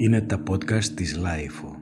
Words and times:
Είναι 0.00 0.20
τα 0.20 0.42
podcast 0.50 0.84
της 0.84 1.16
LiFO. 1.16 1.76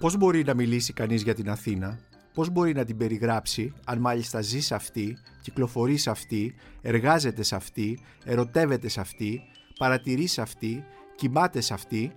Πώς 0.00 0.16
μπορεί 0.16 0.44
να 0.44 0.54
μιλήσει 0.54 0.92
κανείς 0.92 1.22
για 1.22 1.34
την 1.34 1.50
Αθήνα, 1.50 1.98
πώς 2.34 2.50
μπορεί 2.50 2.72
να 2.72 2.84
την 2.84 2.96
περιγράψει, 2.96 3.72
αν 3.84 3.98
μάλιστα 3.98 4.40
ζει 4.40 4.60
σε 4.60 4.74
αυτή, 4.74 5.16
κυκλοφορεί 5.42 5.96
σε 5.96 6.10
αυτή, 6.10 6.54
εργάζεται 6.82 7.42
σε 7.42 7.54
αυτή, 7.54 7.98
ερωτεύεται 8.24 8.88
σε 8.88 9.00
αυτή, 9.00 9.40
παρατηρεί 9.78 10.26
σε 10.26 10.40
αυτή, 10.40 10.84
κοιμάται 11.16 11.60
σε 11.60 11.74
αυτή; 11.74 12.12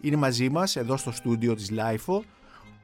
Είναι 0.00 0.16
μαζί 0.16 0.48
μας 0.48 0.76
εδώ 0.76 0.96
στο 0.96 1.12
στούντιο 1.12 1.54
της 1.54 1.70
LiFO 1.70 2.24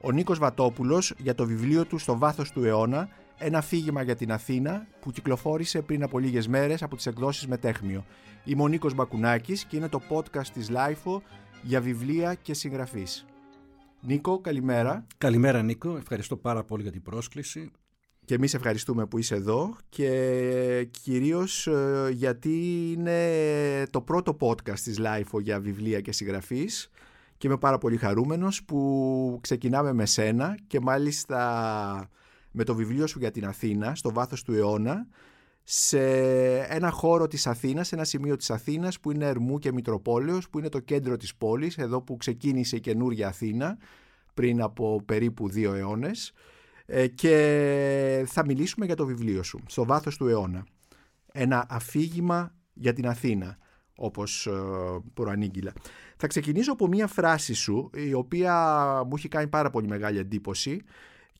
ο 0.03 0.11
Νίκος 0.12 0.39
Βατόπουλος 0.39 1.14
για 1.19 1.35
το 1.35 1.46
βιβλίο 1.46 1.85
του 1.85 1.98
«Στο 1.98 2.19
βάθος 2.19 2.50
του 2.50 2.64
αιώνα» 2.64 3.09
ένα 3.39 3.59
αφήγημα 3.59 4.03
για 4.03 4.17
την 4.17 4.32
Αθήνα 4.32 4.86
που 5.00 5.11
κυκλοφόρησε 5.11 5.82
πριν 5.82 6.03
από 6.03 6.18
λίγες 6.18 6.49
μέρες 6.49 6.82
από 6.82 6.96
τις 6.96 7.07
εκδόσεις 7.07 7.46
Μεταίχμιο. 7.46 8.04
Είμαι 8.45 8.63
ο 8.63 8.68
Νίκος 8.68 8.95
Μπακουνάκης 8.95 9.64
και 9.64 9.76
είναι 9.76 9.89
το 9.89 10.00
podcast 10.09 10.46
της 10.53 10.71
LiFO 10.71 11.22
για 11.63 11.81
βιβλία 11.81 12.35
και 12.35 12.54
συγγραφής. 12.54 13.25
Νίκο, 14.00 14.40
καλημέρα. 14.40 15.07
Καλημέρα 15.18 15.63
Νίκο, 15.63 15.96
ευχαριστώ 15.96 16.37
πάρα 16.37 16.64
πολύ 16.64 16.82
για 16.82 16.93
την 16.93 17.03
πρόσκληση. 17.03 17.71
Και 18.25 18.35
εμείς 18.35 18.54
ευχαριστούμε 18.54 19.07
που 19.07 19.18
είσαι 19.18 19.35
εδώ 19.35 19.76
και 19.89 20.89
κυρίως 21.03 21.67
ε, 21.67 22.11
γιατί 22.12 22.90
είναι 22.93 23.87
το 23.90 24.01
πρώτο 24.01 24.37
podcast 24.40 24.79
της 24.79 25.01
LiFO 25.00 25.40
για 25.43 25.61
βιβλία 25.61 26.01
και 26.01 26.12
συγγραφής 26.12 26.90
και 27.40 27.46
είμαι 27.46 27.58
πάρα 27.58 27.79
πολύ 27.79 27.96
χαρούμενος 27.96 28.64
που 28.64 29.39
ξεκινάμε 29.40 29.93
με 29.93 30.07
σένα 30.07 30.58
και 30.67 30.81
μάλιστα 30.81 32.11
με 32.50 32.64
το 32.64 32.75
βιβλίο 32.75 33.06
σου 33.06 33.19
για 33.19 33.31
την 33.31 33.47
Αθήνα 33.47 33.94
στο 33.94 34.12
βάθος 34.12 34.42
του 34.42 34.55
αιώνα 34.55 35.06
σε 35.65 36.00
ένα 36.59 36.91
χώρο 36.91 37.27
της 37.27 37.47
Αθήνας, 37.47 37.89
σε 37.89 37.95
ένα 37.95 38.05
σημείο 38.05 38.37
της 38.37 38.50
Αθήνας 38.50 39.00
που 39.00 39.11
είναι 39.11 39.27
Ερμού 39.27 39.59
και 39.59 39.73
Μητροπόλεως, 39.73 40.48
που 40.50 40.59
είναι 40.59 40.69
το 40.69 40.78
κέντρο 40.78 41.17
της 41.17 41.34
πόλης, 41.34 41.78
εδώ 41.78 42.03
που 42.03 42.17
ξεκίνησε 42.17 42.77
η 42.77 42.81
καινούργια 42.81 43.28
Αθήνα 43.28 43.78
πριν 44.34 44.62
από 44.62 45.03
περίπου 45.05 45.48
δύο 45.48 45.75
αιώνες 45.75 46.33
ε, 46.87 47.06
και 47.06 48.25
θα 48.27 48.45
μιλήσουμε 48.45 48.87
για 48.87 48.97
το 48.97 49.06
βιβλίο 49.06 49.43
σου, 49.43 49.61
στο 49.67 49.84
βάθος 49.84 50.17
του 50.17 50.28
αιώνα. 50.28 50.67
Ένα 51.33 51.67
αφήγημα 51.69 52.55
για 52.72 52.93
την 52.93 53.06
Αθήνα, 53.06 53.59
όπως 54.01 54.47
ε, 54.47 54.51
προανήγγειλα. 55.15 55.73
Θα 56.17 56.27
ξεκινήσω 56.27 56.73
από 56.73 56.87
μία 56.87 57.06
φράση 57.06 57.55
σου, 57.55 57.91
η 57.95 58.12
οποία 58.12 58.55
μου 59.06 59.12
έχει 59.17 59.29
κάνει 59.29 59.48
πάρα 59.48 59.70
πολύ 59.70 59.87
μεγάλη 59.87 60.19
εντύπωση 60.19 60.81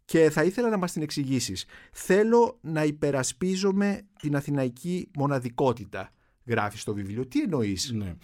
και 0.05 0.31
θα 0.31 0.45
ήθελα 0.45 0.69
να 0.69 0.77
μας 0.77 0.93
την 0.93 1.03
εξηγήσεις. 1.03 1.65
Θέλω 1.93 2.59
να 2.61 2.85
υπερασπίζομαι 2.85 4.01
την 4.21 4.37
αθηναϊκή 4.37 5.11
μοναδικότητα, 5.17 6.13
γράφεις 6.47 6.81
στο 6.81 6.95
βιβλίο. 6.95 7.27
Τι 7.27 7.41
εννοείς; 7.41 7.91
Ναι. 7.91 8.15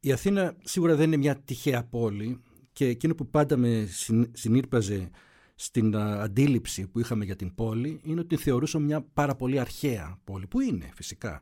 Η 0.00 0.12
Αθήνα 0.12 0.54
σίγουρα 0.62 0.94
δεν 0.94 1.06
είναι 1.06 1.16
μια 1.16 1.36
τυχαία 1.36 1.84
πόλη 1.84 2.40
και 2.72 2.86
εκείνο 2.86 3.14
που 3.14 3.30
πάντα 3.30 3.56
με 3.56 3.88
συνήρπαζε 4.32 5.10
στην 5.54 5.96
αντίληψη 5.96 6.86
που 6.86 6.98
είχαμε 6.98 7.24
για 7.24 7.36
την 7.36 7.54
πόλη 7.54 8.00
είναι 8.02 8.20
ότι 8.20 8.36
θεωρούσα 8.36 8.78
μια 8.78 9.00
πάρα 9.12 9.34
πολύ 9.34 9.58
αρχαία 9.58 10.18
πόλη, 10.24 10.46
που 10.46 10.60
είναι 10.60 10.90
φυσικά. 10.94 11.40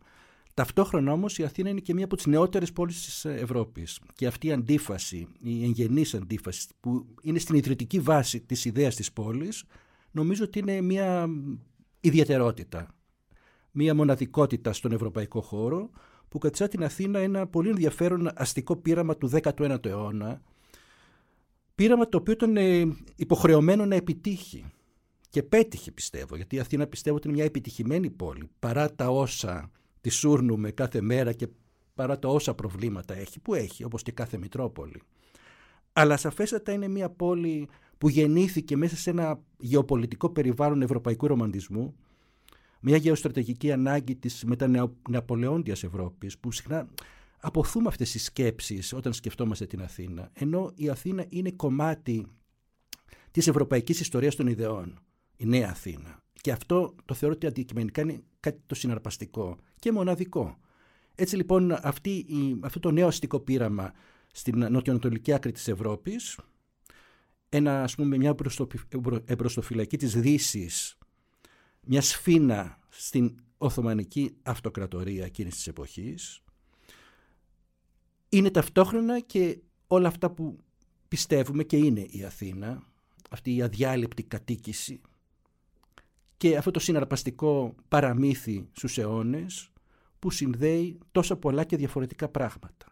Ταυτόχρονα 0.55 1.13
όμως 1.13 1.39
η 1.39 1.45
Αθήνα 1.45 1.69
είναι 1.69 1.81
και 1.81 1.95
μία 1.95 2.05
από 2.05 2.17
τις 2.17 2.27
νεότερες 2.27 2.73
πόλεις 2.73 3.05
της 3.05 3.25
Ευρώπης. 3.25 4.01
Και 4.15 4.27
αυτή 4.27 4.47
η 4.47 4.53
αντίφαση, 4.53 5.29
η 5.41 5.65
εγγενής 5.65 6.15
αντίφαση 6.15 6.69
που 6.81 7.07
είναι 7.23 7.39
στην 7.39 7.55
ιδρυτική 7.55 8.01
βάση 8.01 8.41
της 8.41 8.65
ιδέας 8.65 8.95
της 8.95 9.13
πόλης 9.13 9.65
νομίζω 10.11 10.45
ότι 10.45 10.59
είναι 10.59 10.81
μία 10.81 11.29
ιδιαιτερότητα, 12.01 12.95
μία 13.71 13.95
μοναδικότητα 13.95 14.73
στον 14.73 14.93
ευρωπαϊκό 14.93 15.41
χώρο 15.41 15.91
που 16.29 16.39
κατσά 16.39 16.69
την 16.69 16.85
Αθήνα 16.85 17.19
ένα 17.19 17.47
πολύ 17.47 17.69
ενδιαφέρον 17.69 18.31
αστικό 18.35 18.77
πείραμα 18.77 19.17
του 19.17 19.31
19ου 19.43 19.87
αιώνα 19.87 20.43
πείραμα 21.75 22.09
το 22.09 22.17
οποίο 22.17 22.33
ήταν 22.33 22.57
ε, 22.57 22.97
υποχρεωμένο 23.17 23.87
να 23.87 23.95
επιτύχει. 23.95 24.65
Και 25.31 25.43
πέτυχε 25.43 25.93
πιστεύω 25.93 26.37
γιατί 26.37 26.57
η 26.57 26.59
Αθήνα 26.59 26.87
πιστεύω 26.87 27.17
ότι 27.17 27.29
είναι 27.29 27.37
μια 27.37 27.45
επιτυχημένη 27.45 28.11
πόλη 28.11 28.51
παρά 28.59 28.95
τα 28.95 29.09
όσα 29.09 29.71
τη 30.01 30.09
σούρνουμε 30.09 30.71
κάθε 30.71 31.01
μέρα 31.01 31.33
και 31.33 31.49
παρά 31.95 32.19
τα 32.19 32.29
όσα 32.29 32.55
προβλήματα 32.55 33.15
έχει 33.15 33.41
που 33.41 33.55
έχει 33.55 33.85
όπως 33.85 34.03
και 34.03 34.13
κάθε 34.13 34.39
Μητρόπολη 34.39 35.03
αλλά 35.93 36.17
σαφέστατα 36.17 36.73
είναι 36.73 36.89
μια 36.89 37.11
πόλη 37.11 37.69
που 37.99 38.09
γεννήθηκε 38.09 38.77
μέσα 38.77 38.97
σε 38.97 39.11
ένα 39.11 39.41
γεωπολιτικό 39.59 40.31
περιβάλλον 40.31 40.83
ευρωπαϊκού 40.83 41.27
ρομαντισμού, 41.27 41.95
μια 42.81 42.97
γεωστρατηγική 42.97 43.73
ανάγκη 43.73 44.17
της 44.17 44.45
μετανεαπολεόντιας 44.45 45.85
Ευρώπης, 45.85 46.39
που 46.39 46.53
συχνά 46.53 46.89
αποθούμε 47.41 47.89
αυτές 47.89 48.11
τις 48.11 48.25
σκέψεις 48.25 48.93
όταν 48.93 49.13
σκεφτόμαστε 49.13 49.67
την 49.67 49.83
Αθήνα, 49.83 50.31
ενώ 50.33 50.73
η 50.75 50.89
Αθήνα 50.89 51.25
είναι 51.29 51.51
κομμάτι 51.51 52.27
της 53.31 53.49
ευρωπαϊκής 53.49 54.01
ιστορίας 54.01 54.35
των 54.37 54.47
ιδεών, 54.47 54.99
η 55.37 55.47
Νέα 55.47 55.69
Αθήνα. 55.71 56.23
Και 56.41 56.53
αυτό 56.53 56.95
το 57.05 57.15
θεωρώ 57.15 57.35
ότι 57.35 57.47
αντικειμενικά 57.47 58.01
είναι 58.01 58.23
κάτι 58.41 58.61
το 58.67 58.75
συναρπαστικό 58.75 59.59
και 59.81 59.93
μοναδικό. 59.93 60.59
Έτσι 61.15 61.37
λοιπόν 61.37 61.73
αυτή, 61.83 62.27
αυτό 62.61 62.81
το 62.81 62.91
νέο 62.91 63.07
αστικό 63.07 63.41
πείραμα 63.41 63.93
στην 64.33 64.67
νοτιοανατολική 64.71 65.33
άκρη 65.33 65.53
της 65.53 65.69
Ευρώπης 65.69 66.39
ένα, 67.49 67.83
ας 67.83 67.95
πούμε, 67.95 68.17
μια 68.17 68.35
εμπροστοφυλακή 69.25 69.97
της 69.97 70.21
δύσης, 70.21 70.99
μια 71.81 72.01
σφίνα 72.01 72.79
στην 72.89 73.41
Οθωμανική 73.59 74.37
Αυτοκρατορία 74.43 75.25
εκείνης 75.25 75.55
της 75.55 75.67
εποχής, 75.67 76.43
είναι 78.29 78.51
ταυτόχρονα 78.51 79.21
και 79.21 79.59
όλα 79.87 80.09
αυτά 80.09 80.31
που 80.31 80.59
πιστεύουμε 81.09 81.65
και 81.65 81.77
είναι 81.77 82.07
η 82.11 82.25
Αθήνα, 82.25 82.83
αυτή 83.31 83.55
η 83.55 83.63
αδιάλειπτη 83.63 84.23
κατοίκηση 84.23 85.01
και 86.41 86.57
αυτό 86.57 86.71
το 86.71 86.79
συναρπαστικό 86.81 87.75
παραμύθι 87.89 88.69
στους 88.73 88.99
αιώνες 88.99 89.73
που 90.19 90.31
συνδέει 90.31 90.99
τόσα 91.13 91.37
πολλά 91.37 91.65
και 91.65 91.77
διαφορετικά 91.77 92.29
πράγματα. 92.29 92.87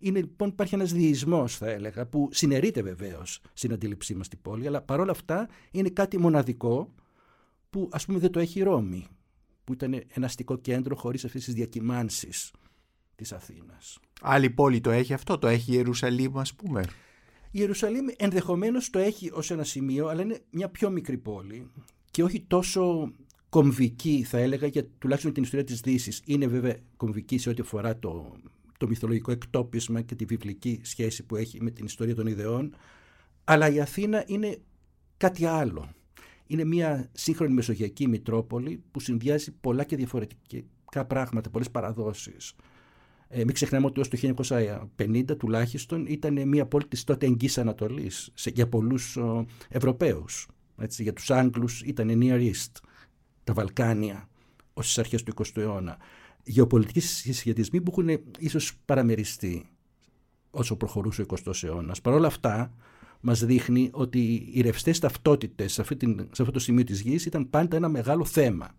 Είναι 0.00 0.20
λοιπόν 0.20 0.48
υπάρχει 0.48 0.74
ένας 0.74 0.92
διεισμός 0.92 1.56
θα 1.56 1.70
έλεγα 1.70 2.06
που 2.06 2.28
συνερείται 2.32 2.82
βεβαίως 2.82 3.40
στην 3.52 3.72
αντίληψή 3.72 4.14
μας 4.14 4.26
στην 4.26 4.42
πόλη 4.42 4.66
αλλά 4.66 4.82
παρόλα 4.82 5.10
αυτά 5.10 5.48
είναι 5.70 5.88
κάτι 5.88 6.18
μοναδικό 6.18 6.94
που 7.70 7.88
ας 7.92 8.06
πούμε 8.06 8.18
δεν 8.18 8.30
το 8.30 8.38
έχει 8.38 8.58
η 8.58 8.62
Ρώμη 8.62 9.06
που 9.64 9.72
ήταν 9.72 10.02
ένα 10.08 10.26
αστικό 10.26 10.56
κέντρο 10.56 10.96
χωρίς 10.96 11.24
αυτές 11.24 11.44
τις 11.44 11.54
διακυμάνσεις 11.54 12.52
της 13.14 13.32
Αθήνας. 13.32 13.98
Άλλη 14.20 14.50
πόλη 14.50 14.80
το 14.80 14.90
έχει 14.90 15.12
αυτό, 15.12 15.38
το 15.38 15.46
έχει 15.46 15.70
η 15.70 15.74
Ιερουσαλήμ 15.76 16.38
ας 16.38 16.54
πούμε; 16.54 16.84
Η 17.50 17.58
Ιερουσαλήμ 17.60 18.06
ενδεχομένως 18.16 18.90
το 18.90 18.98
έχει 18.98 19.30
ως 19.32 19.50
ένα 19.50 19.64
σημείο 19.64 20.06
αλλά 20.06 20.22
είναι 20.22 20.40
μια 20.50 20.68
πιο 20.68 20.90
μικρή 20.90 21.18
πόλη 21.18 21.70
και 22.16 22.22
όχι 22.22 22.40
τόσο 22.40 23.12
κομβική 23.48 24.22
θα 24.22 24.38
έλεγα 24.38 24.66
για 24.66 24.86
τουλάχιστον 24.98 25.32
την 25.32 25.42
ιστορία 25.42 25.64
της 25.64 25.80
Δύσης. 25.80 26.22
Είναι 26.24 26.46
βέβαια 26.46 26.76
κομβική 26.96 27.38
σε 27.38 27.48
ό,τι 27.48 27.60
αφορά 27.60 27.98
το 27.98 28.36
το 28.78 28.88
μυθολογικό 28.88 29.30
εκτόπισμα 29.32 30.00
και 30.00 30.14
τη 30.14 30.24
βιβλική 30.24 30.80
σχέση 30.82 31.22
που 31.22 31.36
έχει 31.36 31.62
με 31.62 31.70
την 31.70 31.84
ιστορία 31.84 32.14
των 32.14 32.26
ιδεών. 32.26 32.76
Αλλά 33.44 33.70
η 33.70 33.80
Αθήνα 33.80 34.24
είναι 34.26 34.58
κάτι 35.16 35.44
άλλο. 35.44 35.88
Είναι 36.46 36.64
μια 36.64 37.08
σύγχρονη 37.12 37.52
μεσογειακή 37.52 38.08
μητρόπολη 38.08 38.82
που 38.90 39.00
συνδυάζει 39.00 39.52
πολλά 39.52 39.84
και 39.84 39.96
διαφορετικά 39.96 41.04
πράγματα, 41.06 41.50
πολλές 41.50 41.70
παραδόσεις. 41.70 42.54
Ε, 43.28 43.44
μην 43.44 43.52
ξεχνάμε 43.52 43.86
ότι 43.86 44.00
ως 44.00 44.08
το 44.08 44.34
1950 44.96 45.36
τουλάχιστον 45.38 46.06
ήταν 46.06 46.48
μια 46.48 46.66
πόλη 46.66 46.86
της 46.86 47.04
τότε 47.04 47.26
εγγύης 47.26 47.58
Ανατολής 47.58 48.30
σε, 48.34 48.50
για 48.50 48.68
πολλούς 48.68 49.16
ο, 49.16 49.46
Ευρωπαίους. 49.68 50.46
Έτσι, 50.78 51.02
για 51.02 51.12
τους 51.12 51.30
Άγγλους 51.30 51.82
ήταν 51.82 52.18
Near 52.22 52.50
East, 52.50 52.72
τα 53.44 53.52
Βαλκάνια 53.52 54.28
ως 54.74 54.86
τις 54.86 54.98
αρχές 54.98 55.22
του 55.22 55.32
20ου 55.36 55.56
αιώνα 55.56 55.98
γεωπολιτικοί 56.46 57.00
συσχετισμοί 57.00 57.80
που 57.80 57.90
έχουν 57.90 58.20
ίσως 58.38 58.72
παραμεριστεί 58.84 59.68
όσο 60.50 60.76
προχωρούσε 60.76 61.22
ο 61.22 61.26
20ο 61.28 61.62
αιώνας. 61.62 62.00
Παρ' 62.00 62.14
όλα 62.14 62.26
αυτά, 62.26 62.74
μας 63.20 63.44
δείχνει 63.44 63.90
ότι 63.92 64.50
οι 64.52 64.60
ρευστές 64.60 64.98
ταυτότητες 64.98 65.72
σε, 65.72 65.82
σε 66.30 66.42
αυτό 66.42 66.50
το 66.50 66.58
σημείο 66.58 66.84
της 66.84 67.00
γης 67.00 67.26
ήταν 67.26 67.50
πάντα 67.50 67.76
ένα 67.76 67.88
μεγάλο 67.88 68.24
θέμα. 68.24 68.74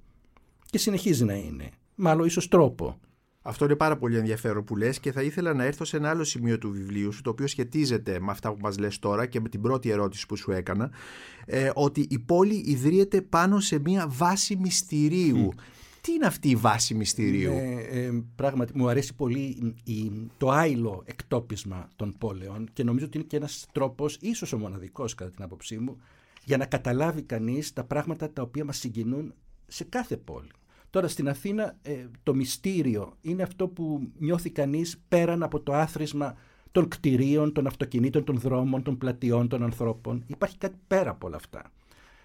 Και 0.65 0.77
συνεχίζει 0.77 1.25
να 1.25 1.33
είναι. 1.33 1.69
Μάλλον 1.95 2.25
ίσως 2.25 2.47
τρόπο. 2.47 2.99
Αυτό 3.47 3.65
είναι 3.65 3.75
πάρα 3.75 3.97
πολύ 3.97 4.17
ενδιαφέρον 4.17 4.63
που 4.63 4.75
λες 4.75 4.99
και 4.99 5.11
θα 5.11 5.21
ήθελα 5.21 5.53
να 5.53 5.63
έρθω 5.63 5.85
σε 5.85 5.97
ένα 5.97 6.09
άλλο 6.09 6.23
σημείο 6.23 6.57
του 6.57 6.71
βιβλίου 6.71 7.11
σου 7.11 7.21
το 7.21 7.29
οποίο 7.29 7.47
σχετίζεται 7.47 8.19
με 8.19 8.31
αυτά 8.31 8.51
που 8.53 8.57
μας 8.61 8.77
λες 8.77 8.99
τώρα 8.99 9.25
και 9.25 9.39
με 9.39 9.49
την 9.49 9.61
πρώτη 9.61 9.89
ερώτηση 9.89 10.25
που 10.25 10.35
σου 10.35 10.51
έκανα 10.51 10.91
ε, 11.45 11.71
ότι 11.73 12.07
η 12.09 12.19
πόλη 12.19 12.63
ιδρύεται 12.65 13.21
πάνω 13.21 13.59
σε 13.59 13.79
μια 13.79 14.07
βάση 14.07 14.55
μυστηρίου. 14.55 15.53
Τι 16.01 16.13
είναι 16.13 16.25
αυτή 16.25 16.49
η 16.49 16.55
βάση 16.55 16.93
μυστηρίου; 16.93 17.53
Ναι, 17.53 17.81
ε, 17.81 18.23
πράγματι 18.35 18.71
μου 18.75 18.87
αρέσει 18.87 19.15
πολύ 19.15 19.73
η, 19.83 20.11
το 20.37 20.49
άειλο 20.49 21.01
εκτόπισμα 21.05 21.89
των 21.95 22.15
πόλεων 22.17 22.69
και 22.73 22.83
νομίζω 22.83 23.05
ότι 23.05 23.17
είναι 23.17 23.27
και 23.27 23.37
ένας 23.37 23.65
τρόπος, 23.71 24.17
ίσως 24.21 24.53
ο 24.53 24.57
μοναδικός 24.57 25.15
κατά 25.15 25.31
την 25.31 25.43
άποψή 25.43 25.77
μου, 25.77 25.97
για 26.43 26.57
να 26.57 26.65
καταλάβει 26.65 27.21
κανείς 27.21 27.73
τα 27.73 27.83
πράγματα 27.83 28.31
τα 28.31 28.41
οποία 28.41 28.65
μας 28.65 28.77
συγκινούν 28.77 29.33
σε 29.67 29.83
κάθε 29.83 30.17
πόλη. 30.17 30.49
Τώρα 30.89 31.07
στην 31.07 31.29
Αθήνα 31.29 31.77
ε, 31.81 32.05
το 32.23 32.35
μυστήριο 32.35 33.13
είναι 33.21 33.43
αυτό 33.43 33.67
που 33.67 34.11
νιώθει 34.17 34.49
κανείς 34.49 35.01
πέραν 35.07 35.43
από 35.43 35.59
το 35.59 35.73
άθροισμα 35.73 36.35
των 36.71 36.87
κτηρίων, 36.87 37.53
των 37.53 37.67
αυτοκινήτων, 37.67 38.23
των 38.23 38.39
δρόμων, 38.39 38.83
των 38.83 38.97
πλατιών, 38.97 39.47
των 39.47 39.63
ανθρώπων. 39.63 40.23
Υπάρχει 40.27 40.57
κάτι 40.57 40.77
πέρα 40.87 41.09
από 41.09 41.27
όλα 41.27 41.35
αυτά. 41.35 41.71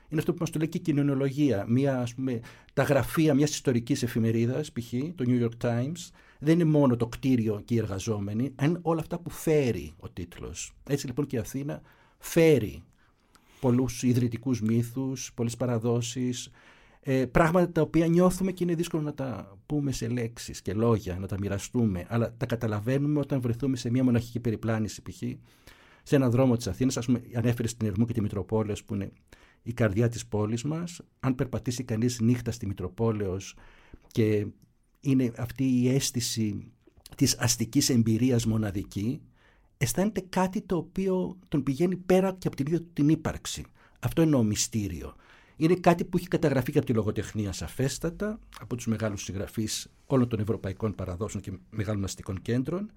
Είναι 0.08 0.20
αυτό 0.20 0.32
που 0.32 0.38
μας 0.40 0.50
το 0.50 0.58
λέει 0.58 0.68
και 0.68 0.78
η 0.78 0.80
κοινωνιολογία. 0.80 1.64
Μια, 1.68 2.00
ας 2.00 2.14
πούμε, 2.14 2.40
τα 2.72 2.82
γραφεία 2.82 3.34
μιας 3.34 3.50
ιστορικής 3.50 4.02
εφημερίδας, 4.02 4.72
π.χ. 4.72 4.92
το 5.14 5.24
New 5.26 5.42
York 5.44 5.66
Times, 5.68 6.10
δεν 6.38 6.54
είναι 6.54 6.64
μόνο 6.64 6.96
το 6.96 7.06
κτίριο 7.06 7.62
και 7.64 7.74
οι 7.74 7.78
εργαζόμενοι, 7.78 8.54
είναι 8.62 8.78
όλα 8.82 9.00
αυτά 9.00 9.18
που 9.18 9.30
φέρει 9.30 9.92
ο 9.98 10.08
τίτλος. 10.08 10.74
Έτσι 10.88 11.06
λοιπόν 11.06 11.26
και 11.26 11.36
η 11.36 11.38
Αθήνα 11.38 11.82
φέρει 12.18 12.82
πολλούς 13.60 14.02
ιδρυτικούς 14.02 14.60
μύθους, 14.60 15.32
πολλές 15.34 15.56
παραδόσεις, 15.56 16.50
ε, 17.04 17.26
πράγματα 17.26 17.72
τα 17.72 17.80
οποία 17.80 18.06
νιώθουμε 18.06 18.52
και 18.52 18.64
είναι 18.64 18.74
δύσκολο 18.74 19.02
να 19.02 19.14
τα 19.14 19.58
πούμε 19.66 19.92
σε 19.92 20.08
λέξεις 20.08 20.62
και 20.62 20.72
λόγια, 20.72 21.18
να 21.18 21.26
τα 21.26 21.36
μοιραστούμε, 21.38 22.06
αλλά 22.08 22.34
τα 22.36 22.46
καταλαβαίνουμε 22.46 23.18
όταν 23.18 23.40
βρεθούμε 23.40 23.76
σε 23.76 23.90
μια 23.90 24.04
μοναχική 24.04 24.40
περιπλάνηση 24.40 25.02
π.χ. 25.02 25.22
σε 26.02 26.16
έναν 26.16 26.30
δρόμο 26.30 26.56
της 26.56 26.66
Αθήνας, 26.66 26.96
ας 26.96 27.06
πούμε 27.06 27.22
ανέφερε 27.34 27.68
στην 27.68 27.86
Ερμού 27.86 28.04
και 28.06 28.12
τη 28.12 28.20
Μητροπόλεως 28.20 28.84
που 28.84 28.94
είναι 28.94 29.12
η 29.62 29.72
καρδιά 29.72 30.08
της 30.08 30.26
πόλης 30.26 30.64
μας, 30.64 31.00
αν 31.20 31.34
περπατήσει 31.34 31.84
κανείς 31.84 32.20
νύχτα 32.20 32.50
στη 32.50 32.66
Μητροπόλεως 32.66 33.56
και 34.06 34.46
είναι 35.00 35.32
αυτή 35.36 35.64
η 35.64 35.88
αίσθηση 35.88 36.72
της 37.16 37.38
αστικής 37.38 37.88
εμπειρίας 37.88 38.46
μοναδική, 38.46 39.20
αισθάνεται 39.76 40.20
κάτι 40.28 40.60
το 40.60 40.76
οποίο 40.76 41.38
τον 41.48 41.62
πηγαίνει 41.62 41.96
πέρα 41.96 42.32
και 42.38 42.46
από 42.46 42.56
την 42.56 42.66
ίδια 42.66 42.82
την 42.92 43.08
ύπαρξη. 43.08 43.64
Αυτό 44.00 44.22
εννοώ 44.22 44.42
μυστήριο. 44.42 45.14
Είναι 45.56 45.74
κάτι 45.74 46.04
που 46.04 46.16
έχει 46.16 46.28
καταγραφεί 46.28 46.72
και 46.72 46.78
από 46.78 46.86
τη 46.86 46.92
λογοτεχνία 46.92 47.52
σαφέστατα, 47.52 48.38
από 48.60 48.76
τους 48.76 48.86
μεγάλους 48.86 49.22
συγγραφείς 49.22 49.92
όλων 50.06 50.28
των 50.28 50.40
ευρωπαϊκών 50.40 50.94
παραδόσεων 50.94 51.42
και 51.42 51.52
μεγάλων 51.70 52.04
αστικών 52.04 52.42
κέντρων, 52.42 52.90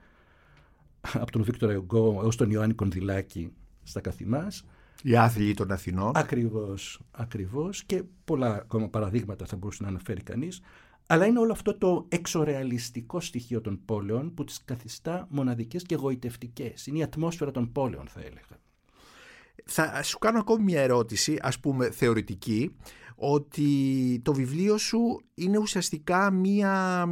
από 1.14 1.32
τον 1.32 1.44
Βίκτορα 1.44 1.74
Ιωγκό 1.74 2.20
έως 2.24 2.36
τον 2.36 2.52
Ιωάννη 2.52 2.74
Κονδυλάκη 2.74 3.52
στα 3.84 4.02
καθημάς. 4.02 4.66
Οι 5.04 5.16
άθλοι 5.16 5.54
των 5.54 5.72
Αθηνών. 5.72 6.12
Ακριβώς, 6.16 7.02
ακριβώς 7.12 7.84
και 7.84 8.04
πολλά 8.26 8.54
ακόμα 8.56 8.90
παραδείγματα 8.90 9.46
θα 9.46 9.56
μπορούσε 9.56 9.84
να 9.84 9.90
αναφέρει 9.90 10.22
κανείς. 10.24 10.62
Αλλά 11.08 11.26
είναι 11.26 11.40
όλο 11.40 11.52
αυτό 11.52 11.78
το 11.78 12.06
εξωρεαλιστικό 12.10 13.20
στοιχείο 13.20 13.62
των 13.62 13.80
πόλεων 13.86 14.34
που 14.34 14.44
τις 14.44 14.64
καθιστά 14.66 15.28
μοναδικές 15.30 15.84
και 15.84 15.96
γοητευτικές. 15.96 16.88
Είναι 16.88 16.98
η 16.98 17.04
ατμόσφαιρα 17.04 17.52
των 17.52 17.72
πόλεων 17.72 18.08
θα 18.08 18.20
έλεγα. 18.20 18.60
Θα 19.66 20.04
σου 20.04 20.18
κάνω 20.18 20.40
ακόμη 20.40 20.64
μια 20.64 20.82
ερώτηση, 20.82 21.38
ας 21.42 21.60
πούμε 21.60 21.90
θεωρητική, 21.90 22.76
ότι 23.16 23.70
το 24.24 24.34
βιβλίο 24.34 24.78
σου 24.78 25.22
είναι 25.34 25.58
ουσιαστικά 25.58 26.32
μία 26.32 27.06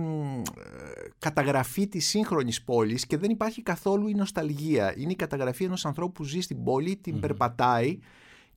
καταγραφή 1.20 1.88
της 1.88 2.08
σύγχρονης 2.08 2.64
πόλης 2.64 3.06
και 3.06 3.18
δεν 3.18 3.30
υπάρχει 3.30 3.62
καθόλου 3.62 4.08
η 4.08 4.14
νοσταλγία. 4.14 4.94
Είναι 4.98 5.12
η 5.12 5.16
καταγραφή 5.16 5.64
ενός 5.64 5.86
ανθρώπου 5.86 6.12
που 6.12 6.24
ζει 6.24 6.42
στην 6.42 6.64
πόλη, 6.64 6.96
την 6.96 7.20
περπατάει 7.20 8.00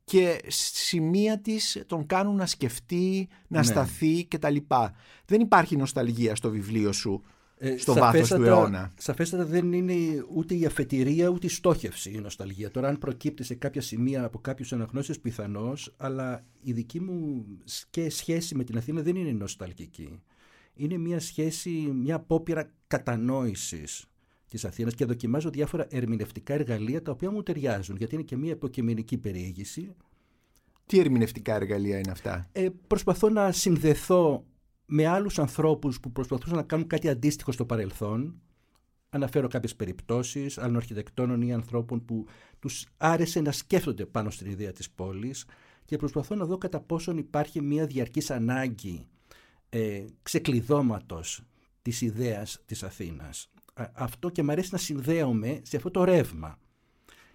και 0.05 0.41
σημεία 0.47 1.41
της 1.41 1.83
τον 1.87 2.07
κάνουν 2.07 2.37
να 2.37 2.47
σκεφτεί, 2.47 3.29
να 3.47 3.59
ναι. 3.59 3.65
σταθεί 3.65 4.27
κτλ. 4.27 4.57
Δεν 5.27 5.41
υπάρχει 5.41 5.77
νοσταλγία 5.77 6.35
στο 6.35 6.51
βιβλίο 6.51 6.93
σου 6.93 7.23
ε, 7.59 7.77
στο 7.77 7.95
βάθος 7.95 8.29
του 8.29 8.43
αιώνα. 8.43 8.93
Σαφέστατα 8.99 9.45
δεν 9.45 9.73
είναι 9.73 9.95
ούτε 10.35 10.55
η 10.55 10.65
αφετηρία 10.65 11.29
ούτε 11.29 11.47
η 11.47 11.51
στόχευση 11.51 12.11
η 12.11 12.19
νοσταλγία. 12.19 12.71
Τώρα 12.71 12.89
αν 12.89 12.99
προκύπτει 12.99 13.43
σε 13.45 13.55
κάποια 13.55 13.81
σημεία 13.81 14.25
από 14.25 14.39
κάποιους 14.39 14.73
αναγνώσεις 14.73 15.21
πιθανώς, 15.21 15.95
αλλά 15.97 16.45
η 16.61 16.73
δική 16.73 17.01
μου 17.01 17.47
και 17.91 18.11
σχέση 18.11 18.55
με 18.55 18.65
την 18.65 18.77
Αθήνα 18.77 19.03
δεν 19.03 19.17
είναι 19.17 19.31
νοσταλγική. 19.31 20.23
Είναι 20.75 20.97
μια 20.97 21.21
σχέση, 21.21 21.71
μια 21.71 22.15
απόπειρα 22.15 22.71
κατανόησης 22.87 24.07
της 24.49 24.65
Αθήνας 24.65 24.95
και 24.95 25.05
δοκιμάζω 25.05 25.51
διάφορα 25.51 25.87
ερμηνευτικά 25.91 26.55
εργαλεία 26.55 27.03
τα 27.03 27.13
οποία 27.13 27.31
μου 27.31 27.43
ταιριάζουν 27.43 27.97
γιατί 27.97 28.15
είναι 28.15 28.25
και 28.25 28.37
μια 28.37 28.51
υποκειμενική 28.51 29.19
περιήγηση. 29.19 29.95
Τι 30.87 30.99
ερμηνευτικά 30.99 31.55
εργαλεία 31.55 31.99
είναι 31.99 32.11
αυτά; 32.11 32.49
Ε, 32.53 32.69
προσπαθώ 32.87 33.29
να 33.29 33.53
συνδεθώ 33.53 34.45
με 34.87 35.07
άλλους 35.07 35.39
ανθρώπους 35.39 36.01
που 36.01 36.13
προσπαθούσαν 36.13 36.57
να 36.57 36.63
κάνουν 36.63 36.87
κάτι 36.87 37.09
αντίστοιχο 37.09 37.53
στο 37.53 37.65
παρελθόν. 37.65 38.41
Αναφέρω 39.09 39.49
κάποιες 39.49 39.77
περιπτώσεις 39.77 40.59
άλλων 40.59 40.77
αρχιτεκτόνων 40.77 41.43
ή 41.43 41.53
ανθρώπων 41.53 42.05
που 42.05 42.27
τους 42.59 42.87
άρεσε 42.97 43.41
να 43.41 43.53
σκέφτονται 43.53 44.07
πάνω 44.07 44.31
στην 44.31 44.51
ιδέα 44.51 44.73
της 44.73 44.91
πόλης 44.91 45.45
και 45.85 45.97
προσπαθώ 45.97 46.35
να 46.35 46.45
δω 46.45 46.59
κατά 46.59 46.81
πόσον 46.81 47.19
υπάρχει 47.19 47.61
μια 47.61 47.87
διαρκής 47.87 48.31
ανάγκη 48.31 49.07
ε, 49.69 50.05
ξεκλειδώματος 50.23 51.43
της 51.83 52.01
ιδέας 52.01 52.63
της 52.67 52.83
Αθήνας. 52.83 53.51
Αυτό 53.93 54.29
και 54.29 54.43
μου 54.43 54.51
αρέσει 54.51 54.69
να 54.73 54.79
συνδέομαι 54.79 55.61
σε 55.63 55.77
αυτό 55.77 55.91
το 55.91 56.05
ρεύμα 56.05 56.59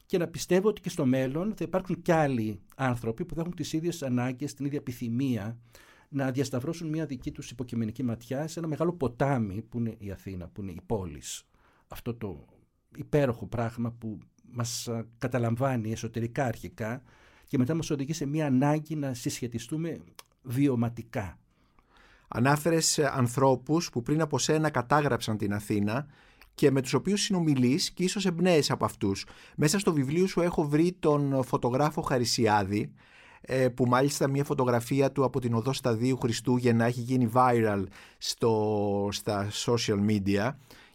και 0.06 0.18
να 0.18 0.27
πιστεύω 0.27 0.68
ότι 0.68 0.81
και 0.81 0.89
στο 0.89 1.06
μέλλον 1.06 1.53
θα 1.56 1.63
υπάρχουν 1.63 2.01
κι 2.01 2.12
άλλοι 2.12 2.59
άνθρωποι 2.75 3.25
που 3.25 3.36
θα 3.36 3.42
έχουν 3.42 3.56
τις 3.56 3.74
ίδιες 3.74 4.03
ανάγκες, 4.03 4.53
την 4.53 4.65
ίδια 4.65 4.77
επιθυμία 4.77 5.57
να 6.13 6.31
διασταυρώσουν 6.31 6.90
μια 6.90 7.06
δική 7.06 7.31
τους 7.31 7.52
υποκειμενική 7.52 8.04
ματιά 8.04 8.48
σε 8.48 8.60
ένα 8.60 8.68
μεγάλο 8.68 8.94
ποτάμι 8.94 9.62
που 9.62 9.78
είναι 9.78 9.96
η 9.98 10.12
Αθήνα, 10.12 10.48
που 10.48 10.62
είναι 10.62 10.72
η 10.72 10.81
πόλης. 10.86 11.44
Αυτό 11.88 12.13
το 12.13 12.46
υπέροχο 12.98 13.46
πράγμα 13.46 13.92
που 13.92 14.19
μας 14.52 14.90
καταλαμβάνει 15.18 15.92
εσωτερικά 15.92 16.46
αρχικά 16.46 17.02
και 17.48 17.58
μετά 17.58 17.74
μας 17.74 17.90
οδηγεί 17.90 18.13
σε 18.13 18.25
μια 18.25 18.46
ανάγκη 18.46 18.96
να 18.96 19.13
συσχετιστούμε 19.13 20.00
βιωματικά. 20.42 21.40
Ανάφερες 22.28 23.00
ανθρώπους 23.00 23.90
που 23.90 24.02
πριν 24.02 24.22
από 24.22 24.38
σένα 24.38 24.69
κατάγραψαν 24.69 25.38
την 25.38 25.54
Αθήνα 25.54 26.08
και 26.56 26.72
με 26.72 26.81
τους 26.81 26.94
οποίους 26.94 27.22
συνομιλείς 27.22 27.92
και 27.92 28.04
ίσως 28.04 28.25
εμπνέεσαι 28.25 28.74
από 28.74 28.86
αυτούς. 28.86 29.25
Μέσα 29.56 29.80
στο 29.80 29.94
βιβλίο 29.94 30.28
σου 30.28 30.42
έχω 30.42 30.68
βρει 30.68 30.96
τον 31.00 31.44
φωτογράφο 31.44 32.02
Χαρισιάδη 32.02 32.80
ε, 32.81 32.92
που 33.73 33.85
μάλιστα 33.85 34.27
μια 34.27 34.43
φωτογραφία 34.43 35.11
του 35.11 35.23
από 35.23 35.39
την 35.39 35.53
οδό 35.53 35.73
Σταδίου 35.73 36.17
Χριστούγεννα 36.17 36.85
έχει 36.85 37.01
γίνει 37.01 37.31
viral 37.33 37.83
στο, 38.17 39.09
στα 39.11 39.47
social 39.65 39.99
media. 40.09 40.51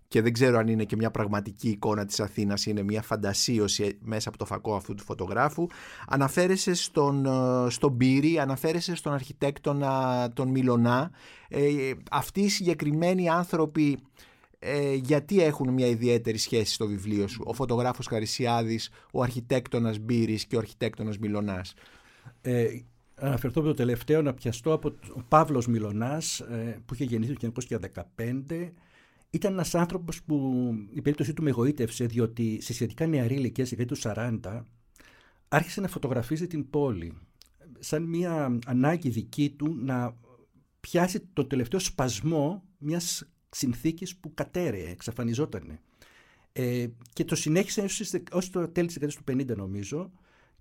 Και 0.09 0.23
δεν 0.23 0.33
ξέρω 0.33 0.59
αν 0.59 0.69
είναι 0.69 0.85
και 0.85 0.97
μια 0.97 1.11
πραγματική 1.11 1.69
εικόνα 1.69 2.05
της 2.05 2.21
Αθήνας 2.21 2.67
είναι 2.67 2.83
μια 2.83 3.03
φαντασίωση 3.03 3.99
μέσα 4.01 4.29
από 4.29 4.39
το 4.39 4.45
φακό 4.45 4.75
αυτού 4.75 4.95
του 4.95 5.05
φωτογράφου. 5.05 5.67
Αναφέρεσαι 6.07 6.75
στον, 6.75 7.27
ε, 7.27 7.71
στον 7.71 7.97
Πύρη 7.97 8.39
αναφέρεσαι 8.39 8.95
στον 8.95 9.13
αρχιτέκτονα 9.13 10.31
τον 10.33 10.49
Μιλονά 10.49 11.11
ε, 11.49 11.93
αυτοί 12.11 12.41
οι 12.41 12.49
συγκεκριμένοι 12.49 13.29
άνθρωποι 13.29 13.99
ε, 14.59 14.95
γιατί 14.95 15.43
έχουν 15.43 15.73
μια 15.73 15.87
ιδιαίτερη 15.87 16.39
σχέση 16.39 16.75
στο 16.75 16.87
βιβλίο 16.87 17.29
σου; 17.29 17.43
Ο 17.47 17.53
φωτογράφος 17.53 18.07
Χαρισιάδης, 18.07 18.91
ο 19.13 19.23
αρχιτέκτονας 19.23 19.99
Μπύρης 19.99 20.47
και 20.47 20.57
ο 20.57 20.59
αρχιτέκτονας 20.59 21.19
Μιλονάς 21.19 21.75
ε, 22.41 22.81
αναφερθώ 23.15 23.61
με 23.61 23.69
το 23.69 23.75
τελευταίο 23.75 24.23
να 24.23 24.35
πιαστώ 24.35 24.73
από 24.73 24.91
τον 24.91 25.25
Παύλος 25.29 25.67
Μιλονάς 25.67 26.41
ε, 26.41 26.83
που 26.87 26.95
είχε 26.95 27.05
γεννηθεί 27.05 27.51
το 27.51 27.53
1915 28.17 28.71
ήταν 29.31 29.53
ένας 29.53 29.75
άνθρωπος 29.75 30.23
που 30.23 30.67
η 30.93 31.01
περίπτωσή 31.01 31.33
του 31.33 31.43
με 31.43 31.51
εγωίτευσε 31.51 32.07
διότι 32.07 32.59
σε 32.61 32.73
σχετικά 32.73 33.07
νεαρή 33.07 33.35
ηλικία, 33.35 33.67
σε 33.67 33.85
του 33.85 33.97
40, 34.03 34.63
άρχισε 35.49 35.81
να 35.81 35.89
φωτογραφίζει 35.89 36.47
την 36.47 36.71
πόλη 36.71 37.19
σαν 37.79 38.03
μια 38.03 38.59
ανάγκη 38.67 39.09
δική 39.09 39.51
του 39.51 39.77
να 39.79 40.17
πιάσει 40.81 41.21
το 41.33 41.45
τελευταίο 41.45 41.81
σπασμό 41.81 42.63
μιας 42.79 43.29
συνθήκης 43.51 44.17
που 44.17 44.35
κατέρεε, 44.35 44.91
εξαφανιζόταν. 44.91 45.79
Ε, 46.53 46.87
και 47.13 47.25
το 47.25 47.35
συνέχισε 47.35 47.87
ως 48.33 48.51
το 48.51 48.69
τέλη 48.69 48.87
της 48.87 48.99
δεκαετίας 48.99 49.25
του 49.25 49.53
50 49.53 49.57
νομίζω 49.57 50.11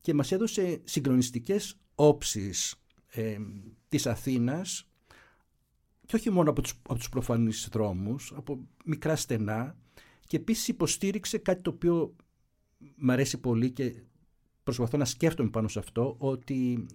και 0.06 0.14
μας 0.14 0.32
έδωσε 0.32 0.82
συγκλονιστικές 0.84 1.78
όψεις 1.96 2.76
ε, 3.08 3.38
της 3.88 4.08
Αθήνας 4.08 4.88
και 6.06 6.16
όχι 6.16 6.30
μόνο 6.30 6.50
από 6.50 6.62
τους, 6.62 6.74
από 6.82 6.96
τους 6.96 7.10
προφανείς 7.10 7.70
δρόμους, 7.72 8.34
από 8.36 8.68
μικρά 8.86 9.16
στενά 9.16 9.76
και 10.28 10.38
επίσης 10.38 10.68
υποστήριξε 10.68 11.38
κάτι 11.38 11.62
το 11.62 11.70
οποίο 11.70 12.16
μου 12.96 13.12
αρέσει 13.12 13.38
πολύ 13.38 13.72
και 13.72 14.04
προσπαθώ 14.64 14.98
να 14.98 15.06
σκέφτομαι 15.06 15.50
πάνω 15.50 15.68
σε 15.68 15.80
αυτό, 15.80 16.16
ότι 16.18 16.86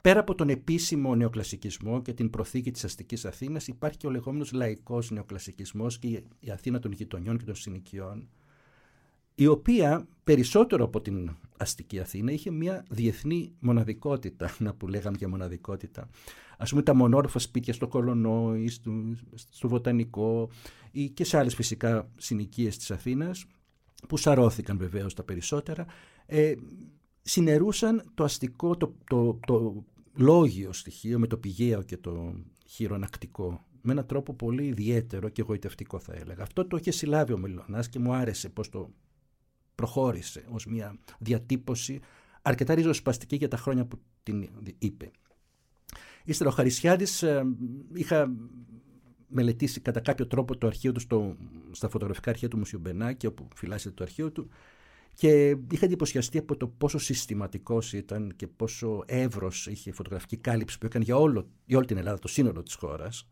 πέρα 0.00 0.20
από 0.20 0.34
τον 0.34 0.48
επίσημο 0.48 1.14
νεοκλασικισμό 1.14 2.02
και 2.02 2.12
την 2.12 2.30
προθήκη 2.30 2.70
της 2.70 2.84
αστικής 2.84 3.24
Αθήνας 3.24 3.68
υπάρχει 3.68 3.98
και 3.98 4.06
ο 4.06 4.10
λεγόμενος 4.10 4.52
λαϊκός 4.52 5.10
νεοκλασικισμός 5.10 5.98
και 5.98 6.22
η 6.40 6.50
Αθήνα 6.50 6.78
των 6.78 6.92
γειτονιών 6.92 7.38
και 7.38 7.44
των 7.44 7.54
συνοικιών, 7.54 8.28
η 9.34 9.46
οποία 9.46 10.08
περισσότερο 10.24 10.84
από 10.84 11.00
την 11.00 11.30
αστική 11.56 12.00
Αθήνα 12.00 12.32
είχε 12.32 12.50
μια 12.50 12.84
διεθνή 12.90 13.52
μοναδικότητα, 13.58 14.50
να 14.58 14.74
που 14.74 14.88
λέγαμε 14.88 15.16
για 15.18 15.28
μοναδικότητα. 15.28 16.08
Ας 16.58 16.70
πούμε 16.70 16.82
τα 16.82 16.94
μονόρφα 16.94 17.38
σπίτια 17.38 17.72
στο 17.72 17.88
Κολονόη, 17.88 18.68
στο, 18.68 18.92
στο 19.34 19.68
Βοτανικό 19.68 20.50
ή 20.90 21.10
και 21.10 21.24
σε 21.24 21.38
άλλες 21.38 21.54
φυσικά 21.54 22.10
συνοικίες 22.16 22.76
της 22.76 22.90
Αθήνας, 22.90 23.44
που 24.08 24.16
σαρώθηκαν 24.16 24.78
βεβαίως 24.78 25.14
τα 25.14 25.22
περισσότερα, 25.22 25.86
ε, 26.26 26.54
συνερούσαν 27.22 28.10
το 28.14 28.24
αστικό, 28.24 28.76
το, 28.76 28.94
το, 29.08 29.38
το 29.46 29.84
λόγιο 30.14 30.72
στοιχείο 30.72 31.18
με 31.18 31.26
το 31.26 31.36
πηγαίο 31.36 31.82
και 31.82 31.96
το 31.96 32.34
χειρονακτικό 32.66 33.64
με 33.86 33.92
έναν 33.92 34.06
τρόπο 34.06 34.34
πολύ 34.34 34.64
ιδιαίτερο 34.66 35.28
και 35.28 35.40
εγωιτευτικό 35.40 35.98
θα 35.98 36.14
έλεγα. 36.14 36.42
Αυτό 36.42 36.66
το 36.66 36.76
είχε 36.76 36.90
συλλάβει 36.90 37.32
ο 37.32 37.38
Μιλωνάς 37.38 37.88
και 37.88 37.98
μου 37.98 38.12
άρεσε 38.12 38.48
πώς 38.48 38.68
το 38.68 38.90
προχώρησε 39.74 40.44
ως 40.48 40.66
μια 40.66 40.98
διατύπωση 41.18 42.00
αρκετά 42.42 42.74
ριζοσπαστική 42.74 43.36
για 43.36 43.48
τα 43.48 43.56
χρόνια 43.56 43.86
που 43.86 44.00
την 44.22 44.48
είπε. 44.78 45.10
Ύστερα 46.24 46.50
ο 46.50 46.52
Χαρισιάδης 46.52 47.22
ε, 47.22 47.42
είχα 47.94 48.32
μελετήσει 49.28 49.80
κατά 49.80 50.00
κάποιο 50.00 50.26
τρόπο 50.26 50.56
το 50.58 50.66
αρχείο 50.66 50.92
του 50.92 51.00
στο, 51.00 51.36
στα 51.70 51.88
φωτογραφικά 51.88 52.30
αρχεία 52.30 52.48
του 52.48 52.58
Μουσείου 52.58 52.78
Μπενάκη 52.78 53.26
όπου 53.26 53.48
φυλάσσεται 53.54 53.94
το 53.94 54.02
αρχείο 54.02 54.32
του 54.32 54.48
και 55.14 55.56
είχα 55.70 55.84
εντυπωσιαστεί 55.84 56.38
από 56.38 56.56
το 56.56 56.68
πόσο 56.68 56.98
συστηματικός 56.98 57.92
ήταν 57.92 58.32
και 58.36 58.46
πόσο 58.46 59.02
εύρος 59.06 59.66
είχε 59.66 59.90
η 59.90 59.92
φωτογραφική 59.92 60.36
κάλυψη 60.36 60.78
που 60.78 60.86
έκανε 60.86 61.04
για, 61.04 61.16
όλο, 61.16 61.48
για 61.64 61.76
όλη 61.76 61.86
την 61.86 61.96
Ελλάδα, 61.96 62.18
το 62.18 62.28
σύνολο 62.28 62.62
της 62.62 62.74
χώρας. 62.74 63.28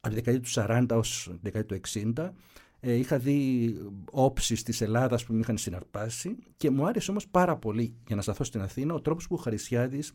Από 0.00 0.14
τη 0.14 0.20
δεκαετία 0.20 0.42
του 0.42 0.94
40 0.94 0.98
ως 0.98 1.28
τη 1.30 1.38
δεκαετία 1.42 1.76
του 1.76 2.14
60. 2.14 2.30
Ε, 2.80 2.92
είχα 2.94 3.18
δει 3.18 3.74
όψεις 4.10 4.62
της 4.62 4.80
Ελλάδας 4.80 5.24
που 5.24 5.32
με 5.32 5.38
είχαν 5.38 5.58
συναρπάσει 5.58 6.36
και 6.56 6.70
μου 6.70 6.86
άρεσε 6.86 7.10
όμως 7.10 7.28
πάρα 7.28 7.56
πολύ, 7.56 7.94
για 8.06 8.16
να 8.16 8.22
σταθώ 8.22 8.44
στην 8.44 8.60
Αθήνα, 8.60 8.94
ο 8.94 9.00
τρόπος 9.00 9.28
που 9.28 9.34
ο 9.34 9.38
Χαρισιάδης 9.38 10.12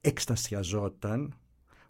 εκστασιαζόταν 0.00 1.34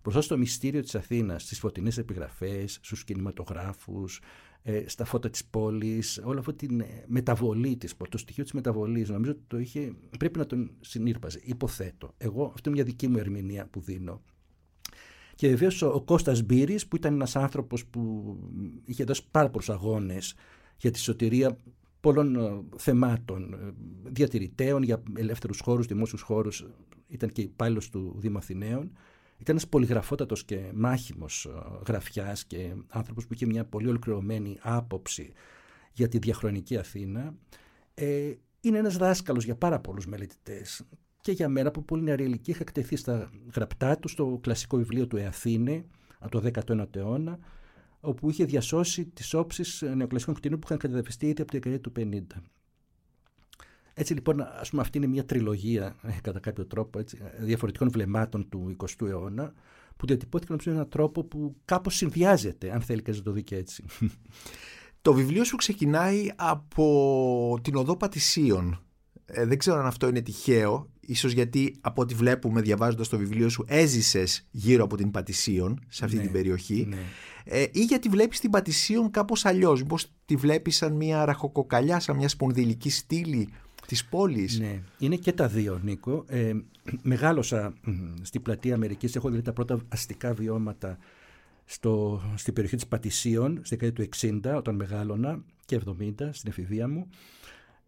μπροστά 0.03 0.21
στο 0.21 0.39
μυστήριο 0.39 0.83
της 0.83 0.95
Αθήνας, 0.95 1.43
στις 1.43 1.59
φωτεινές 1.59 1.99
επιγραφές, 1.99 2.79
στους 2.83 3.05
κινηματογράφους, 3.05 4.21
ε, 4.63 4.89
στα 4.89 5.05
φώτα 5.05 5.31
της 5.31 5.45
πόλης, 5.45 6.21
όλη 6.25 6.39
αυτή 6.39 6.67
τη 6.67 6.77
ε, 6.77 7.05
μεταβολή 7.07 7.77
της, 7.77 7.95
το 8.09 8.19
στοιχείο 8.19 8.43
της 8.43 8.53
μεταβολής, 8.53 9.09
νομίζω 9.09 9.31
ότι 9.31 9.43
το 9.47 9.59
είχε, 9.59 9.93
πρέπει 10.19 10.39
να 10.39 10.47
τον 10.47 10.71
συνήρπαζε, 10.81 11.41
υποθέτω. 11.43 12.15
Εγώ, 12.19 12.45
αυτή 12.45 12.69
είναι 12.69 12.77
μια 12.77 12.87
δική 12.87 13.09
μου 13.09 13.19
ερμηνεία 13.19 13.67
που 13.67 13.81
δίνω. 13.81 14.23
Και 15.39 15.49
βεβαίως 15.49 15.83
ο 15.83 16.03
Κώστας 16.05 16.43
Μπύρης 16.43 16.87
που 16.87 16.97
ήταν 16.97 17.15
ένας 17.15 17.37
άνθρωπος 17.37 17.87
που 17.87 18.37
είχε 18.85 19.05
δώσει 19.05 19.23
πάρα 19.31 19.49
πολλούς 19.51 19.71
αγώνες 19.71 20.35
για 20.77 20.91
τη 20.91 20.99
σωτηρία 20.99 21.57
πολλών 22.01 22.37
ε, 22.37 22.63
θεμάτων, 22.77 23.57
διατηρητέων 24.05 24.83
για 24.83 25.03
ελεύθερους 25.17 25.61
χώρους, 25.61 25.87
δημόσιους 25.87 26.21
χώρους, 26.21 26.67
ήταν 27.09 27.33
και 27.33 27.41
υπάλληλος 27.43 27.91
του 27.91 28.15
Δήμου 28.19 28.39
Αθηναίων 28.39 28.91
ήταν 29.39 29.55
ένας 29.57 29.69
πολυγραφότατος 29.69 30.45
και 30.45 30.71
μάχημος 30.75 31.45
ε, 31.45 31.51
γραφιάς 31.87 32.45
και 32.45 32.75
άνθρωπος 32.89 33.27
που 33.27 33.35
είχε 33.35 33.47
μια 33.47 33.65
πολύ 33.65 33.89
ολοκληρωμένη 33.89 34.59
άποψη 34.61 35.33
για 35.93 36.09
τη 36.09 36.19
διαχρονική 36.19 36.77
Αθήνα. 36.77 37.35
Ε, 37.95 38.33
είναι 38.61 38.79
ένας 38.79 38.97
δάσκαλος 38.97 39.45
για 39.45 39.55
πάρα 39.55 39.81
πολλούς 39.81 40.07
μελετητές. 40.07 40.83
Και 41.21 41.33
για 41.33 41.49
μένα 41.49 41.71
που 41.71 41.85
πολύ 41.85 42.03
νεαρή 42.03 42.25
ηλικία 42.25 42.55
είχα 42.55 42.63
εκτεθεί 42.63 42.97
στα 42.97 43.31
γραπτά 43.55 43.99
τους 43.99 44.11
στο 44.11 44.39
κλασικό 44.43 44.77
βιβλίο 44.77 45.07
του 45.07 45.17
Εαθήνε 45.17 45.85
από 46.19 46.41
το 46.41 46.51
19ο 46.69 46.97
αιώνα, 46.97 47.39
όπου 48.01 48.31
είχε 48.31 48.45
διασώσει 48.45 49.05
τις 49.05 49.35
όψεις 49.35 49.83
νεοκλασικών 49.97 50.35
κτηνών 50.35 50.59
που 50.59 50.67
είχαν 50.67 50.79
καταδευτεί 50.79 51.27
ήδη 51.27 51.43
από 51.43 51.51
τη 51.51 51.59
δεκαετία 51.59 51.81
του 51.81 51.93
50. 52.37 52.41
Έτσι 53.95 54.15
λοιπόν, 54.15 54.41
ας 54.41 54.71
πούμε, 54.71 54.83
αυτή 54.83 54.99
είναι 54.99 55.07
μια 55.07 55.25
τριλογία, 55.25 55.97
ε, 56.03 56.13
κατά 56.23 56.41
κάποιο 56.41 56.67
τρόπο, 56.67 56.99
έτσι, 56.99 57.19
διαφορετικών 57.39 57.91
βλεμμάτων 57.91 58.49
του 58.49 58.77
20ου 58.79 59.07
αιώνα, 59.07 59.53
που 59.97 60.07
διατυπώθηκαν 60.07 60.59
με 60.65 60.73
έναν 60.73 60.89
τρόπο 60.89 61.25
που 61.25 61.57
κάπως 61.65 61.95
συνδυάζεται, 61.95 62.73
αν 62.73 62.81
θέλει 62.81 63.03
κανείς 63.03 63.19
να 63.21 63.27
το 63.27 63.33
δει 63.33 63.43
και 63.43 63.57
έτσι. 63.57 63.85
Το 65.03 65.15
βιβλίο 65.15 65.45
σου 65.45 65.57
ξεκινάει 65.57 66.31
από 66.37 67.59
την 67.63 67.77
οδό 67.77 67.97
Πατησίων. 67.97 68.83
Ε, 69.25 69.47
δεν 69.47 69.59
ξέρω 69.59 69.79
αν 69.79 69.87
αυτό 69.87 70.09
είναι 70.09 70.21
τυχαίο, 70.21 70.91
ίσως 71.09 71.33
γιατί 71.33 71.77
από 71.81 72.03
ό,τι 72.03 72.15
βλέπουμε 72.15 72.61
διαβάζοντας 72.61 73.09
το 73.09 73.19
βιβλίο 73.19 73.49
σου 73.49 73.65
έζησες 73.69 74.47
γύρω 74.51 74.85
από 74.85 74.97
την 74.97 75.11
Πατησίων 75.11 75.81
σε 75.89 76.05
αυτή 76.05 76.17
Ναι, 76.17 76.23
την 76.23 76.33
περιοχή 76.33 76.87
ναι. 76.89 76.97
ε, 77.45 77.67
ή 77.73 77.85
γιατί 77.85 78.09
βλέπεις 78.09 78.41
την 78.41 78.51
Πατησίων 78.51 79.11
κάπως 79.11 79.45
αλλιώς, 79.45 79.83
μήπως 79.83 80.13
τη 80.25 80.37
βλέπεις 80.37 80.77
σαν 80.77 80.93
μια 80.93 81.25
ραχοκοκαλιά, 81.25 82.01
σαν 82.01 82.17
μια 82.17 82.29
σπονδυλική 82.29 82.91
στήλη 82.91 83.49
της 83.87 84.05
πόλης. 84.05 84.59
Ναι, 84.59 84.83
είναι 84.99 85.17
και 85.17 85.33
τα 85.33 85.49
δύο, 85.49 85.81
Νίκο. 85.83 86.25
Ε, 86.29 86.53
μεγάλωσα 87.03 87.73
μ, 87.83 87.93
στην 88.23 88.43
πλατεία 88.43 88.75
Αμερικής, 88.75 89.17
έχω 89.17 89.31
δει 89.31 89.43
τα 89.43 89.53
πρώτα 89.53 89.81
αστικά 89.89 90.35
βιώματα 90.35 90.99
στο, 91.65 92.23
στην 92.35 92.53
περιοχή 92.53 92.77
της 92.77 92.87
Πατησίων, 92.87 93.61
στη 93.63 93.77
δεκαετία 93.77 94.09
του 94.09 94.43
60, 94.51 94.57
όταν 94.57 94.75
μεγάλωνα, 94.75 95.45
και 95.65 95.81
70, 95.87 96.29
στην 96.31 96.51
εφηβεία 96.51 96.89
μου, 96.89 97.09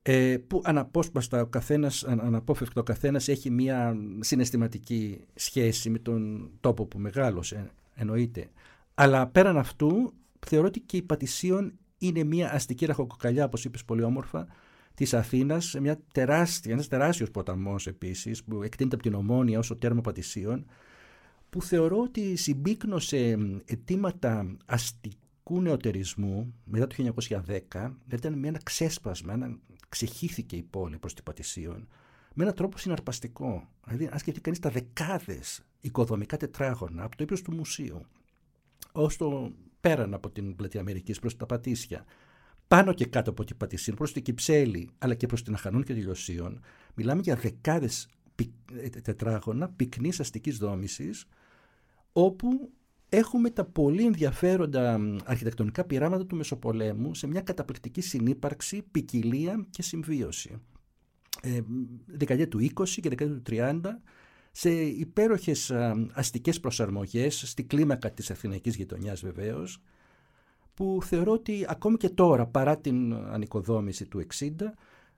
ε, 0.03 0.37
που 0.47 0.61
αναπόσπαστα 0.65 1.41
ο 1.43 1.47
καθένας, 1.47 2.05
αν- 2.05 2.21
αναπόφευκτα 2.21 2.81
ο 2.81 2.85
καθένας 2.85 3.29
έχει 3.29 3.51
μια 3.51 3.97
συναισθηματική 4.21 5.21
σχέση 5.35 5.91
με 5.91 5.99
τον 5.99 6.51
τόπο 6.61 6.87
που 6.87 6.99
μεγάλωσε, 6.99 7.71
εννοείται. 7.95 8.51
Αλλά 8.95 9.27
πέραν 9.27 9.57
αυτού, 9.57 10.13
θεωρώ 10.47 10.67
ότι 10.67 10.81
και 10.81 10.97
η 10.97 11.03
Πατησίων 11.03 11.73
είναι 11.99 12.25
μια 12.25 12.53
αστική 12.53 12.87
ραχοκοκαλιά, 12.87 13.45
όπως 13.45 13.65
είπες 13.65 13.85
πολύ 13.85 14.03
όμορφα, 14.03 14.47
της 14.95 15.15
Αθήνας, 15.15 15.77
μια 15.81 16.01
τεράστια, 16.13 16.73
ένας 16.73 16.89
τεράστιος 16.89 17.31
ποταμός 17.31 17.87
επίσης, 17.87 18.45
που 18.45 18.63
εκτείνεται 18.63 18.95
από 18.95 19.05
την 19.05 19.15
Ομόνια 19.15 19.59
ως 19.59 19.71
ο 19.71 19.77
τέρμα 19.77 20.01
Πατησίων, 20.01 20.67
που 21.51 21.63
θεωρώ 21.63 21.99
ότι 21.99 22.37
συμπίκνωσε 22.37 23.37
αιτήματα 23.65 24.57
αστικού 24.67 25.61
νεοτερισμού 25.61 26.55
μετά 26.65 26.87
το 26.87 26.95
1910, 26.95 27.97
δηλαδή 28.05 28.27
ήταν 28.27 28.39
με 28.39 28.49
ένα 28.49 28.61
ξέσπασμα, 28.63 29.33
ένα, 29.33 29.59
ξεχύθηκε 29.91 30.57
η 30.57 30.63
πόλη 30.63 30.99
προς 30.99 31.15
την 31.15 31.25
Πατησίων, 31.25 31.89
με 32.35 32.43
έναν 32.43 32.55
τρόπο 32.55 32.79
συναρπαστικό. 32.79 33.69
Δηλαδή, 33.85 34.09
αν 34.13 34.19
σκεφτεί 34.19 34.41
κανείς 34.41 34.59
τα 34.59 34.71
δεκάδες 34.71 35.63
οικοδομικά 35.81 36.37
τετράγωνα 36.37 37.05
από 37.05 37.17
το 37.17 37.23
ύψος 37.23 37.43
του 37.43 37.55
μουσείου, 37.55 38.07
ως 38.93 39.17
το 39.17 39.53
πέραν 39.81 40.15
από 40.15 40.31
την 40.31 40.57
πλατεία 40.57 40.81
Αμερικής 40.81 41.19
προς 41.19 41.37
τα 41.37 41.47
Πατήσια, 41.47 42.05
πάνω 42.69 42.93
και 42.93 43.07
κάτω 43.07 43.31
από 43.31 43.45
την 43.45 43.57
Πατησίων, 43.57 43.97
προς 43.97 44.13
την 44.13 44.23
Κυψέλη, 44.23 44.91
αλλά 44.99 45.15
και 45.15 45.27
προς 45.27 45.43
την 45.43 45.55
Αχανών 45.55 45.83
και 45.83 45.95
τη 45.95 46.01
Λιωσίων, 46.01 46.61
μιλάμε 46.95 47.21
για 47.21 47.37
δεκάδες 47.37 48.09
πυ- 48.35 48.55
ε, 48.73 48.89
τετράγωνα 48.89 49.69
πυκνής 49.69 50.21
αστικής 50.21 50.59
δόμησης, 50.59 51.27
όπου 52.13 52.73
έχουμε 53.11 53.51
τα 53.51 53.65
πολύ 53.65 54.05
ενδιαφέροντα 54.05 54.99
μ, 54.99 55.17
αρχιτεκτονικά 55.25 55.85
πειράματα 55.85 56.27
του 56.27 56.37
Μεσοπολέμου 56.37 57.15
σε 57.15 57.27
μια 57.27 57.41
καταπληκτική 57.41 58.01
συνύπαρξη, 58.01 58.83
ποικιλία 58.91 59.67
και 59.71 59.83
συμβίωση. 59.83 60.61
Ε, 61.43 61.61
δεκαετία 62.07 62.49
του 62.49 62.59
20 62.59 62.89
και 62.89 63.09
δεκαετία 63.09 63.37
του 63.37 63.43
30 63.47 63.81
σε 64.53 64.71
υπέροχες 64.81 65.71
α, 65.71 65.95
αστικές 66.13 66.61
προσαρμογές 66.61 67.43
στη 67.47 67.63
κλίμακα 67.63 68.11
της 68.11 68.31
αθηναϊκής 68.31 68.77
γειτονιάς 68.77 69.21
βεβαίως 69.21 69.83
που 70.75 70.99
θεωρώ 71.03 71.33
ότι 71.33 71.65
ακόμη 71.69 71.97
και 71.97 72.09
τώρα 72.09 72.47
παρά 72.47 72.79
την 72.79 73.15
ανοικοδόμηση 73.15 74.07
του 74.07 74.27
60 74.39 74.49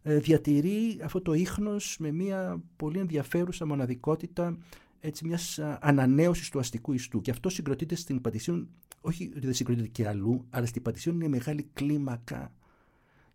ε, 0.03 0.19
διατηρεί 0.19 1.01
αυτό 1.05 1.23
το 1.23 1.33
ίχνος 1.33 1.97
με 1.99 2.11
μια 2.11 2.63
πολύ 2.77 2.99
ενδιαφέρουσα 2.99 3.67
μοναδικότητα 3.67 4.59
έτσι 5.05 5.27
μιας 5.27 5.59
α, 5.59 5.79
ανανέωσης 5.83 6.49
του 6.49 6.59
αστικού 6.59 6.93
ιστού 6.93 7.21
και 7.21 7.31
αυτό 7.31 7.49
συγκροτείται 7.49 7.95
στην 7.95 8.21
Πατησίων 8.21 8.69
όχι 9.01 9.33
ότι 9.37 9.47
δεν 9.47 9.55
συγκροτείται 9.55 9.89
και 9.89 10.09
αλλού 10.09 10.47
αλλά 10.51 10.67
στην 10.67 10.83
Πατησίων 10.83 11.15
είναι 11.15 11.29
μεγάλη 11.29 11.71
κλίμακα 11.73 12.53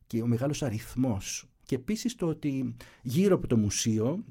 και 0.07 0.21
ο 0.21 0.27
μεγάλος 0.27 0.63
αριθμός 0.63 1.49
και 1.63 1.75
επίσης 1.75 2.15
το 2.15 2.27
ότι 2.27 2.75
γύρω 3.01 3.35
από 3.35 3.47
το 3.47 3.57
μουσείο 3.57 4.23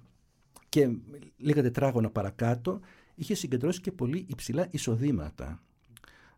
και 0.69 0.91
λίγα 1.37 1.63
τετράγωνα 1.63 2.11
παρακάτω 2.11 2.81
είχε 3.15 3.35
συγκεντρώσει 3.35 3.81
και 3.81 3.93
πολύ 3.93 4.27
υψηλά 4.29 4.67
εισοδήματα 4.71 5.63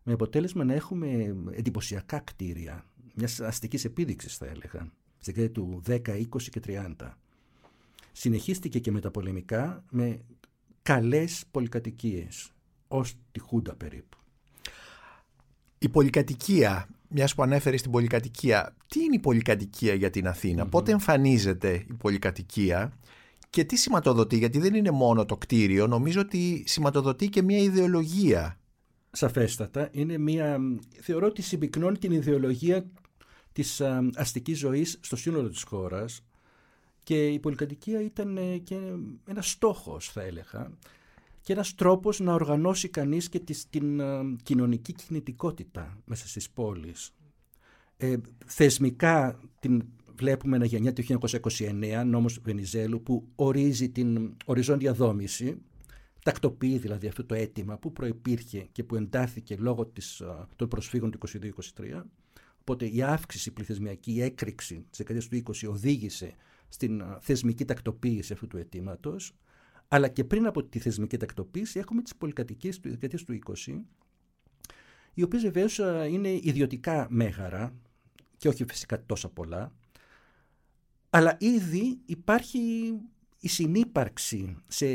με 0.03 0.13
αποτέλεσμα 0.13 0.63
να 0.63 0.73
έχουμε 0.73 1.35
εντυπωσιακά 1.51 2.19
κτίρια 2.19 2.85
μιας 3.13 3.39
αστικής 3.39 3.85
επίδειξης 3.85 4.37
θα 4.37 4.45
έλεγα 4.45 4.91
στη 5.19 5.31
δεκαετία 5.31 5.51
του 5.51 5.81
10, 5.87 5.99
20 6.29 6.41
και 6.41 6.61
30. 6.65 7.11
Συνεχίστηκε 8.11 8.79
και 8.79 8.91
μεταπολεμικά 8.91 9.83
με 9.89 10.21
καλές 10.89 11.43
πολυκατοικίες 11.51 12.51
ως 12.87 13.13
τη 13.31 13.39
Χούντα 13.39 13.75
περίπου. 13.75 14.17
Η 15.79 15.89
πολυκατοικία, 15.89 16.87
μιας 17.07 17.35
που 17.35 17.43
ανέφερε 17.43 17.77
στην 17.77 17.91
πολυκατοικία, 17.91 18.75
τι 18.87 19.03
είναι 19.03 19.15
η 19.15 19.19
πολυκατοικία 19.19 19.93
για 19.93 20.09
την 20.09 20.27
αθηνα 20.27 20.65
πότε 20.65 20.91
εμφανίζεται 20.91 21.85
η 21.89 21.93
πολυκατοικία 21.93 22.91
και 23.49 23.63
τι 23.63 23.75
σηματοδοτεί, 23.75 24.37
γιατί 24.37 24.59
δεν 24.59 24.73
είναι 24.73 24.91
μόνο 24.91 25.25
το 25.25 25.37
κτίριο, 25.37 25.87
νομίζω 25.87 26.21
ότι 26.21 26.63
σηματοδοτεί 26.67 27.29
και 27.29 27.41
μια 27.41 27.57
ιδεολογία. 27.57 28.59
Σαφέστατα. 29.11 29.89
Είναι 29.91 30.17
μια, 30.17 30.59
θεωρώ 31.01 31.27
ότι 31.27 31.41
συμπυκνώνει 31.41 31.97
την 31.97 32.11
ιδεολογία 32.11 32.85
της 33.51 33.81
α, 33.81 34.09
αστικής 34.15 34.57
ζωής 34.57 34.97
στο 35.01 35.15
σύνολο 35.15 35.49
της 35.49 35.63
χώρας 35.63 36.23
και 37.09 37.27
η 37.27 37.39
πολυκατοικία 37.39 38.01
ήταν 38.01 38.37
ε, 38.37 38.57
και 38.57 38.75
ένας 39.25 39.49
στόχος 39.49 40.09
θα 40.09 40.21
έλεγα 40.21 40.71
και 41.41 41.53
ένας 41.53 41.75
τρόπος 41.75 42.19
να 42.19 42.33
οργανώσει 42.33 42.89
κανείς 42.89 43.29
και 43.29 43.39
της, 43.39 43.69
την 43.69 44.01
α, 44.01 44.35
κοινωνική 44.43 44.93
κινητικότητα 44.93 45.97
μέσα 46.05 46.27
στις 46.27 46.49
πόλεις. 46.49 47.11
Ε, 47.97 48.15
θεσμικά 48.45 49.39
την 49.59 49.83
βλέπουμε 50.15 50.55
ένα 50.55 50.65
γενιά 50.65 50.93
του 50.93 51.03
1929, 51.51 52.03
νόμος 52.05 52.39
Βενιζέλου, 52.43 53.03
που 53.03 53.27
ορίζει 53.35 53.89
την 53.89 54.35
οριζόντια 54.45 54.93
δόμηση, 54.93 55.61
τακτοποιεί 56.23 56.77
δηλαδή 56.77 57.07
αυτό 57.07 57.25
το 57.25 57.35
αίτημα 57.35 57.77
που 57.77 57.91
προϋπήρχε 57.91 58.67
και 58.71 58.83
που 58.83 58.95
εντάθηκε 58.95 59.55
λόγω 59.59 59.85
της, 59.85 60.21
των 60.55 60.67
προσφύγων 60.67 61.11
του 61.11 61.19
22-23. 61.77 62.01
Οπότε 62.59 62.85
η 62.85 63.01
αύξηση 63.01 63.51
πληθυσμιακή, 63.51 64.11
η 64.11 64.21
έκρηξη 64.21 64.85
της 64.89 64.97
δεκαετίας 64.97 65.27
του 65.27 65.67
20 65.67 65.69
οδήγησε 65.69 66.35
στην 66.69 67.03
θεσμική 67.19 67.65
τακτοποίηση 67.65 68.33
αυτού 68.33 68.47
του 68.47 68.57
αιτήματος. 68.57 69.33
Αλλά 69.87 70.07
και 70.07 70.23
πριν 70.23 70.45
από 70.45 70.63
τη 70.63 70.79
θεσμική 70.79 71.17
τακτοποίηση 71.17 71.79
έχουμε 71.79 72.01
τις 72.01 72.15
πολυκατοικίες 72.15 72.79
του 72.79 72.89
δεκαετίας 72.89 73.23
του 73.23 73.39
20, 73.65 73.81
οι 75.13 75.23
οποίες 75.23 75.41
βεβαίως 75.41 75.77
είναι 76.09 76.29
ιδιωτικά 76.29 77.07
μέγαρα 77.09 77.73
και 78.37 78.47
όχι 78.47 78.65
φυσικά 78.67 79.05
τόσα 79.05 79.29
πολλά, 79.29 79.73
αλλά 81.09 81.37
ήδη 81.39 81.99
υπάρχει 82.05 82.93
η 83.39 83.47
συνύπαρξη 83.47 84.57
σε 84.67 84.85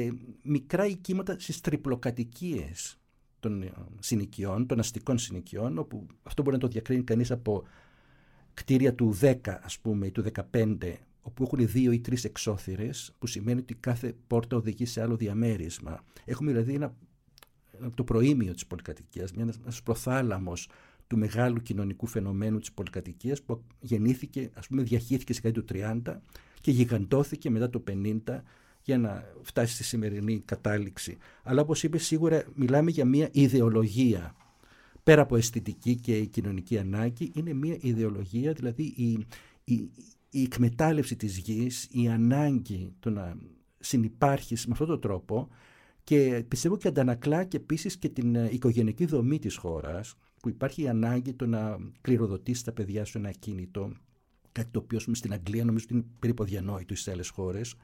μικρά 0.42 0.86
οικήματα 0.86 1.36
στις 1.38 1.60
τριπλοκατοικίες 1.60 2.98
των 3.40 3.62
ε, 3.62 3.72
συνοικιών, 3.98 4.66
των 4.66 4.78
αστικών 4.78 5.18
συνοικιών, 5.18 5.78
όπου 5.78 6.06
αυτό 6.22 6.42
μπορεί 6.42 6.54
να 6.54 6.62
το 6.62 6.68
διακρίνει 6.68 7.04
κανείς 7.04 7.30
από 7.30 7.64
κτίρια 8.54 8.94
του 8.94 9.18
10 9.20 9.36
ας 9.44 9.78
πούμε 9.78 10.06
ή 10.06 10.10
του 10.10 10.24
15 10.52 10.94
όπου 11.26 11.42
έχουν 11.42 11.68
δύο 11.68 11.92
ή 11.92 12.00
τρεις 12.00 12.24
εξώθυρες 12.24 13.12
που 13.18 13.26
σημαίνει 13.26 13.60
ότι 13.60 13.74
κάθε 13.74 14.14
πόρτα 14.26 14.56
οδηγεί 14.56 14.86
σε 14.86 15.02
άλλο 15.02 15.16
διαμέρισμα. 15.16 16.04
Έχουμε 16.24 16.50
δηλαδή 16.50 16.74
ένα, 16.74 16.94
το 17.94 18.04
προήμιο 18.04 18.52
της 18.52 18.66
πολυκατοικίας, 18.66 19.30
ένας 19.30 19.82
προθάλαμος 19.82 20.68
του 21.06 21.18
μεγάλου 21.18 21.62
κοινωνικού 21.62 22.06
φαινομένου 22.06 22.58
της 22.58 22.72
πολυκατοικίας 22.72 23.42
που 23.42 23.62
γεννήθηκε, 23.80 24.50
ας 24.54 24.66
πούμε 24.66 24.82
διαχύθηκε 24.82 25.32
στη 25.32 25.42
δεκαετία 25.42 25.62
του 26.02 26.02
30 26.04 26.20
και 26.60 26.70
γιγαντώθηκε 26.70 27.50
μετά 27.50 27.70
το 27.70 27.84
50 27.90 28.42
για 28.82 28.98
να 28.98 29.24
φτάσει 29.42 29.74
στη 29.74 29.84
σημερινή 29.84 30.42
κατάληξη. 30.44 31.16
Αλλά 31.42 31.60
όπως 31.60 31.82
είπε 31.82 31.98
σίγουρα 31.98 32.44
μιλάμε 32.54 32.90
για 32.90 33.04
μια 33.04 33.28
ιδεολογία. 33.32 34.34
Πέρα 35.02 35.22
από 35.22 35.36
αισθητική 35.36 35.96
και 35.96 36.24
κοινωνική 36.24 36.78
ανάγκη 36.78 37.32
είναι 37.34 37.52
μια 37.52 37.76
ιδεολογία, 37.80 38.52
δηλαδή 38.52 38.82
η, 38.82 39.26
η, 39.64 39.90
η 40.34 40.42
εκμετάλλευση 40.42 41.16
της 41.16 41.38
γης, 41.38 41.88
η 41.90 42.08
ανάγκη 42.08 42.92
του 43.00 43.10
να 43.10 43.36
συνυπάρχει 43.78 44.54
με 44.54 44.72
αυτόν 44.72 44.86
τον 44.86 45.00
τρόπο 45.00 45.48
και 46.04 46.44
πιστεύω 46.48 46.76
και 46.76 46.88
αντανακλά 46.88 47.44
και 47.44 47.56
επίσης 47.56 47.96
και 47.96 48.08
την 48.08 48.34
ε, 48.34 48.48
οικογενική 48.52 49.06
δομή 49.06 49.38
της 49.38 49.56
χώρας 49.56 50.14
που 50.40 50.48
υπάρχει 50.48 50.82
η 50.82 50.88
ανάγκη 50.88 51.32
το 51.32 51.46
να 51.46 51.78
κληροδοτήσει 52.00 52.64
τα 52.64 52.72
παιδιά 52.72 53.04
σου 53.04 53.18
ένα 53.18 53.30
κίνητο 53.30 53.92
κάτι 54.52 54.68
το 54.70 54.78
οποίο 54.78 54.98
στην 54.98 55.32
Αγγλία 55.32 55.64
νομίζω 55.64 55.84
ότι 55.84 55.94
είναι 55.94 56.04
περίπου 56.18 56.42
αδιανόητο 56.42 56.94
στις 56.94 57.12
άλλες 57.12 57.28
χώρες. 57.28 57.74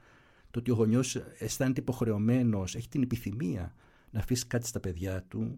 Το 0.51 0.59
ότι 0.59 0.71
ο 0.71 0.73
γονιός 0.73 1.15
αισθάνεται 1.15 1.79
υποχρεωμένος, 1.81 2.75
έχει 2.75 2.89
την 2.89 3.01
επιθυμία 3.01 3.75
να 4.11 4.19
αφήσει 4.19 4.47
κάτι 4.47 4.67
στα 4.67 4.79
παιδιά 4.79 5.23
του. 5.27 5.57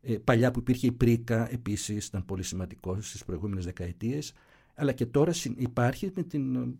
Ε, 0.00 0.18
παλιά 0.18 0.50
που 0.50 0.58
υπήρχε 0.58 0.86
η 0.86 0.92
πρίκα 0.92 1.52
επίσης 1.52 2.06
ήταν 2.06 2.24
πολύ 2.24 2.42
σημαντικό 2.42 3.00
στις 3.00 3.24
προηγούμενες 3.24 3.64
δεκαετίες. 3.64 4.32
Αλλά 4.76 4.92
και 4.92 5.06
τώρα 5.06 5.32
υπάρχει 5.56 6.12
με 6.14 6.22
την 6.22 6.74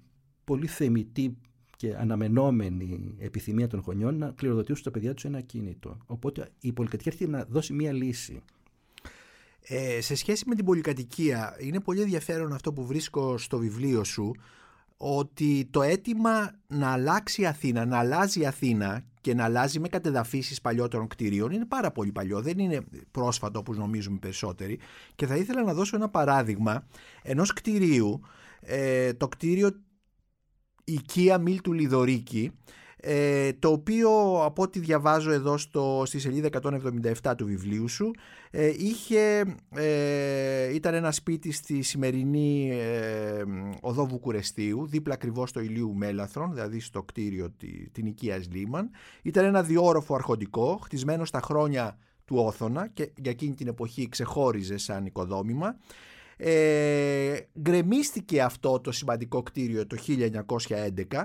πολύ 0.45 0.67
θεμητή 0.67 1.37
και 1.77 1.97
αναμενόμενη 1.97 3.15
επιθυμία 3.19 3.69
των 3.69 3.81
γονιών 3.81 4.19
να 4.19 4.31
κληροδοτήσουν 4.31 4.77
στα 4.77 4.91
παιδιά 4.91 5.15
τους 5.15 5.25
ένα 5.25 5.41
κίνητο. 5.41 5.99
Οπότε 6.07 6.49
η 6.61 6.73
πολυκατοικία 6.73 7.13
έρχεται 7.13 7.31
να 7.31 7.45
δώσει 7.45 7.73
μία 7.73 7.93
λύση. 7.93 8.43
Ε, 9.69 10.01
σε 10.01 10.15
σχέση 10.15 10.45
με 10.49 10.55
την 10.55 10.65
πολυκατοικία, 10.65 11.57
είναι 11.61 11.81
πολύ 11.81 12.01
ενδιαφέρον 12.01 12.53
αυτό 12.53 12.73
που 12.73 12.87
βρίσκω 12.87 13.39
στο 13.39 13.59
βιβλίο 13.59 14.05
σου, 14.05 14.35
ότι 14.97 15.69
το 15.71 15.83
αίτημα 15.83 16.51
να 16.67 16.93
αλλάξει 16.93 17.43
η 17.43 17.47
Αθήνα, 17.47 17.85
να 17.85 17.99
αλλάζει 17.99 18.41
η 18.41 18.47
Αθήνα 18.47 19.05
και 19.21 19.35
να 19.35 19.45
αλλάζει 19.45 19.81
με 19.81 19.89
κατεδαφίσεις 19.89 20.61
παλιότερων 20.61 21.07
κτηρίων 21.07 21.51
είναι 21.51 21.65
πάρα 21.65 21.91
πολύ 21.91 22.13
παλιό, 22.13 22.41
δεν 22.41 22.59
είναι 22.59 22.81
πρόσφατο 23.11 23.59
όπως 23.59 23.77
νομίζουμε 23.77 24.19
περισσότεροι. 24.19 24.79
Και 25.15 25.27
θα 25.27 25.37
ήθελα 25.37 25.63
να 25.63 25.75
δώσω 25.75 25.97
ένα 25.97 26.09
παράδειγμα 26.09 26.87
ενός 27.23 27.53
κτηρίου, 27.53 28.21
ε, 28.61 29.13
το 29.13 29.29
κτίριο 29.29 29.71
οικία 30.85 31.39
Μίλτου 31.39 31.73
Λιδωρίκη 31.73 32.53
ε, 33.09 33.53
το 33.53 33.69
οποίο 33.69 34.11
από 34.45 34.63
ό,τι 34.63 34.79
διαβάζω 34.79 35.31
εδώ 35.31 35.59
στο, 35.59 36.03
στη 36.07 36.19
σελίδα 36.19 36.49
177 37.23 37.35
του 37.37 37.47
βιβλίου 37.47 37.89
σου 37.89 38.11
ε, 38.51 38.73
είχε, 38.79 39.45
ε, 39.75 40.75
ήταν 40.75 40.95
ένα 40.95 41.13
σπίτι 41.13 41.53
στη 41.53 41.83
σημερινή 41.83 42.71
ε, 42.73 43.26
οδό 43.87 44.07
Βουκουρεστίου 44.07 44.87
δίπλα 44.87 45.15
ακριβώς 45.15 45.49
στο 45.49 45.61
Ηλίου 45.61 45.95
Μέλαθρον 45.95 46.53
δηλαδή 46.53 46.81
στο 46.81 47.03
κτίριο 47.03 47.51
τη, 47.51 47.91
την 47.91 48.07
οικίας 48.07 48.49
Λίμαν 48.53 48.91
ήταν 49.23 49.45
ένα 49.45 49.63
διόροφο 49.63 50.15
αρχοντικό 50.15 50.81
χτισμένο 50.83 51.25
στα 51.25 51.41
χρόνια 51.41 51.99
του 52.25 52.37
Όθωνα 52.37 52.89
και 52.89 53.11
για 53.17 53.31
εκείνη 53.31 53.55
την 53.55 53.67
εποχή 53.67 54.09
ξεχώριζε 54.09 54.77
σαν 54.77 55.07
οικοδόμημα. 55.07 55.77
Ε, 56.37 57.39
γκρεμίστηκε 57.61 58.43
αυτό 58.43 58.81
το 58.81 58.93
σημαντικό 58.93 59.43
κτίριο 59.43 59.87
το 59.87 59.97
1911 60.07 60.53
ε, 60.69 61.23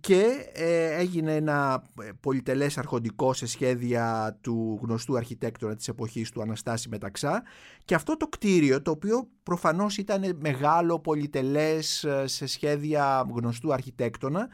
και 0.00 0.50
ε, 0.52 0.94
έγινε 0.94 1.34
ένα 1.34 1.82
ε, 2.02 2.08
πολυτελές 2.20 2.78
αρχοντικό 2.78 3.32
σε 3.32 3.46
σχέδια 3.46 4.36
του 4.40 4.78
γνωστού 4.82 5.16
αρχιτέκτονα 5.16 5.76
της 5.76 5.88
εποχής 5.88 6.30
του 6.30 6.42
Αναστάση 6.42 6.88
Μεταξά 6.88 7.42
και 7.84 7.94
αυτό 7.94 8.16
το 8.16 8.28
κτίριο 8.28 8.82
το 8.82 8.90
οποίο 8.90 9.28
προφανώς 9.42 9.96
ήταν 9.96 10.36
μεγάλο 10.40 10.98
πολυτελές 11.00 12.06
σε 12.24 12.46
σχέδια 12.46 13.26
γνωστού 13.34 13.72
αρχιτέκτονα 13.72 14.48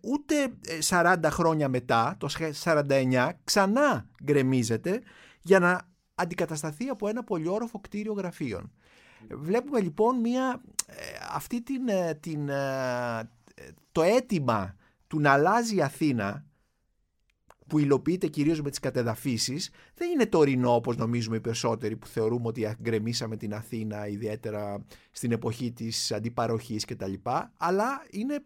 ούτε 0.00 0.34
40 0.88 1.16
χρόνια 1.24 1.68
μετά, 1.68 2.16
το 2.18 2.28
49, 2.64 3.28
ξανά 3.44 4.06
γκρεμίζεται 4.24 5.00
για 5.40 5.58
να 5.58 5.80
αντικατασταθεί 6.14 6.88
από 6.88 7.08
ένα 7.08 7.24
πολυόροφο 7.24 7.80
κτίριο 7.80 8.12
γραφείων. 8.12 8.72
Βλέπουμε 9.30 9.80
λοιπόν 9.80 10.20
μια, 10.20 10.60
αυτή 11.32 11.62
την, 11.62 11.82
την, 12.20 12.50
το 13.92 14.02
αίτημα 14.02 14.76
του 15.06 15.20
να 15.20 15.30
αλλάζει 15.30 15.76
η 15.76 15.82
Αθήνα 15.82 16.46
που 17.66 17.78
υλοποιείται 17.78 18.26
κυρίως 18.26 18.62
με 18.62 18.70
τις 18.70 18.78
κατεδαφίσεις 18.78 19.70
δεν 19.94 20.10
είναι 20.10 20.26
τωρινό 20.26 20.74
όπως 20.74 20.96
νομίζουμε 20.96 21.36
οι 21.36 21.40
περισσότεροι 21.40 21.96
που 21.96 22.06
θεωρούμε 22.06 22.46
ότι 22.46 22.76
γκρεμίσαμε 22.82 23.36
την 23.36 23.54
Αθήνα 23.54 24.08
ιδιαίτερα 24.08 24.84
στην 25.10 25.32
εποχή 25.32 25.72
της 25.72 26.12
αντιπαροχής 26.12 26.84
κτλ. 26.84 27.12
Αλλά 27.56 28.06
είναι 28.10 28.44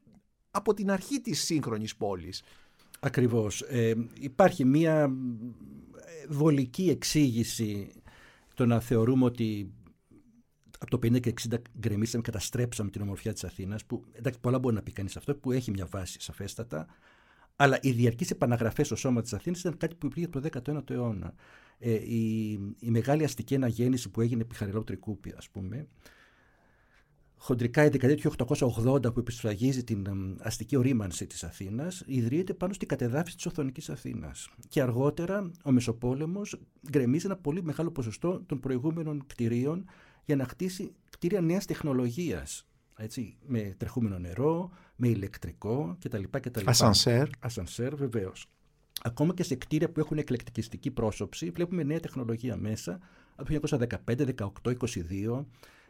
από 0.51 0.75
την 0.75 0.91
αρχή 0.91 1.21
της 1.21 1.45
σύγχρονης 1.45 1.97
πόλης. 1.97 2.43
Ακριβώς. 3.01 3.61
Ε, 3.61 3.95
υπάρχει 4.21 4.65
μία 4.65 5.13
βολική 6.29 6.89
εξήγηση 6.91 7.93
το 8.55 8.67
να 8.67 8.81
θεωρούμε 8.81 9.25
ότι 9.25 9.73
από 10.79 10.91
το 10.91 10.97
50 10.97 11.21
και 11.21 11.35
60 11.51 11.57
γκρεμίσαμε, 11.79 12.23
καταστρέψαμε 12.23 12.91
την 12.91 13.03
ομορφιά 13.03 13.33
της 13.33 13.45
Αθήνας, 13.45 13.85
που 13.85 14.05
εντάξει, 14.13 14.41
πολλά 14.41 14.59
μπορεί 14.59 14.75
να 14.75 14.83
πει 14.83 14.93
κανείς 14.93 15.17
αυτό, 15.17 15.35
που 15.35 15.53
έχει 15.53 15.71
μια 15.71 15.87
βάση 15.87 16.21
σαφέστατα. 16.21 16.87
Αλλά 17.57 17.79
οι 17.83 17.91
διαρκείς 17.91 18.31
επαναγραφές 18.31 18.87
στο 18.87 18.97
σώμα 18.97 19.23
της 19.23 19.33
Αθήνας 19.33 19.61
ήταν 19.61 19.77
κάτι 19.77 19.95
που 19.95 20.07
υπήρχε 20.07 20.29
το 20.29 20.41
19ο 20.75 20.91
αιώνα. 20.91 21.35
Ε, 21.79 21.93
η, 21.93 22.51
η 22.79 22.91
μεγάλη 22.91 23.25
αστική 23.25 23.55
αναγέννηση 23.55 24.11
που 24.11 24.21
έγινε 24.21 24.43
επί 24.43 24.55
Χαριλάου 24.55 24.85
Τρικούπη, 24.85 25.35
ας 25.37 25.49
πούμε, 25.49 25.89
χοντρικά 27.39 27.85
η 27.85 27.89
δεκαετία 27.89 28.31
του 28.31 28.47
1880 28.77 29.15
που 29.15 29.21
επισφραγίζει 29.21 29.85
την 29.85 30.07
αστική 30.41 30.77
ορίμανση 30.77 31.27
της 31.27 31.45
Αθήνας 31.45 32.03
ιδρύεται 32.07 32.55
πάνω 32.55 32.73
στην 32.73 32.89
κατεδάφιση 32.89 33.37
της 33.37 33.47
Οθωνικής 33.47 33.91
Αθήνας. 33.91 34.49
Και 34.69 34.83
αργότερα 34.83 35.51
ο 35.65 35.71
Μεσοπόλεμος 35.71 36.61
γκρεμίζει 36.91 37.27
ένα 37.27 37.37
πολύ 37.37 37.63
μεγάλο 37.63 37.91
ποσοστό 37.91 38.43
των 38.47 38.61
προηγούμενων 38.61 39.27
κτηρίων 39.27 39.85
για 40.29 40.37
να 40.37 40.45
χτίσει 40.45 40.95
κτίρια 41.11 41.41
νέας 41.41 41.65
τεχνολογίας. 41.65 42.67
Έτσι, 42.97 43.37
με 43.47 43.75
τρεχούμενο 43.77 44.19
νερό, 44.19 44.71
με 44.97 45.09
ηλεκτρικό 45.09 45.97
κτλ. 46.01 46.23
κτλ. 46.31 46.61
Ασανσέρ. 46.65 47.29
Ασανσέρ, 47.41 47.95
βεβαίως. 47.95 48.47
Ακόμα 49.03 49.35
και 49.35 49.43
σε 49.43 49.55
κτίρια 49.55 49.91
που 49.91 50.01
έχουν 50.01 50.19
εκλεκτικιστική 50.19 50.91
πρόσωψη, 50.91 51.51
βλέπουμε 51.51 51.83
νέα 51.83 52.01
τεχνολογία 52.01 52.57
μέσα 52.57 52.99
από 53.37 53.61
το 53.61 53.79
1915, 54.07 54.35
18, 54.65 54.75
22. 55.31 55.45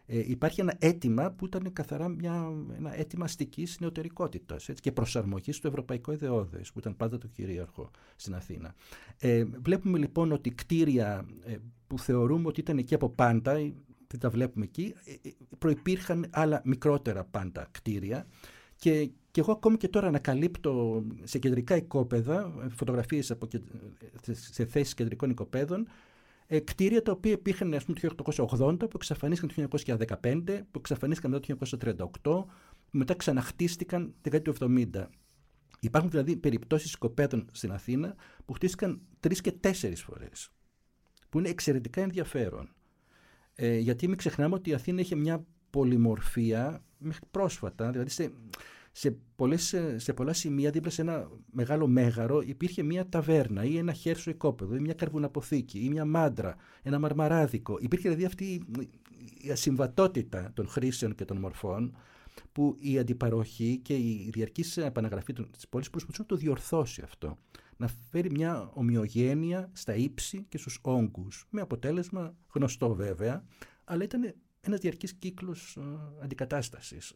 Ε, 0.06 0.18
υπάρχει 0.18 0.60
ένα 0.60 0.74
αίτημα 0.78 1.30
που 1.30 1.46
ήταν 1.46 1.72
καθαρά 1.72 2.08
μια, 2.08 2.52
ένα 2.76 2.98
αίτημα 2.98 3.24
αστικής 3.24 3.80
νεωτερικότητας 3.80 4.70
και 4.80 4.92
προσαρμογής 4.92 5.56
στο 5.56 5.68
ευρωπαϊκό 5.68 6.12
ιδεώδες, 6.12 6.72
που 6.72 6.78
ήταν 6.78 6.96
πάντα 6.96 7.18
το 7.18 7.26
κυρίαρχο 7.26 7.90
στην 8.16 8.34
Αθήνα. 8.34 8.74
Ε, 9.18 9.44
βλέπουμε 9.44 9.98
λοιπόν 9.98 10.32
ότι 10.32 10.50
κτίρια 10.50 11.26
ε, 11.44 11.56
που 11.86 11.98
θεωρούμε 11.98 12.48
ότι 12.48 12.60
ήταν 12.60 12.78
εκεί 12.78 12.94
από 12.94 13.08
πάντα, 13.08 13.72
δεν 14.10 14.20
τα 14.20 14.30
βλέπουμε 14.30 14.64
εκεί, 14.64 14.94
ε, 15.04 15.28
ε, 15.28 15.32
προϋπήρχαν 15.58 16.26
άλλα 16.30 16.62
μικρότερα 16.64 17.24
πάντα 17.24 17.68
κτίρια 17.70 18.26
και, 18.76 19.10
και 19.30 19.40
εγώ 19.40 19.52
ακόμη 19.52 19.76
και 19.76 19.88
τώρα 19.88 20.06
ανακαλύπτω 20.06 21.04
σε 21.22 21.38
κεντρικά 21.38 21.76
οικόπεδα, 21.76 22.52
φωτογραφίες 22.70 23.30
από, 23.30 23.48
σε 24.30 24.66
θέσεις 24.66 24.94
κεντρικών 24.94 25.30
οικοπαίδων, 25.30 25.88
ε, 26.46 26.60
κτίρια 26.60 27.02
τα 27.02 27.12
οποία 27.12 27.32
υπήρχαν 27.32 27.74
ας 27.74 27.84
πούμε, 27.84 27.98
το 28.00 28.24
1880, 28.58 28.78
που 28.78 28.90
εξαφανίστηκαν 28.94 29.68
το 29.68 29.78
1915, 30.22 30.66
που 30.70 30.78
εξαφανίστηκαν 30.78 31.30
μετά 31.30 31.46
το 31.46 31.66
1938, 32.22 32.44
μετά 32.90 33.14
ξαναχτίστηκαν 33.14 34.14
το 34.20 34.30
1970. 34.60 35.08
Υπάρχουν 35.80 36.10
δηλαδή 36.10 36.36
περιπτώσεις 36.36 36.90
σκοπέδων 36.90 37.46
στην 37.52 37.72
Αθήνα 37.72 38.14
που 38.44 38.52
χτίστηκαν 38.52 39.00
τρεις 39.20 39.40
και 39.40 39.52
τέσσερις 39.52 40.02
φορές, 40.02 40.50
που 41.28 41.38
είναι 41.38 41.48
εξαιρετικά 41.48 42.00
ενδιαφέρον. 42.00 42.72
Ε, 43.60 43.78
γιατί 43.78 44.08
μην 44.08 44.16
ξεχνάμε 44.16 44.54
ότι 44.54 44.70
η 44.70 44.74
Αθήνα 44.74 45.00
είχε 45.00 45.14
μια 45.14 45.44
πολυμορφία 45.70 46.82
μέχρι 46.98 47.20
πρόσφατα, 47.30 47.90
δηλαδή 47.90 48.10
σε, 48.10 48.32
σε, 48.92 49.16
πολλές, 49.36 49.74
σε 49.96 50.12
πολλά 50.12 50.32
σημεία 50.32 50.70
δίπλα 50.70 50.90
σε 50.90 51.02
ένα 51.02 51.28
μεγάλο 51.52 51.86
μέγαρο 51.86 52.40
υπήρχε 52.40 52.82
μια 52.82 53.08
ταβέρνα 53.08 53.64
ή 53.64 53.76
ένα 53.76 53.92
χέρσο 53.92 54.30
οικόπεδο 54.30 54.74
ή 54.74 54.80
μια 54.80 54.94
καρβουναποθήκη 54.94 55.78
ή 55.78 55.88
μια 55.88 56.04
μάντρα, 56.04 56.56
ένα 56.82 56.98
μαρμαράδικο. 56.98 57.78
Υπήρχε 57.80 58.08
δηλαδή 58.08 58.26
αυτή 58.26 58.62
η 59.42 59.50
ασυμβατότητα 59.50 60.50
των 60.54 60.68
χρήσεων 60.68 61.14
και 61.14 61.24
των 61.24 61.36
μορφών 61.36 61.96
που 62.52 62.76
η 62.78 62.98
αντιπαροχή 62.98 63.80
και 63.82 63.94
η 63.94 64.30
διαρκής 64.32 64.76
επαναγραφή 64.76 65.32
της 65.32 65.68
πόλης 65.68 65.90
προσπαθούσε 65.90 66.22
να 66.22 66.28
το 66.28 66.36
διορθώσει 66.36 67.02
αυτό. 67.04 67.38
Να 67.80 67.88
φέρει 68.10 68.30
μια 68.30 68.70
ομοιογένεια 68.72 69.70
στα 69.72 69.94
ύψη 69.94 70.46
και 70.48 70.58
στους 70.58 70.78
όγκους. 70.82 71.46
Με 71.50 71.60
αποτέλεσμα 71.60 72.34
γνωστό 72.52 72.94
βέβαια, 72.94 73.44
αλλά 73.84 74.04
ήταν 74.04 74.34
ένας 74.60 74.80
διαρκής 74.80 75.12
κύκλος 75.12 75.76
ε, 75.76 75.82
αντικατάστασης. 76.22 77.14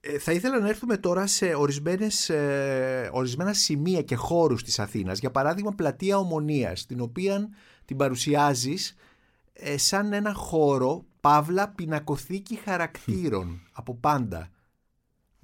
Ε, 0.00 0.18
θα 0.18 0.32
ήθελα 0.32 0.60
να 0.60 0.68
έρθουμε 0.68 0.96
τώρα 0.96 1.26
σε 1.26 1.54
ορισμένες, 1.54 2.28
ε, 2.28 3.10
ορισμένα 3.12 3.52
σημεία 3.52 4.02
και 4.02 4.14
χώρους 4.14 4.62
της 4.62 4.78
Αθήνας. 4.78 5.18
Για 5.18 5.30
παράδειγμα 5.30 5.72
πλατεία 5.72 6.18
Ομονίας, 6.18 6.86
την 6.86 7.00
οποία 7.00 7.48
την 7.84 7.96
παρουσιάζεις 7.96 8.94
ε, 9.52 9.78
σαν 9.78 10.12
ένα 10.12 10.32
χώρο, 10.34 11.04
παύλα 11.20 11.68
πινακοθήκη 11.68 12.54
χαρακτήρων 12.54 13.60
από 13.72 13.94
πάντα. 13.94 14.50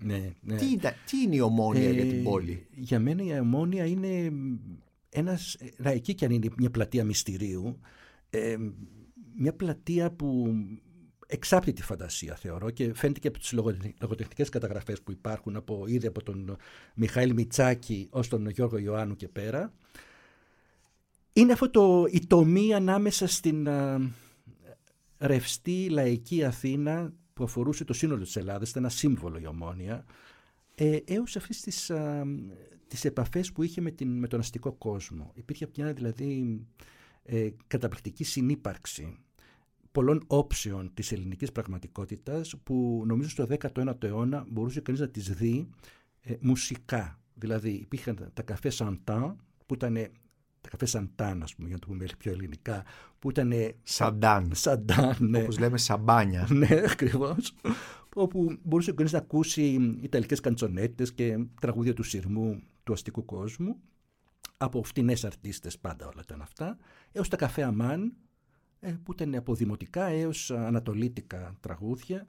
Ναι, 0.05 0.33
ναι. 0.41 0.57
Τι, 0.57 0.77
τι 0.77 1.23
είναι 1.25 1.37
η 1.37 1.41
Ομόνια 1.41 1.91
για 1.91 2.07
την 2.07 2.23
πόλη; 2.23 2.67
Για 2.75 3.01
μένα 3.01 3.23
η 3.23 3.38
Ομόνια 3.38 3.85
είναι 3.85 4.33
ένας, 5.09 5.57
εκεί 5.83 6.15
και 6.15 6.25
αν 6.25 6.31
είναι 6.31 6.49
μια 6.57 6.71
πλατεία 6.71 7.05
μυστηρίου, 7.05 7.81
μια 9.37 9.55
πλατεία 9.55 10.11
που 10.11 10.55
εξάπτει 11.27 11.73
τη 11.73 11.83
φαντασία 11.83 12.35
θεωρώ 12.35 12.71
και 12.71 12.95
φαίνεται 12.95 13.21
και 13.21 13.29
από 13.29 13.38
τις 13.38 13.53
λογοτεχνικές 14.01 14.49
καταγραφές 14.49 15.03
που 15.03 15.11
υπάρχουν 15.11 15.57
από, 15.57 15.85
ήδη 15.87 16.07
από 16.07 16.23
τον 16.23 16.57
Μιχαήλ 16.95 17.33
Μιτσάκη 17.33 18.09
ως 18.11 18.29
τον 18.29 18.49
Γιώργο 18.49 18.79
Ιωάννου 18.79 19.17
και 19.17 19.29
πέρα. 19.29 19.73
Είναι 21.33 21.53
αυτό 21.53 21.71
το, 21.71 22.05
η 22.11 22.27
τομή 22.27 22.75
ανάμεσα 22.75 23.27
στην 23.27 23.69
α, 23.69 24.01
ρευστή 25.19 25.88
λαϊκή 25.91 26.45
Αθήνα 26.45 27.12
που 27.35 27.45
αφορούσε 27.45 27.85
το 27.85 27.92
σύνολο 27.92 28.23
της 28.23 28.37
Ελλάδας, 28.37 28.71
ήταν 28.71 28.83
ένα 28.83 28.92
σύμβολο 28.92 29.38
η 29.38 29.47
Ομόνια, 29.47 30.05
ε, 30.75 30.99
έως 31.05 31.37
αυτές 31.37 31.61
τις, 31.61 31.90
α, 31.90 32.25
τις 32.87 33.05
επαφές 33.05 33.53
που 33.53 33.62
είχε 33.62 33.81
με, 33.81 33.90
την, 33.90 34.18
με 34.18 34.29
τον 34.29 34.40
αστικό 34.40 34.73
κόσμο. 34.73 35.33
Υπήρχε 35.35 35.71
μια 35.77 35.92
δηλαδή 35.92 36.61
ε, 37.23 37.49
καταπληκτική 37.66 38.25
συνύπαρξη 38.25 39.16
πολλών 39.92 40.23
όψεων 40.27 40.90
της 40.95 41.12
ελληνικής 41.12 41.53
πραγματικότητας 41.53 42.55
που 42.62 43.03
νομίζω 43.07 43.29
στο 43.29 43.47
19ο 43.61 44.03
αιώνα 44.05 44.45
μπορούσε 44.49 44.81
κανείς 44.81 45.01
να 45.01 45.09
τις 45.09 45.33
δει 45.33 45.68
ε, 46.21 46.35
μουσικά. 46.40 47.21
Δηλαδή 47.35 47.71
υπήρχαν 47.71 48.31
τα 48.35 48.42
καφέ 48.42 48.71
Σαντάν 48.71 49.37
που 49.66 49.75
ήταν 49.75 49.97
τα 50.62 50.68
καφέ 50.70 50.87
Σαντάν, 50.87 51.42
ας 51.42 51.55
πούμε, 51.55 51.68
για 51.68 51.77
να 51.77 51.81
το 51.81 51.92
πούμε 51.92 52.07
πιο 52.18 52.33
ελληνικά, 52.33 52.85
που 53.18 53.31
ήταν... 53.31 53.53
Σαντάν. 53.83 54.51
Σαντάν, 54.55 55.16
ναι. 55.18 55.42
Όπως 55.42 55.59
λέμε 55.59 55.79
σαμπάνια. 55.79 56.48
ναι, 56.53 56.83
ακριβώς. 56.90 57.55
όπου 58.14 58.59
μπορούσε 58.62 58.92
κανείς 58.92 59.12
να 59.12 59.18
ακούσει 59.18 59.96
ιταλικές 60.03 60.40
καντσονέτες 60.40 61.12
και 61.12 61.44
τραγούδια 61.61 61.94
του 61.94 62.03
σειρμού 62.03 62.62
του 62.85 62.92
αστικού 62.92 63.25
κόσμου, 63.25 63.77
από 64.57 64.83
φτηνές 64.83 65.25
αρτίστες 65.25 65.79
πάντα 65.79 66.07
όλα 66.07 66.20
ήταν 66.25 66.40
αυτά, 66.40 66.79
έως 67.12 67.29
τα 67.29 67.37
καφέ 67.37 67.62
Αμάν, 67.62 68.12
ε, 68.81 68.94
που 69.03 69.12
ήταν 69.12 69.35
από 69.35 69.55
δημοτικά 69.55 70.05
έως 70.05 70.51
ανατολίτικα 70.51 71.57
τραγούδια, 71.61 72.27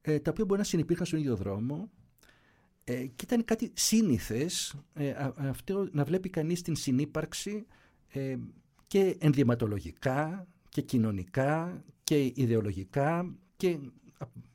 ε, 0.00 0.18
τα 0.18 0.30
οποία 0.30 0.44
μπορεί 0.44 0.60
να 0.60 0.66
συνεπήρχαν 0.66 1.06
στον 1.06 1.18
ίδιο 1.18 1.36
δρόμο 1.36 1.90
ε, 2.88 3.06
και 3.06 3.24
ήταν 3.24 3.44
κάτι 3.44 3.70
σύνηθες 3.74 4.74
αυτό 5.36 5.88
να 5.92 6.04
βλέπει 6.04 6.28
κανείς 6.28 6.62
την 6.62 6.76
συνύπαρξη 6.76 7.66
και 8.86 9.16
ενδυματολογικά 9.18 10.46
και 10.68 10.80
κοινωνικά 10.80 11.84
και 12.04 12.32
ιδεολογικά 12.34 13.34
και 13.56 13.78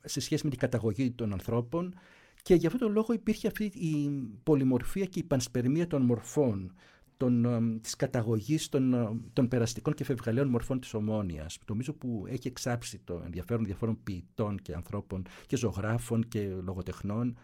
σε 0.04 0.20
σχέση 0.20 0.44
με 0.44 0.50
την 0.50 0.58
καταγωγή 0.58 1.10
των 1.10 1.32
ανθρώπων 1.32 1.94
και 2.42 2.54
για 2.54 2.68
αυτόν 2.68 2.86
τον 2.86 2.92
λόγο 2.92 3.12
υπήρχε 3.12 3.46
αυτή 3.46 3.64
η 3.64 4.10
πολυμορφία 4.42 5.04
και 5.04 5.18
η 5.18 5.22
πανσπερμία 5.22 5.86
των 5.86 6.02
μορφών 6.02 6.74
των, 7.16 7.44
ε, 7.44 7.78
της 7.80 7.96
καταγωγής 7.96 8.68
των, 8.68 8.94
ε, 8.94 9.08
των 9.32 9.48
περαστικών 9.48 9.94
και 9.94 10.04
φευγαλαίων 10.04 10.48
μορφών 10.48 10.80
της 10.80 10.94
ομόνιας. 10.94 11.58
Νομίζω 11.68 11.92
που 11.92 12.24
έχει 12.28 12.48
εξάψει 12.48 12.98
το 13.04 13.22
ενδιαφέρον 13.24 13.64
διαφόρων 13.64 13.98
ποιητών 14.04 14.58
και 14.62 14.74
ανθρώπων 14.74 15.22
και 15.46 15.56
ζωγράφων 15.56 16.28
και 16.28 16.48
λογοτεχνών 16.62 17.36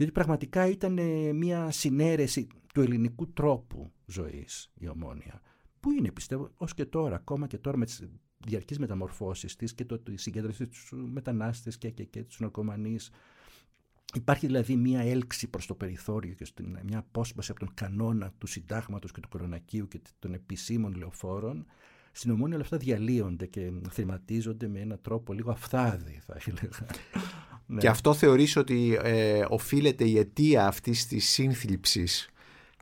διότι 0.00 0.14
πραγματικά 0.14 0.66
ήταν 0.66 0.98
ε, 0.98 1.32
μια 1.32 1.70
συνέρεση 1.70 2.46
του 2.74 2.80
ελληνικού 2.80 3.32
τρόπου 3.32 3.92
ζωής 4.06 4.70
η 4.78 4.88
ομόνια 4.88 5.40
που 5.80 5.90
είναι 5.90 6.10
πιστεύω 6.10 6.50
ως 6.56 6.74
και 6.74 6.84
τώρα, 6.84 7.16
ακόμα 7.16 7.46
και 7.46 7.58
τώρα 7.58 7.76
με 7.76 7.84
τις 7.84 8.08
διαρκείς 8.38 8.78
μεταμορφώσεις 8.78 9.56
της 9.56 9.74
και 9.74 9.84
το, 9.84 9.98
τη 9.98 10.16
συγκέντρωση 10.16 10.66
τους 10.66 10.92
μετανάστες 10.92 11.78
και, 11.78 11.90
και, 11.90 12.04
και 12.04 12.22
τους 12.24 12.40
ναρκωμανείς 12.40 13.10
Υπάρχει 14.14 14.46
δηλαδή 14.46 14.76
μια 14.76 15.00
έλξη 15.00 15.48
προς 15.48 15.66
το 15.66 15.74
περιθώριο 15.74 16.34
και 16.34 16.46
μια 16.84 16.98
απόσπαση 16.98 17.50
από 17.50 17.60
τον 17.60 17.74
κανόνα 17.74 18.32
του 18.38 18.46
συντάγματος 18.46 19.12
και 19.12 19.20
του 19.20 19.28
κορονακίου 19.28 19.88
και 19.88 20.00
των 20.18 20.34
επισήμων 20.34 20.94
λεωφόρων. 20.94 21.66
Στην 22.12 22.30
ομόνια 22.30 22.54
όλα 22.54 22.64
αυτά 22.64 22.76
διαλύονται 22.76 23.46
και 23.46 23.72
θεματίζονται 23.90 24.68
με 24.68 24.80
έναν 24.80 24.98
τρόπο 25.02 25.32
λίγο 25.32 25.50
αφθάδη 25.50 26.20
θα 26.26 26.36
έλεγα. 26.46 26.86
Και 27.78 27.88
αυτό 27.88 28.14
θεωρείς 28.14 28.56
ότι 28.56 28.98
ε, 29.02 29.44
οφείλεται 29.48 30.04
η 30.04 30.18
αιτία 30.18 30.66
αυτής 30.66 31.06
της 31.06 31.28
σύνθλιψης 31.28 32.28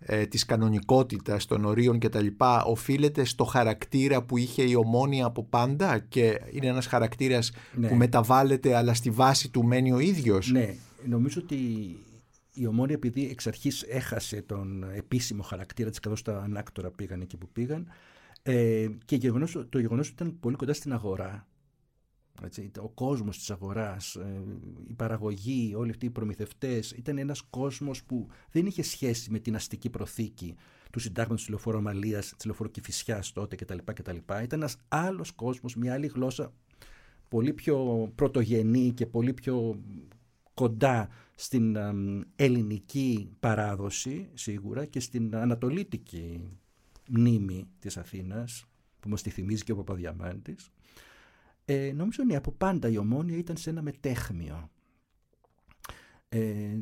ε, 0.01 0.27
της 0.27 0.45
κανονικότητας 0.45 1.47
των 1.47 1.65
ορίων 1.65 1.99
και 1.99 2.09
τα 2.09 2.23
λοιπά 2.23 2.65
οφείλεται 2.65 3.25
στο 3.25 3.45
χαρακτήρα 3.45 4.23
που 4.23 4.37
είχε 4.37 4.63
η 4.63 4.75
ομόνια 4.75 5.27
από 5.27 5.45
πάντα 5.45 5.99
και 5.99 6.41
είναι 6.51 6.67
ένας 6.67 6.87
χαρακτήρας 6.87 7.53
ναι. 7.75 7.89
που 7.89 7.95
μεταβάλλεται 7.95 8.77
αλλά 8.77 8.95
στη 8.95 9.11
βάση 9.11 9.51
του 9.51 9.65
μένει 9.65 9.93
ο 9.93 9.99
ίδιος; 9.99 10.51
Ναι, 10.51 10.75
νομίζω 11.05 11.41
ότι 11.43 11.57
η 12.53 12.67
Ομόνια 12.67 12.95
επειδή 12.95 13.29
εξ 13.31 13.47
αρχής 13.47 13.83
έχασε 13.83 14.43
τον 14.43 14.85
επίσημο 14.95 15.43
χαρακτήρα 15.43 15.91
της 15.91 16.01
καθώς 16.01 16.23
τα 16.23 16.43
ανάκτορα 16.43 16.91
πήγαν 16.91 17.21
εκεί 17.21 17.37
που 17.37 17.49
πήγαν 17.53 17.87
ε, 18.43 18.87
και 19.05 19.17
γεγονός, 19.17 19.67
το 19.69 19.79
γεγονός 19.79 20.07
ότι 20.07 20.23
ήταν 20.23 20.41
πολύ 20.41 20.57
κοντά 20.57 20.73
στην 20.73 20.93
αγορά 20.93 21.48
έτσι, 22.45 22.71
ο 22.79 22.89
κόσμος 22.89 23.39
της 23.39 23.51
αγοράς, 23.51 24.15
ε, 24.15 24.43
η 24.89 24.93
παραγωγή, 24.93 25.75
όλοι 25.77 25.91
αυτοί 25.91 26.07
οι 26.07 26.11
προμηθευτές 26.11 26.91
ήταν 26.91 27.19
ένας 27.19 27.43
κόσμος 27.43 28.05
που 28.05 28.27
δεν 28.51 28.67
είχε 28.67 28.83
σχέση 28.83 29.31
με 29.31 29.39
την 29.39 29.55
αστική 29.55 29.91
προθήκη 29.91 30.55
του 30.93 30.99
συντάγματος 30.99 31.41
της 31.41 31.49
λεωφόρου 31.49 31.79
Αμαλίας, 31.79 32.35
της 32.37 32.45
λεωφόρου 32.45 32.71
Κηφισιάς 32.71 33.33
τότε 33.33 33.57
κτλ. 33.57 33.79
κτλ. 33.85 34.17
Ήταν 34.17 34.49
ένας 34.53 34.77
άλλος 34.89 35.33
κόσμος, 35.33 35.77
μια 35.77 35.93
άλλη 35.93 36.07
γλώσσα 36.07 36.53
πολύ 37.29 37.53
πιο 37.53 38.09
πρωτογενή 38.15 38.93
και 38.93 39.07
πολύ 39.07 39.33
πιο 39.33 39.81
κοντά 40.55 41.09
στην 41.35 41.77
ελληνική 42.37 43.31
παράδοση 43.41 44.29
σίγουρα 44.35 44.85
και 44.85 45.01
στην 45.01 45.37
ανατολίτικη 45.37 46.41
μνήμη 47.09 47.69
της 47.79 47.97
Αθήνας 47.97 48.65
που 49.01 49.09
μας 49.09 49.23
τη 49.23 49.31
θυμίζει 49.31 49.65
και 49.65 49.73
ο 49.73 49.77
Παπαδιαμάντης. 49.77 50.71
Ε, 51.71 51.93
νομίζω 51.93 52.23
ότι 52.23 52.37
από 52.37 52.53
πάντα 52.53 52.89
η 52.89 52.99
Ομόνια 52.99 53.37
ήταν 53.37 53.57
σε 53.57 53.71
ένα 53.71 53.83
μετέχμιο. 53.83 54.71
Ε, 56.29 56.79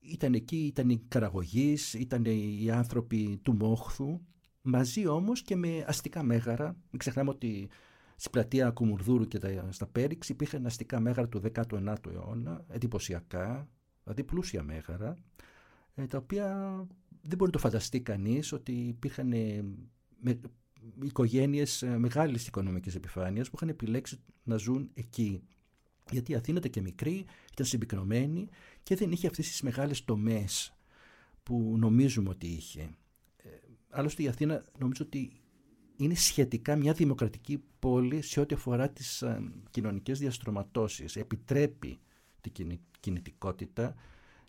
ήταν 0.00 0.34
εκεί, 0.34 0.66
ήταν 0.66 0.88
οι 0.88 1.04
καραγωγείς, 1.08 1.94
ήταν 1.94 2.24
οι 2.24 2.70
άνθρωποι 2.70 3.40
του 3.42 3.54
Μόχθου, 3.54 4.20
μαζί 4.62 5.06
όμως 5.06 5.42
και 5.42 5.56
με 5.56 5.84
αστικά 5.86 6.22
μέγαρα. 6.22 6.66
Μην 6.90 6.98
ξεχνάμε 6.98 7.30
ότι 7.30 7.68
Στη 8.20 8.30
πλατεία 8.30 8.70
Κουμουρδούρου 8.70 9.26
και 9.26 9.38
τα, 9.38 9.68
στα 9.70 9.86
Πέριξ 9.86 10.28
υπήρχαν 10.28 10.66
αστικά 10.66 11.00
μέγαρα 11.00 11.28
του 11.28 11.42
19ου 11.54 11.94
αιώνα, 12.12 12.64
εντυπωσιακά, 12.68 13.68
δηλαδή 14.02 14.24
πλούσια 14.24 14.62
μέγαρα, 14.62 15.16
ε, 15.94 16.06
τα 16.06 16.18
οποία 16.18 16.74
δεν 17.08 17.36
μπορεί 17.36 17.44
να 17.44 17.50
το 17.50 17.58
φανταστεί 17.58 18.00
κανείς 18.00 18.52
ότι 18.52 18.72
υπήρχαν 18.72 19.32
ε, 19.32 19.64
με, 20.20 20.40
οικογένειες 21.02 21.82
ε, 21.82 21.98
μεγάλης 21.98 22.46
οικονομικής 22.46 22.94
επιφάνειας 22.94 23.48
που 23.48 23.56
είχαν 23.56 23.68
επιλέξει 23.68 24.20
να 24.42 24.56
ζουν 24.56 24.90
εκεί. 24.94 25.42
Γιατί 26.10 26.32
η 26.32 26.34
Αθήνα 26.34 26.58
ήταν 26.58 26.70
και 26.70 26.80
μικρή, 26.80 27.24
ήταν 27.52 27.66
συμπυκνωμένη 27.66 28.48
και 28.82 28.96
δεν 28.96 29.12
είχε 29.12 29.26
αυτές 29.26 29.48
τις 29.48 29.62
μεγάλες 29.62 30.04
τομές 30.04 30.74
που 31.42 31.74
νομίζουμε 31.78 32.28
ότι 32.28 32.46
είχε. 32.46 32.90
άλλωστε 33.90 34.22
η 34.22 34.28
Αθήνα 34.28 34.64
νομίζω 34.78 35.04
ότι 35.04 35.40
είναι 35.96 36.14
σχετικά 36.14 36.76
μια 36.76 36.92
δημοκρατική 36.92 37.62
πόλη 37.78 38.22
σε 38.22 38.40
ό,τι 38.40 38.54
αφορά 38.54 38.90
τις 38.90 39.22
α, 39.22 39.42
κοινωνικές 39.70 40.18
διαστρωματώσεις. 40.18 41.16
Επιτρέπει 41.16 41.98
την 42.40 42.78
κινητικότητα 43.00 43.94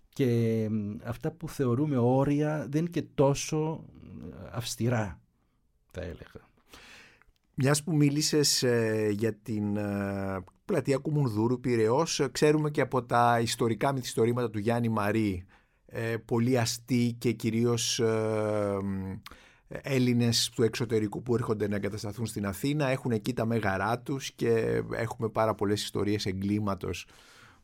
και 0.10 0.70
αυτά 1.04 1.32
που 1.32 1.50
θεωρούμε 1.50 1.98
όρια 1.98 2.68
δεν 2.70 2.82
είναι 2.82 2.90
και 2.90 3.02
τόσο 3.02 3.86
αυστηρά, 4.52 5.21
θα 5.92 6.02
έλεγα. 6.02 6.50
Μιας 7.54 7.84
που 7.84 7.96
μίλησες 7.96 8.64
ε, 8.64 9.10
για 9.12 9.34
την 9.34 9.78
ε, 9.78 10.44
πλατεία 10.66 10.98
Κουμουνδούρου 10.98 11.60
Πυραιός, 11.60 12.28
ξέρουμε 12.32 12.70
και 12.70 12.82
από 12.82 13.04
τα 13.04 13.40
ιστορικά 13.42 13.94
μυθιστορήματα 13.94 14.50
του 14.50 14.60
Γιάννη 14.60 14.90
Μαρή, 14.90 15.46
ε, 15.86 16.18
πολύ 16.26 16.60
αστεί 16.60 17.16
και 17.18 17.32
κυρίως 17.32 18.00
ε, 18.00 18.78
Έλληνες 19.68 20.50
του 20.50 20.64
εξωτερικού 20.64 21.22
που 21.22 21.36
έρχονται 21.36 21.68
να 21.68 21.76
εγκατασταθούν 21.76 22.26
στην 22.26 22.46
Αθήνα, 22.46 22.88
έχουν 22.88 23.12
εκεί 23.12 23.34
τα 23.34 23.46
μέγαρά 23.46 24.00
τους 24.00 24.32
και 24.32 24.84
έχουμε 24.92 25.30
πάρα 25.30 25.56
πολλές 25.56 25.84
ιστορίες 25.84 26.26
εγκλήματος 26.26 27.06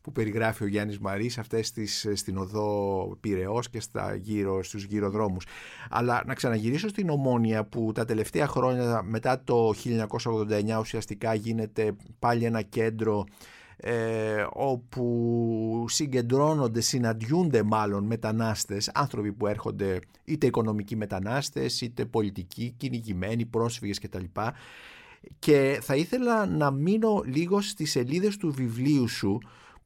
που 0.00 0.12
περιγράφει 0.12 0.64
ο 0.64 0.66
Γιάννης 0.66 0.98
Μαρής 0.98 1.38
αυτές 1.38 1.70
τις, 1.70 2.08
στην 2.14 2.38
οδό 2.38 3.16
Πυραιός 3.20 3.70
και 3.70 3.80
στα 3.80 4.14
γύρω, 4.14 4.62
στους 4.62 4.84
γυροδρόμους. 4.84 5.46
Αλλά 5.90 6.22
να 6.26 6.34
ξαναγυρίσω 6.34 6.88
στην 6.88 7.10
Ομόνια 7.10 7.64
που 7.64 7.92
τα 7.94 8.04
τελευταία 8.04 8.46
χρόνια 8.46 9.02
μετά 9.02 9.42
το 9.44 9.72
1989 9.84 10.78
ουσιαστικά 10.80 11.34
γίνεται 11.34 11.96
πάλι 12.18 12.44
ένα 12.44 12.62
κέντρο 12.62 13.24
ε, 13.80 14.46
όπου 14.52 15.84
συγκεντρώνονται, 15.88 16.80
συναντιούνται 16.80 17.62
μάλλον 17.62 18.04
μετανάστες, 18.04 18.90
άνθρωποι 18.94 19.32
που 19.32 19.46
έρχονται 19.46 20.00
είτε 20.24 20.46
οικονομικοί 20.46 20.96
μετανάστες, 20.96 21.80
είτε 21.80 22.04
πολιτικοί, 22.04 22.74
κυνηγημένοι, 22.76 23.44
πρόσφυγες 23.44 23.98
κτλ. 23.98 24.24
Και 25.38 25.78
θα 25.82 25.96
ήθελα 25.96 26.46
να 26.46 26.70
μείνω 26.70 27.22
λίγο 27.24 27.60
στις 27.60 27.90
σελίδες 27.90 28.36
του 28.36 28.52
βιβλίου 28.52 29.08
σου 29.08 29.38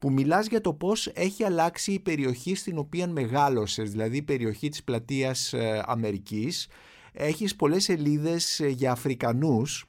που 0.03 0.13
μιλάς 0.13 0.47
για 0.47 0.61
το 0.61 0.73
πώς 0.73 1.07
έχει 1.07 1.45
αλλάξει 1.45 1.93
η 1.93 2.01
περιοχή 2.01 2.55
στην 2.55 2.79
οποία 2.79 3.07
μεγάλωσες, 3.07 3.91
δηλαδή 3.91 4.17
η 4.17 4.23
περιοχή 4.23 4.69
της 4.69 4.85
πλατείας 4.85 5.53
ε, 5.53 5.83
Αμερικής. 5.87 6.69
Έχεις 7.13 7.57
πολλές 7.57 7.85
σελίδες 7.85 8.61
ε, 8.61 8.69
για 8.69 8.93
Αφρικανούς 8.93 9.87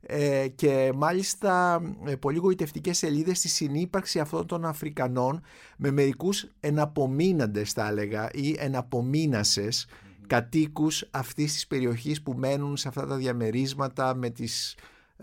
ε, 0.00 0.48
και 0.48 0.92
μάλιστα 0.94 1.80
πολύ 2.20 2.38
γοητευτικές 2.38 2.98
σελίδες 2.98 3.38
στη 3.38 3.48
συνύπαρξη 3.48 4.18
αυτών 4.20 4.46
των 4.46 4.64
Αφρικανών 4.64 5.42
με 5.76 5.90
μερικούς 5.90 6.46
εναπομείναντες 6.60 7.72
θα 7.72 7.88
έλεγα 7.88 8.28
ή 8.32 8.56
εναπομείνασες 8.58 9.86
κατοίκους 10.26 11.08
αυτής 11.10 11.52
της 11.52 11.66
περιοχής 11.66 12.22
που 12.22 12.32
μένουν 12.32 12.76
σε 12.76 12.88
αυτά 12.88 13.06
τα 13.06 13.16
διαμερίσματα 13.16 14.14
με 14.14 14.30
τις 14.30 14.74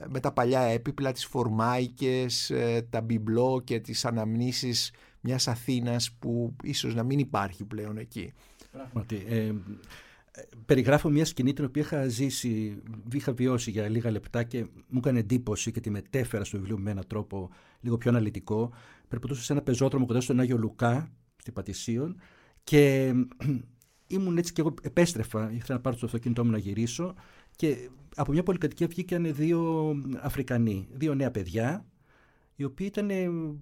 με 0.08 0.20
τα 0.20 0.32
παλιά 0.32 0.62
έπιπλα, 0.62 1.12
τις 1.12 1.26
φορμάικες, 1.26 2.50
ε, 2.50 2.88
τα 2.90 3.02
μπιμπλό 3.02 3.62
και 3.64 3.80
τις 3.80 4.06
αναμνήσεις 4.06 4.92
μιας 5.22 5.48
Αθήνας 5.48 6.12
που 6.12 6.56
ίσως 6.64 6.96
να 6.96 7.04
μην 7.04 7.20
υπάρχει 7.20 7.66
πλέον 7.66 7.98
εκεί. 7.98 8.34
Πράγματι. 8.72 9.24
Ε, 9.28 9.54
περιγράφω 10.66 11.10
μια 11.10 11.26
σκηνή 11.26 11.54
την 11.54 11.66
οποία 11.66 11.82
είχα 11.82 12.08
ζήσει, 12.08 12.82
είχα 13.14 13.34
βιώσει 13.34 13.72
για 13.72 13.90
λίγα 13.90 14.12
λεπτά 14.12 14.44
και 14.44 14.66
μου 14.88 14.98
έκανε 14.98 15.20
εντύπωση 15.20 15.72
και 15.72 15.80
τη 15.80 15.90
μετέφερα 15.90 16.44
στο 16.44 16.58
βιβλίο 16.58 16.78
με 16.78 16.92
έναν 16.92 17.08
τρόπο 17.08 17.50
λίγο 17.82 17.98
πιο 17.98 18.12
αναλυτικό. 18.12 18.72
Περπατούσα 19.08 19.44
σε 19.44 19.54
ένα 19.54 19.62
πεζόδρομο 19.62 20.06
κοντά 20.06 20.22
στον 20.22 20.40
Άγιο 20.40 20.58
Λουκά, 20.58 21.12
στην 21.38 21.54
Πατησίων 21.54 22.20
και 22.64 23.14
ήμουν 24.08 24.38
έτσι 24.38 24.54
και 24.54 24.62
εγώ 24.62 24.74
επέστρεφα, 24.82 25.52
ήθελα 25.52 25.76
να 25.76 25.80
πάρω 25.80 25.96
το 25.96 26.06
αυτοκίνητό 26.06 26.46
μου 26.46 26.52
να 26.52 26.58
γυρίσω 26.58 27.16
και 27.58 27.90
από 28.16 28.32
μια 28.32 28.44
πολυκατοικία 28.44 28.88
βγήκαν 28.88 29.34
δύο 29.36 29.92
Αφρικανοί, 30.22 30.88
δύο 30.92 31.14
νέα 31.14 31.32
παιδιά, 31.32 31.86
οι 32.56 32.64
οποίοι 32.64 32.88
ήταν 32.90 33.10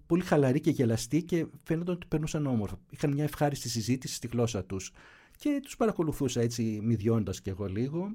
πολύ 0.06 0.24
χαλαροί 0.24 0.60
και 0.60 0.70
γελαστοί 0.70 1.24
και 1.24 1.46
φαίνονταν 1.64 1.96
ότι 1.96 2.08
περνούσαν 2.08 2.46
όμορφα. 2.46 2.80
Είχαν 2.90 3.14
μια 3.14 3.24
ευχάριστη 3.24 3.70
συζήτηση 3.70 4.16
στη 4.16 4.28
γλώσσα 4.28 4.64
τους. 4.66 4.92
Και 5.38 5.60
τους 5.64 5.76
παρακολουθούσα 5.76 6.42
έτσι, 6.42 6.80
μηδιώντας 6.84 7.42
κι 7.42 7.50
εγώ 7.50 7.66
λίγο. 7.66 8.12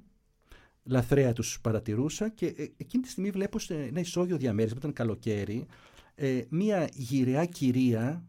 Λαθρέα 0.83 1.33
τους 1.33 1.61
παρατηρούσα 1.61 2.29
και 2.29 2.47
ε, 2.47 2.67
εκείνη 2.77 3.03
τη 3.03 3.09
στιγμή 3.09 3.31
βλέπω 3.31 3.59
σε 3.59 3.75
ένα 3.75 4.01
ισόγειο 4.01 4.37
διαμέρισμα, 4.37 4.79
ήταν 4.79 4.93
καλοκαίρι, 4.93 5.67
ε, 6.15 6.43
μια 6.49 6.89
γυραιά 6.93 7.45
κυρία 7.45 8.25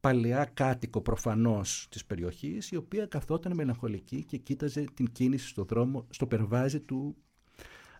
παλαιά 0.00 0.44
κάτοικο 0.54 1.00
προφανώς 1.00 1.86
της 1.90 2.04
περιοχής 2.04 2.70
η 2.70 2.76
οποία 2.76 3.06
καθόταν 3.06 3.54
μελαγχολική 3.54 4.24
και 4.24 4.36
κοίταζε 4.36 4.84
την 4.94 5.12
κίνηση 5.12 5.48
στο 5.48 5.64
δρόμο, 5.64 6.06
στο 6.10 6.26
περβάζι 6.26 6.80
του 6.80 7.16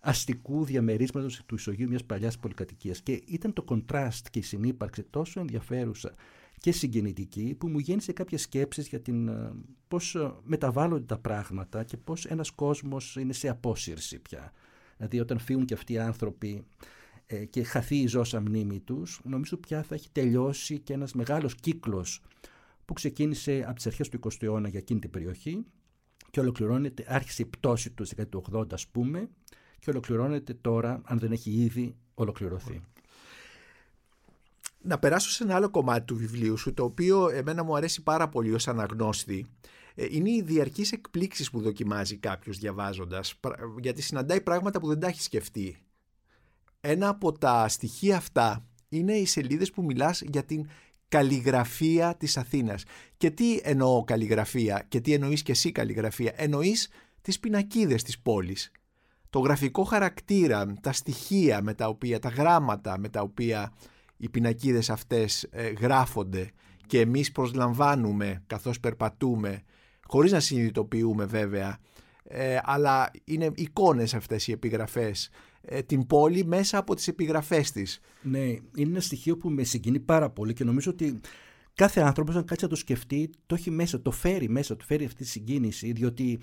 αστικού 0.01 0.65
διαμερίσματος 0.65 1.43
του 1.47 1.55
ισογείου 1.55 1.89
μιας 1.89 2.05
παλιάς 2.05 2.39
πολυκατοικίας 2.39 3.03
και 3.03 3.23
ήταν 3.27 3.53
το 3.53 3.63
κοντράστ 3.63 4.29
και 4.31 4.39
η 4.39 4.43
συνύπαρξη 4.43 5.03
τόσο 5.03 5.41
ενδιαφέρουσα 5.41 6.15
και 6.61 6.73
συγκινητική 6.73 7.55
που 7.59 7.69
μου 7.69 7.79
γέννησε 7.79 8.13
κάποιες 8.13 8.43
σκέψεις 8.43 8.89
για 8.89 9.01
την 9.01 9.29
ε, 9.29 9.53
πώς 9.89 10.15
ε, 10.15 10.33
μεταβάλλονται 10.43 11.05
τα 11.05 11.19
πράγματα 11.19 11.85
και 11.85 11.97
πώς 11.97 12.27
ένας 12.27 12.51
κόσμος 12.51 13.17
είναι 13.17 13.33
σε 13.33 13.49
απόσυρση 13.49 14.19
πια. 14.19 14.53
Δηλαδή 14.97 15.21
όταν 15.21 15.39
φύγουν 15.39 15.65
και 15.65 15.75
αυτοί 15.75 15.93
οι 15.93 15.99
άνθρωποι 15.99 16.49
ε, 16.49 16.57
και 17.51 17.63
χαθεί 17.63 17.97
η 17.97 18.07
ζώσα 18.07 18.41
μνήμη 18.41 18.81
τους, 18.81 19.21
νομίζω 19.25 19.57
πια 19.57 19.83
θα 19.83 19.95
έχει 19.95 20.09
τελειώσει 20.13 20.79
και 20.79 20.93
ένας 20.93 21.13
μεγάλος 21.13 21.55
κύκλος 21.55 22.23
που 22.85 22.93
ξεκίνησε 22.93 23.65
από 23.67 23.75
τις 23.75 23.87
αρχές 23.87 24.09
του 24.09 24.19
20ου 24.23 24.43
αιώνα 24.43 24.69
για 24.69 24.79
εκείνη 24.79 25.01
την 25.01 25.11
περιοχή 25.11 25.65
και 26.31 26.41
ολοκληρώνεται, 26.41 27.05
άρχισε 27.09 27.43
η 27.43 27.45
πτώση 27.45 27.91
του 27.91 28.05
στη 28.05 28.27
του 28.27 28.45
80 28.53 28.73
ας 28.73 28.87
πούμε 28.87 29.29
και 29.79 29.91
ολοκληρώνεται 29.91 30.55
τώρα, 30.55 31.01
αν 31.05 31.19
δεν 31.19 31.33
έχει 31.33 31.51
ήδη 31.51 31.97
ολοκληρωθεί. 32.15 32.81
Να 34.81 34.99
περάσω 34.99 35.31
σε 35.31 35.43
ένα 35.43 35.55
άλλο 35.55 35.71
κομμάτι 35.71 36.05
του 36.05 36.17
βιβλίου 36.17 36.57
σου, 36.57 36.75
το 36.75 36.85
οποίο 36.85 37.29
εμένα 37.29 37.63
μου 37.63 37.77
αρέσει 37.77 38.03
πάρα 38.03 38.29
πολύ 38.29 38.55
ως 38.55 38.69
αναγνώστη. 38.69 39.47
Ε, 39.95 40.07
είναι 40.11 40.31
οι 40.31 40.43
διαρκείς 40.43 40.93
εκπλήξεις 40.93 41.51
που 41.51 41.61
δοκιμάζει 41.61 42.17
κάποιος 42.17 42.59
διαβάζοντας, 42.59 43.41
γιατί 43.81 44.03
συναντάει 44.03 44.41
πράγματα 44.41 44.81
που 44.81 44.87
δεν 44.87 45.01
τα 45.01 45.07
έχει 45.07 45.23
σκεφτεί. 45.23 45.88
Ένα 46.81 47.09
από 47.09 47.33
τα 47.33 47.69
στοιχεία 47.69 48.17
αυτά 48.17 48.65
είναι 48.89 49.13
οι 49.13 49.27
σελίδες 49.27 49.71
που 49.71 49.83
μιλάς 49.83 50.21
για 50.21 50.45
την 50.45 50.69
καλλιγραφία 51.09 52.17
της 52.17 52.37
Αθήνας. 52.37 52.83
Και 53.17 53.31
τι 53.31 53.61
εννοώ 53.63 54.05
καλλιγραφία 54.05 54.85
και 54.89 55.01
τι 55.01 55.13
εννοείς 55.13 55.43
και 55.43 55.53
εσύ 55.53 55.73
καλλιγραφία; 55.73 56.33
Εννοείς 56.37 56.89
τις 57.21 57.41
πινακίδες 57.41 58.03
της 58.03 58.19
πόλης. 58.19 58.73
Το 59.31 59.39
γραφικό 59.39 59.85
χαρακτήρα, 59.85 60.67
τα 60.81 60.93
στοιχεία 60.93 61.63
με 61.63 61.75
τα 61.75 61.89
οποία, 61.89 62.19
τα 62.19 62.29
γράμματα 62.29 62.99
με 62.99 63.09
τα 63.09 63.21
οποία 63.21 63.73
οι 64.17 64.29
πινακίδες 64.29 64.91
αυτές 64.91 65.43
ε, 65.51 65.69
γράφονται 65.69 66.51
και 66.87 67.01
εμείς 67.01 67.33
προσλαμβάνουμε 67.33 68.43
καθώς 68.47 68.81
περπατούμε, 68.81 69.63
χωρίς 70.07 70.33
να 70.33 70.41
συνειδητοποιούμε 70.41 71.25
βέβαια, 71.25 71.79
ε, 72.25 72.59
αλλά 72.63 73.11
είναι 73.25 73.51
εικόνες 73.55 74.15
αυτές 74.15 74.47
οι 74.47 74.53
επιγραφές 74.53 75.31
ε, 75.61 75.83
την 75.83 76.07
πόλη 76.07 76.45
μέσα 76.45 76.79
από 76.79 76.95
τις 76.95 77.09
επιγραφές 77.09 77.73
της. 77.73 78.01
Ναι, 78.23 78.45
είναι 78.47 78.61
ένα 78.75 79.01
στοιχείο 79.01 79.37
που 79.37 79.51
με 79.51 79.63
συγκινεί 79.63 80.01
πάρα 80.01 80.31
πολύ 80.31 80.53
και 80.53 80.65
νομίζω 80.65 80.91
ότι 80.91 81.21
κάθε 81.75 82.01
άνθρωπος 82.01 82.37
αν 82.37 82.45
κάτσει 82.45 82.65
να 82.65 82.71
το 82.71 82.77
σκεφτεί 82.77 83.31
το 83.47 83.55
έχει 83.55 83.71
μέσα, 83.71 84.03
το 84.03 84.11
φέρει 84.11 84.49
μέσα, 84.49 84.77
το 84.77 84.85
φέρει 84.85 85.05
αυτή 85.05 85.23
τη 85.23 85.29
συγκίνηση 85.29 85.93
διότι 85.93 86.39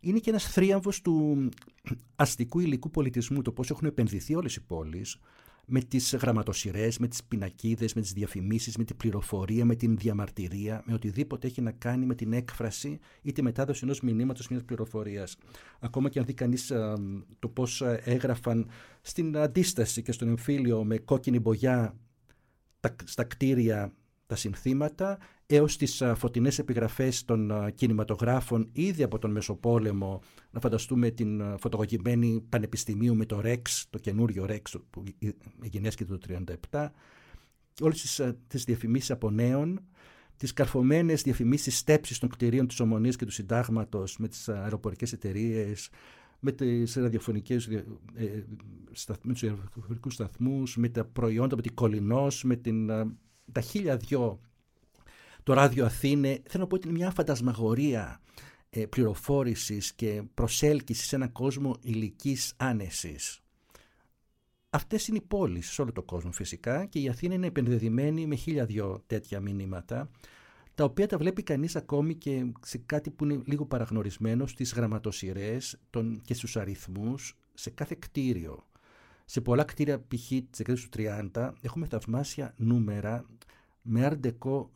είναι 0.00 0.18
και 0.18 0.30
ένας 0.30 0.44
θρίαμβος 0.44 1.00
του 1.00 1.48
αστικού 2.16 2.60
υλικού 2.60 2.90
πολιτισμού, 2.90 3.42
το 3.42 3.52
πώς 3.52 3.70
έχουν 3.70 3.86
επενδυθεί 3.86 4.34
όλες 4.34 4.56
οι 4.56 4.60
πόλεις, 4.60 5.18
με 5.66 5.80
τις 5.80 6.14
γραμματοσυρές, 6.14 6.98
με 6.98 7.08
τις 7.08 7.24
πινακίδες, 7.24 7.94
με 7.94 8.00
τις 8.00 8.12
διαφημίσεις, 8.12 8.76
με 8.76 8.84
την 8.84 8.96
πληροφορία, 8.96 9.64
με 9.64 9.74
την 9.74 9.96
διαμαρτυρία, 9.96 10.82
με 10.86 10.94
οτιδήποτε 10.94 11.46
έχει 11.46 11.60
να 11.60 11.72
κάνει 11.72 12.06
με 12.06 12.14
την 12.14 12.32
έκφραση 12.32 12.98
ή 13.22 13.32
τη 13.32 13.42
μετάδοση 13.42 13.80
ενός 13.82 14.00
μηνύματος 14.00 14.48
μιας 14.48 14.64
πληροφορίας. 14.64 15.36
Ακόμα 15.80 16.08
και 16.08 16.18
αν 16.18 16.24
δει 16.24 16.34
κανείς 16.34 16.72
το 17.38 17.48
πώς 17.48 17.82
έγραφαν 18.04 18.68
στην 19.00 19.36
αντίσταση 19.36 20.02
και 20.02 20.12
στον 20.12 20.28
εμφύλιο 20.28 20.84
με 20.84 20.98
κόκκινη 20.98 21.38
μπογιά 21.38 21.96
στα 23.04 23.24
κτίρια 23.24 23.92
τα 24.26 24.36
συνθήματα 24.36 25.18
έως 25.46 25.76
τις 25.76 26.02
φωτεινές 26.14 26.58
επιγραφές 26.58 27.24
των 27.24 27.52
κινηματογράφων 27.74 28.68
ήδη 28.72 29.02
από 29.02 29.18
τον 29.18 29.30
Μεσοπόλεμο 29.30 30.20
να 30.50 30.60
φανταστούμε 30.60 31.10
την 31.10 31.58
φωτογραφημένη 31.58 32.44
πανεπιστημίου 32.48 33.14
με 33.14 33.26
το 33.26 33.40
Rex, 33.44 33.62
το 33.90 33.98
καινούριο 33.98 34.46
Rex 34.48 34.80
που 34.90 35.04
γενέσκεται 35.62 36.16
το 36.18 36.44
1937 36.70 36.88
όλες 37.80 38.00
τις, 38.00 38.20
τις 38.46 38.64
διαφημίσεις 38.64 39.10
από 39.10 39.30
νέων 39.30 39.80
τις 40.36 40.52
καρφωμένες 40.52 41.22
διαφημίσεις 41.22 41.78
στέψεις 41.78 42.18
των 42.18 42.28
κτηρίων 42.28 42.66
της 42.66 42.80
Ομονίας 42.80 43.16
και 43.16 43.24
του 43.24 43.30
Συντάγματος 43.30 44.18
με 44.18 44.28
τις 44.28 44.48
αεροπορικές 44.48 45.12
εταιρείες, 45.12 45.90
με 46.40 46.52
τις 46.52 46.94
ραδιοφωνικές 46.94 47.66
ε, 47.66 47.84
με 49.22 49.32
τους 49.32 49.42
αεροπορικούς 49.42 50.14
σταθμούς, 50.14 50.76
με 50.76 50.88
τα 50.88 51.04
προϊόντα, 51.04 51.56
με 51.56 51.62
την 51.62 51.74
Κολυνός, 51.74 52.44
με 52.44 52.56
την, 52.56 52.86
τα 53.52 53.60
χίλια 53.60 53.96
δυο 53.96 54.40
το 55.44 55.52
ράδιο 55.52 55.84
Αθήνε, 55.84 56.42
θέλω 56.48 56.62
να 56.62 56.66
πω 56.68 56.74
ότι 56.74 56.88
είναι 56.88 56.96
μια 56.98 57.10
φαντασμαγορία 57.10 58.20
ε, 58.70 58.86
πληροφόρησης 58.86 59.92
και 59.92 60.22
προσέλκυσης 60.34 61.06
σε 61.06 61.16
έναν 61.16 61.32
κόσμο 61.32 61.76
ηλικής 61.80 62.54
άνεσης. 62.56 63.40
Αυτές 64.70 65.08
είναι 65.08 65.16
οι 65.16 65.24
πόλεις 65.28 65.70
σε 65.70 65.82
όλο 65.82 65.92
τον 65.92 66.04
κόσμο 66.04 66.32
φυσικά 66.32 66.84
και 66.84 66.98
η 66.98 67.08
Αθήνα 67.08 67.34
είναι 67.34 67.46
επενδεδημένη 67.46 68.26
με 68.26 68.34
χίλια 68.34 68.64
δυο 68.64 69.02
τέτοια 69.06 69.40
μηνύματα 69.40 70.10
τα 70.74 70.84
οποία 70.84 71.06
τα 71.06 71.18
βλέπει 71.18 71.42
κανείς 71.42 71.76
ακόμη 71.76 72.14
και 72.14 72.52
σε 72.60 72.78
κάτι 72.78 73.10
που 73.10 73.24
είναι 73.24 73.42
λίγο 73.44 73.66
παραγνωρισμένο 73.66 74.46
στις 74.46 74.72
γραμματοσυρές 74.72 75.80
και 76.22 76.34
στους 76.34 76.56
αριθμούς 76.56 77.36
σε 77.54 77.70
κάθε 77.70 77.96
κτίριο. 77.98 78.66
Σε 79.24 79.40
πολλά 79.40 79.64
κτίρια 79.64 79.98
π.χ. 79.98 80.26
της 80.28 80.46
δεκαετίας 80.50 80.88
του 80.88 81.30
30 81.34 81.52
έχουμε 81.60 81.86
θαυμάσια 81.86 82.54
νούμερα 82.56 83.24
με 83.82 84.04
αρντεκό 84.04 84.72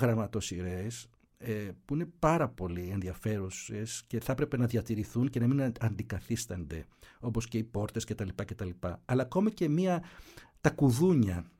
γραμματοσυρές 0.00 1.08
ε, 1.38 1.70
που 1.84 1.94
είναι 1.94 2.08
πάρα 2.18 2.48
πολύ 2.48 2.88
ενδιαφέρουσες 2.88 4.04
και 4.06 4.20
θα 4.20 4.32
έπρεπε 4.32 4.56
να 4.56 4.66
διατηρηθούν 4.66 5.30
και 5.30 5.40
να 5.40 5.46
μην 5.46 5.72
αντικαθίστανται 5.80 6.84
όπως 7.20 7.48
και 7.48 7.58
οι 7.58 7.64
πόρτες 7.64 8.04
κτλ. 8.04 8.28
κτλ. 8.34 8.68
Αλλά 9.04 9.22
ακόμη 9.22 9.50
και 9.50 9.68
μία, 9.68 10.02
τα 10.60 10.70
κουδούνια 10.70 11.50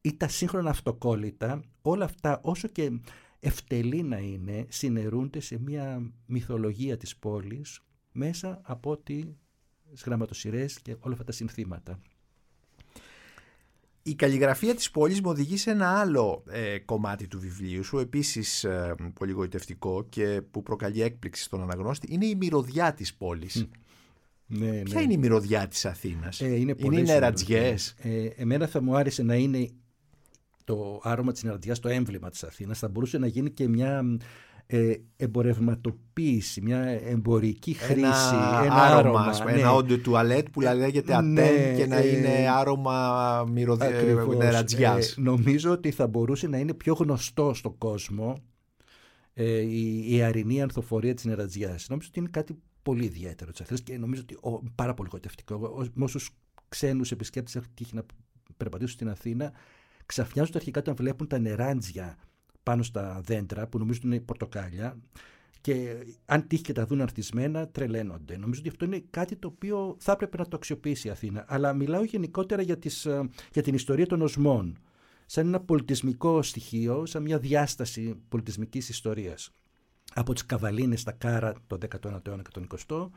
ή 0.00 0.16
τα 0.16 0.28
σύγχρονα 0.28 0.70
αυτοκόλλητα, 0.70 1.62
όλα 1.82 2.04
αυτά 2.04 2.40
όσο 2.42 2.68
και 2.68 3.00
ευτελή 3.40 4.02
να 4.02 4.18
είναι, 4.18 4.66
συνερούνται 4.68 5.40
σε 5.40 5.58
μία 5.58 6.12
μυθολογία 6.26 6.96
της 6.96 7.16
πόλης 7.16 7.80
μέσα 8.12 8.60
από 8.62 8.96
τις 8.96 10.02
γραμματοσυρές 10.04 10.80
και 10.80 10.96
όλα 11.00 11.12
αυτά 11.12 11.24
τα 11.24 11.32
συνθήματα. 11.32 12.00
Η 14.08 14.14
καλλιγραφία 14.14 14.74
της 14.74 14.90
πόλης 14.90 15.20
μου 15.20 15.30
οδηγεί 15.30 15.56
σε 15.56 15.70
ένα 15.70 16.00
άλλο 16.00 16.42
ε, 16.50 16.78
κομμάτι 16.78 17.26
του 17.26 17.40
βιβλίου 17.40 17.84
σου, 17.84 17.98
επίσης 17.98 18.64
ε, 18.64 18.94
πολύ 19.14 19.32
γοητευτικό 19.32 20.06
και 20.08 20.42
που 20.50 20.62
προκαλεί 20.62 21.02
έκπληξη 21.02 21.42
στον 21.42 21.62
αναγνώστη, 21.62 22.08
είναι 22.10 22.26
η 22.26 22.34
μυρωδιά 22.34 22.94
της 22.94 23.14
πόλης. 23.14 23.68
Ναι, 24.46 24.82
Ποια 24.82 24.94
ναι. 24.94 25.02
είναι 25.02 25.12
η 25.12 25.16
μυρωδιά 25.16 25.68
της 25.68 25.84
Αθήνας, 25.84 26.40
ε, 26.40 26.54
είναι, 26.54 26.74
είναι 26.76 26.98
οι 26.98 27.02
νερατζιές. 27.02 27.94
Ε, 27.98 28.26
εμένα 28.36 28.66
θα 28.66 28.82
μου 28.82 28.96
άρεσε 28.96 29.22
να 29.22 29.34
είναι 29.34 29.68
το 30.64 31.00
άρωμα 31.02 31.32
της 31.32 31.42
νερατζιάς 31.42 31.80
το 31.80 31.88
έμβλημα 31.88 32.30
της 32.30 32.44
Αθήνας. 32.44 32.78
Θα 32.78 32.88
μπορούσε 32.88 33.18
να 33.18 33.26
γίνει 33.26 33.50
και 33.50 33.68
μια 33.68 34.18
ε, 34.70 34.94
εμπορευματοποίηση, 35.16 36.60
μια 36.60 36.78
εμπορική 36.86 37.72
χρήση. 37.72 37.98
Ένα, 37.98 38.62
ένα 38.64 38.74
άρωμα, 38.74 39.20
άρωμα 39.20 39.50
ένα 39.50 39.72
όντο 39.72 39.94
ναι. 39.94 40.00
τουαλέτ 40.00 40.48
που 40.48 40.60
λέγεται 40.60 41.22
ναι, 41.22 41.42
ατέν 41.42 41.76
και 41.76 41.86
να 41.86 41.96
ε, 41.96 42.16
είναι 42.16 42.50
άρωμα 42.50 43.44
νερατζιάς. 44.36 45.10
Ε, 45.10 45.20
νομίζω 45.20 45.70
ότι 45.70 45.90
θα 45.90 46.06
μπορούσε 46.06 46.48
να 46.48 46.58
είναι 46.58 46.74
πιο 46.74 46.94
γνωστό 46.94 47.54
στον 47.54 47.78
κόσμο 47.78 48.42
ε, 49.34 49.60
η, 49.60 50.14
η 50.14 50.22
αρινή 50.22 50.62
ανθοφορία 50.62 51.14
της 51.14 51.24
νερατζιάς. 51.24 51.86
Νομίζω 51.88 52.08
ότι 52.10 52.18
είναι 52.18 52.28
κάτι 52.32 52.58
πολύ 52.82 53.04
ιδιαίτερο 53.04 53.50
της 53.50 53.60
Αθήνας 53.60 53.82
και 53.82 53.98
νομίζω 53.98 54.22
ότι 54.22 54.34
ο, 54.34 54.62
πάρα 54.74 54.94
πολύ 54.94 55.08
γοητευτικό. 55.12 55.84
Με 55.94 56.04
όσους 56.04 56.30
ξένους 56.68 57.10
επισκέπτες 57.10 57.56
έχουν 57.56 57.70
τύχει 57.74 57.94
να 57.94 58.04
περπατήσουν 58.56 58.94
στην 58.94 59.08
Αθήνα, 59.08 59.52
ξαφνιάζονται 60.06 60.58
αρχικά 60.58 60.80
όταν 60.80 60.94
βλέπουν 60.94 61.26
τα 61.26 61.38
νεράντζια 61.38 62.16
πάνω 62.68 62.82
στα 62.82 63.20
δέντρα 63.24 63.66
που 63.66 63.78
νομίζω 63.78 63.98
ότι 63.98 64.06
είναι 64.06 64.20
πορτοκάλια 64.20 64.96
και 65.60 65.96
αν 66.26 66.46
τύχει 66.46 66.62
και 66.62 66.72
τα 66.72 66.86
δουν 66.86 67.00
αρθισμένα 67.00 67.68
τρελαίνονται. 67.68 68.36
Νομίζω 68.36 68.60
ότι 68.60 68.68
αυτό 68.68 68.84
είναι 68.84 69.04
κάτι 69.10 69.36
το 69.36 69.48
οποίο 69.48 69.96
θα 69.98 70.12
έπρεπε 70.12 70.36
να 70.36 70.48
το 70.48 70.56
αξιοποιήσει 70.56 71.08
η 71.08 71.10
Αθήνα. 71.10 71.44
Αλλά 71.48 71.72
μιλάω 71.72 72.04
γενικότερα 72.04 72.62
για, 72.62 72.78
τις, 72.78 73.04
ε, 73.06 73.28
για 73.52 73.62
την 73.62 73.74
ιστορία 73.74 74.06
των 74.06 74.22
οσμών 74.22 74.78
σαν 75.26 75.46
ένα 75.46 75.60
πολιτισμικό 75.60 76.42
στοιχείο, 76.42 77.06
σαν 77.06 77.22
μια 77.22 77.38
διάσταση 77.38 78.16
πολιτισμικής 78.28 78.88
ιστορίας. 78.88 79.50
Από 80.14 80.32
τις 80.32 80.46
καβαλίνες 80.46 81.00
στα 81.00 81.12
κάρα 81.12 81.54
το 81.66 81.78
19ο 81.78 82.26
αιώνα 82.26 82.42
και 82.42 82.50
τον 82.52 82.66
20ο, 82.88 83.10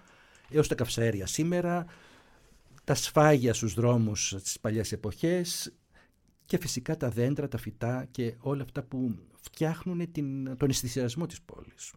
έως 0.49 0.67
τα 0.67 0.75
καυσαέρια 0.75 1.27
σήμερα, 1.27 1.85
τα 2.83 2.95
σφάγια 2.95 3.53
στους 3.53 3.73
δρόμους 3.73 4.27
στις 4.27 4.59
παλιές 4.59 4.91
εποχές 4.91 5.73
και 6.45 6.57
φυσικά 6.57 6.97
τα 6.97 7.09
δέντρα, 7.09 7.47
τα 7.47 7.57
φυτά 7.57 8.07
και 8.11 8.35
όλα 8.39 8.63
αυτά 8.63 8.83
που 8.83 9.15
φτιάχνουν 9.41 10.11
την, 10.11 10.57
τον 10.57 10.69
αισθησιασμό 10.69 11.25
της 11.25 11.41
πόλης. 11.41 11.93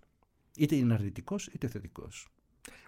Είτε 0.57 0.77
είναι 0.77 0.95
αρνητικός 0.95 1.47
είτε 1.47 1.69
θετικός. 1.69 2.29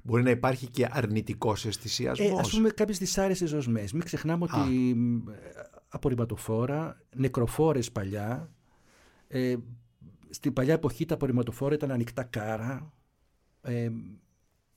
Μπορεί 0.02 0.22
να 0.22 0.30
υπάρχει 0.30 0.66
και 0.66 0.88
αρνητικός 0.90 1.66
αισθησιασμός. 1.66 2.30
Ε, 2.30 2.34
ας 2.38 2.50
πούμε 2.50 2.70
κάποιες 2.70 2.98
δυσάρεστες 2.98 3.48
ζωσμές. 3.48 3.92
Μην 3.92 4.02
ξεχνάμε 4.02 4.46
ότι 4.50 4.90
ε, 5.30 5.62
απορριμματοφόρα, 5.88 7.02
νεκροφόρες 7.14 7.92
παλιά, 7.92 8.50
ε, 9.28 9.56
στην 10.30 10.52
παλιά 10.52 10.74
εποχή 10.74 11.04
τα 11.04 11.14
απορριμματοφόρα 11.14 11.74
ήταν 11.74 11.90
ανοιχτά 11.90 12.22
κάρα, 12.22 12.92
ε, 13.60 13.90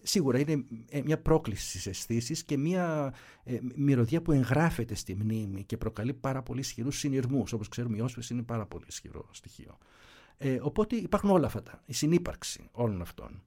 σίγουρα 0.03 0.39
είναι 0.39 0.65
ε, 0.89 1.01
μια 1.01 1.19
πρόκληση 1.19 1.67
στις 1.69 1.88
αισθήσεις 1.88 2.43
και 2.43 2.57
μια 2.57 3.13
ε, 3.43 3.57
μυρωδιά 3.75 4.21
που 4.21 4.31
εγγράφεται 4.31 4.95
στη 4.95 5.15
μνήμη 5.15 5.63
και 5.63 5.77
προκαλεί 5.77 6.13
πάρα 6.13 6.41
πολύ 6.43 6.59
ισχυρούς 6.59 6.97
συνειρμούς. 6.97 7.53
Όπως 7.53 7.67
ξέρουμε 7.67 7.97
η 7.97 8.01
όσφρηση 8.01 8.33
είναι 8.33 8.43
πάρα 8.43 8.65
πολύ 8.65 8.85
ισχυρό 8.88 9.29
στοιχείο. 9.31 9.77
Ε, 10.38 10.59
οπότε 10.62 10.95
υπάρχουν 10.95 11.29
όλα 11.29 11.45
αυτά, 11.45 11.83
η 11.85 11.93
συνύπαρξη 11.93 12.69
όλων 12.71 13.01
αυτών. 13.01 13.43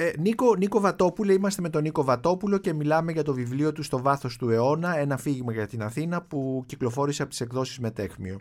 Ε, 0.00 0.12
Νίκο, 0.18 0.56
Νίκο 0.56 0.80
Βατόπουλο, 0.80 1.32
είμαστε 1.32 1.62
με 1.62 1.68
τον 1.70 1.82
Νίκο 1.82 2.04
Βατόπουλο 2.04 2.58
και 2.58 2.72
μιλάμε 2.72 3.12
για 3.12 3.22
το 3.22 3.34
βιβλίο 3.34 3.72
του 3.72 3.82
«Στο 3.82 4.02
βάθος 4.02 4.36
του 4.36 4.50
αιώνα», 4.50 4.98
ένα 4.98 5.16
φύγημα 5.16 5.52
για 5.52 5.66
την 5.66 5.82
Αθήνα 5.82 6.22
που 6.22 6.64
κυκλοφόρησε 6.66 7.22
από 7.22 7.30
τις 7.30 7.40
εκδόσεις 7.40 7.78
Μετέχμιο. 7.78 8.40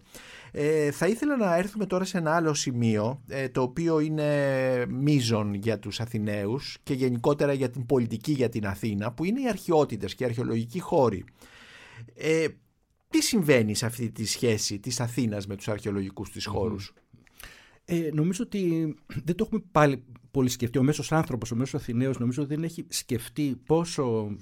Ε, 0.52 0.91
θα 0.91 1.08
ήθελα 1.08 1.38
να 1.38 1.56
έρθουμε 1.58 1.86
τώρα 1.86 2.04
σε 2.04 2.17
ένα 2.17 2.36
άλλο 2.36 2.54
σημείο, 2.54 3.22
ε, 3.28 3.50
το 3.50 3.62
οποίο 3.62 4.00
είναι 4.00 4.86
μείζον 4.89 5.54
για 5.54 5.80
τους 5.80 6.00
Αθηναίους 6.00 6.78
και 6.84 6.93
γενικότερα 6.93 7.54
για 7.54 7.69
την 7.69 7.86
πολιτική 7.86 8.32
για 8.32 8.50
την 8.50 8.67
Αθήνα, 8.67 9.12
που 9.12 9.24
είναι 9.24 9.41
οι 9.41 9.48
αρχαιότητες 9.48 10.15
και 10.15 10.24
οι 10.24 10.28
αρχαιολογικοί 10.28 10.80
χώροι. 10.80 11.26
Ε, 12.15 12.48
τι 13.10 13.22
συμβαίνει 13.22 13.76
σε 13.76 13.86
αυτή 13.86 14.12
τη 14.12 14.26
σχέση 14.26 14.80
της 14.80 15.00
Αθήνας 15.00 15.48
με 15.48 15.56
τους 15.56 15.67
αρχαιολογικούς 15.67 16.32
της 16.32 16.45
χώρους; 16.45 16.93
Ε, 17.86 18.10
νομίζω 18.13 18.43
ότι 18.43 18.95
δεν 19.24 19.36
το 19.36 19.43
έχουμε 19.48 19.62
πάλι 19.72 20.04
πολύ 20.31 20.49
σκεφτεί. 20.49 20.77
Ο 20.77 20.83
μέσος 20.83 21.11
άνθρωπος, 21.11 21.51
ο 21.51 21.55
μέσος 21.55 21.81
Αθηναίος 21.81 22.19
νομίζω 22.19 22.45
δεν 22.45 22.63
έχει 22.63 22.85
σκεφτεί 22.89 23.61
πόσο 23.65 24.35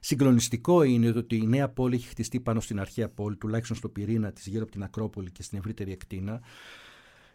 συγκλονιστικό 0.00 0.82
είναι 0.82 1.08
ότι 1.08 1.36
η 1.36 1.46
νέα 1.46 1.68
πόλη 1.68 1.94
έχει 1.94 2.08
χτιστεί 2.08 2.40
πάνω 2.40 2.60
στην 2.60 2.80
αρχαία 2.80 3.08
πόλη, 3.08 3.36
τουλάχιστον 3.36 3.76
στο 3.76 3.88
πυρήνα 3.88 4.32
της 4.32 4.46
γύρω 4.46 4.62
από 4.62 4.72
την 4.72 4.82
Ακρόπολη 4.82 5.30
και 5.30 5.42
στην 5.42 5.58
ευρύτερη 5.58 5.92
εκτίνα. 5.92 6.40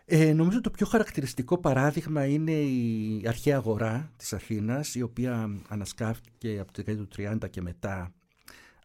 Ε, 0.05 0.33
νομίζω 0.33 0.61
το 0.61 0.69
πιο 0.69 0.85
χαρακτηριστικό 0.85 1.57
παράδειγμα 1.57 2.25
είναι 2.25 2.51
η 2.51 3.23
αρχαία 3.27 3.55
αγορά 3.55 4.11
της 4.17 4.33
Αθήνας, 4.33 4.95
η 4.95 5.01
οποία 5.01 5.61
ανασκάφτηκε 5.67 6.57
από 6.59 6.71
το 6.71 6.83
δεκαετία 6.83 7.05
του 7.05 7.43
30 7.45 7.49
και 7.49 7.61
μετά 7.61 8.13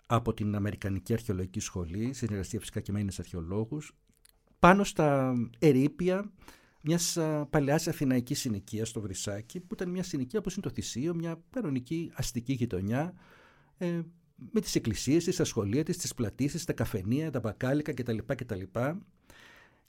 από 0.07 0.35
την 0.35 0.55
Αμερικανική 0.55 1.13
Αρχαιολογική 1.13 1.61
Σχολή, 1.61 2.13
συνεργασία 2.13 2.59
φυσικά 2.59 2.81
και 2.81 2.93
με 2.93 2.97
Έλληνες 2.97 3.19
αρχαιολόγους, 3.19 3.97
πάνω 4.59 4.85
στα 4.85 5.35
ερήπια 5.59 6.31
μιας 6.83 7.19
παλαιάς 7.51 7.89
αθηναϊκής 7.89 8.41
συνοικίας 8.41 8.89
στο 8.89 9.01
Βρυσάκι, 9.01 9.61
που 9.61 9.75
ήταν 9.75 9.91
μια 9.91 10.03
συνοικία 10.03 10.39
όπως 10.39 10.53
είναι 10.55 10.63
το 10.63 10.71
Θησίο, 10.71 11.15
μια 11.15 11.41
κανονική 11.51 12.13
αστική 12.15 12.53
γειτονιά, 12.53 13.15
ε, 13.79 14.01
με 14.53 14.61
τις 14.61 14.75
εκκλησίες 14.75 15.25
της, 15.25 15.37
τα 15.37 15.45
σχολεία 15.45 15.85
της, 15.85 15.97
τις 15.97 16.15
πλατήσεις, 16.15 16.65
τα 16.65 16.73
καφενεία, 16.73 17.31
τα 17.31 17.41
μπακάλικα 17.41 17.95
κτλ. 17.95 18.17
κτλ. 18.27 18.63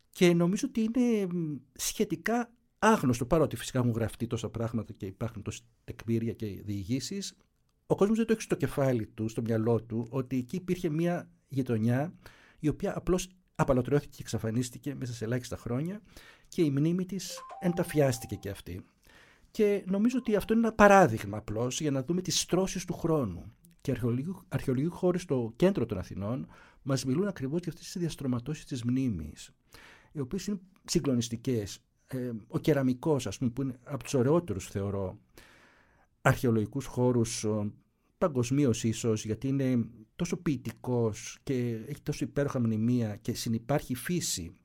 Και 0.09 0.33
νομίζω 0.33 0.67
ότι 0.67 0.81
είναι 0.81 1.27
σχετικά 1.73 2.51
άγνωστο, 2.79 3.25
παρότι 3.25 3.55
φυσικά 3.55 3.79
έχουν 3.79 3.91
γραφτεί 3.91 4.27
τόσα 4.27 4.49
πράγματα 4.49 4.93
και 4.93 5.05
υπάρχουν 5.05 5.41
τόσα 5.41 5.61
τεκμήρια 5.83 6.33
και 6.33 6.45
διηγήσεις, 6.45 7.33
ο 7.85 7.95
κόσμος 7.95 8.17
δεν 8.17 8.25
το 8.25 8.33
έχει 8.33 8.41
στο 8.41 8.55
κεφάλι 8.55 9.05
του, 9.05 9.27
στο 9.27 9.41
μυαλό 9.41 9.83
του, 9.83 10.07
ότι 10.09 10.37
εκεί 10.37 10.55
υπήρχε 10.55 10.89
μια 10.89 11.29
γειτονιά 11.47 12.13
η 12.59 12.67
οποία 12.67 12.97
απλώς 12.97 13.29
απαλωτριώθηκε 13.55 14.11
και 14.15 14.21
εξαφανίστηκε 14.21 14.95
μέσα 14.95 15.13
σε 15.13 15.25
ελάχιστα 15.25 15.57
χρόνια 15.57 16.01
και 16.51 16.61
η 16.61 16.69
μνήμη 16.69 17.05
της 17.05 17.39
ενταφιάστηκε 17.59 18.35
και 18.35 18.49
αυτή. 18.49 18.85
Και 19.51 19.83
νομίζω 19.87 20.17
ότι 20.17 20.35
αυτό 20.35 20.53
είναι 20.53 20.67
ένα 20.67 20.75
παράδειγμα 20.75 21.37
απλώς 21.37 21.81
για 21.81 21.91
να 21.91 22.03
δούμε 22.03 22.21
τις 22.21 22.39
στρώσεις 22.39 22.85
του 22.85 22.93
χρόνου. 22.93 23.53
Και 23.81 23.91
αρχαιολογικοί 24.47 24.95
χώροι 24.95 25.19
στο 25.19 25.53
κέντρο 25.55 25.85
των 25.85 25.97
Αθηνών 25.97 26.47
μας 26.81 27.05
μιλούν 27.05 27.27
ακριβώς 27.27 27.59
για 27.61 27.71
αυτές 27.71 27.85
τις 27.85 28.01
διαστρωματώσεις 28.01 28.65
της 28.65 28.83
μνήμης, 28.83 29.51
οι 30.11 30.19
οποίες 30.19 30.47
είναι 30.47 30.59
συγκλονιστικές. 30.85 31.79
Ε, 32.07 32.31
ο 32.47 32.59
κεραμικός, 32.59 33.27
ας 33.27 33.37
πούμε, 33.37 33.49
που 33.49 33.61
είναι 33.61 33.79
από 33.83 34.03
τους 34.03 34.13
ωραιότερους 34.13 34.67
θεωρώ 34.67 35.19
αρχαιολογικούς 36.21 36.85
χώρους 36.85 37.45
παγκοσμίως 38.17 38.83
ίσως, 38.83 39.25
γιατί 39.25 39.47
είναι 39.47 39.85
τόσο 40.15 40.37
ποιητικός 40.37 41.39
και 41.43 41.83
έχει 41.87 42.01
τόσο 42.01 42.25
υπέροχα 42.25 42.59
μνημεία 42.59 43.15
και 43.15 43.33
συνυπάρχει 43.33 43.95
φύση. 43.95 44.55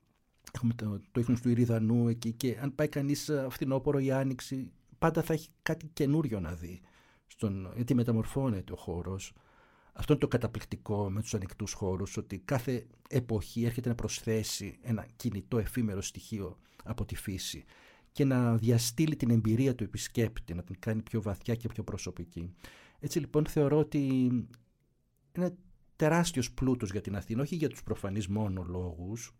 Έχουμε 0.57 0.73
το, 0.73 1.01
το 1.11 1.19
ίχνος 1.19 1.41
του 1.41 1.49
Ηριδανού 1.49 2.07
εκεί 2.07 2.31
και 2.31 2.57
αν 2.61 2.75
πάει 2.75 2.87
κανείς 2.87 3.29
ε, 3.29 3.47
φθινόπωρο 3.49 3.99
ή 3.99 4.11
άνοιξη 4.11 4.71
πάντα 4.97 5.21
θα 5.21 5.33
έχει 5.33 5.49
κάτι 5.61 5.89
καινούριο 5.93 6.39
να 6.39 6.53
δει. 6.53 6.81
Στον, 7.27 7.71
γιατί 7.75 7.93
μεταμορφώνεται 7.93 8.73
ο 8.73 8.75
χώρος. 8.75 9.33
Αυτό 9.93 10.13
είναι 10.13 10.21
το 10.21 10.27
καταπληκτικό 10.27 11.09
με 11.09 11.21
τους 11.21 11.33
ανοιχτούς 11.33 11.73
χώρους, 11.73 12.17
ότι 12.17 12.37
κάθε 12.37 12.87
εποχή 13.09 13.65
έρχεται 13.65 13.89
να 13.89 13.95
προσθέσει 13.95 14.77
ένα 14.81 15.07
κινητό 15.15 15.57
εφήμερο 15.57 16.01
στοιχείο 16.01 16.57
από 16.83 17.05
τη 17.05 17.15
φύση. 17.15 17.65
και 18.11 18.25
να 18.25 18.57
διαστήλει 18.57 19.15
την 19.15 19.29
εμπειρία 19.29 19.75
του 19.75 19.83
επισκέπτη, 19.83 20.53
να 20.53 20.63
την 20.63 20.75
κάνει 20.79 21.01
πιο 21.01 21.21
βαθιά 21.21 21.55
και 21.55 21.67
πιο 21.67 21.83
προσωπική. 21.83 22.53
Έτσι 22.99 23.19
λοιπόν 23.19 23.45
θεωρώ 23.45 23.77
ότι 23.77 24.07
είναι 25.31 25.55
τεράστιος 25.95 26.51
πλούτος 26.51 26.91
για 26.91 27.01
την 27.01 27.15
Αθήνα, 27.15 27.41
όχι 27.41 27.55
για 27.55 27.69
τους 27.69 27.83
προφανείς 27.83 28.27
μόνο 28.27 28.63
λόγους, 28.63 29.36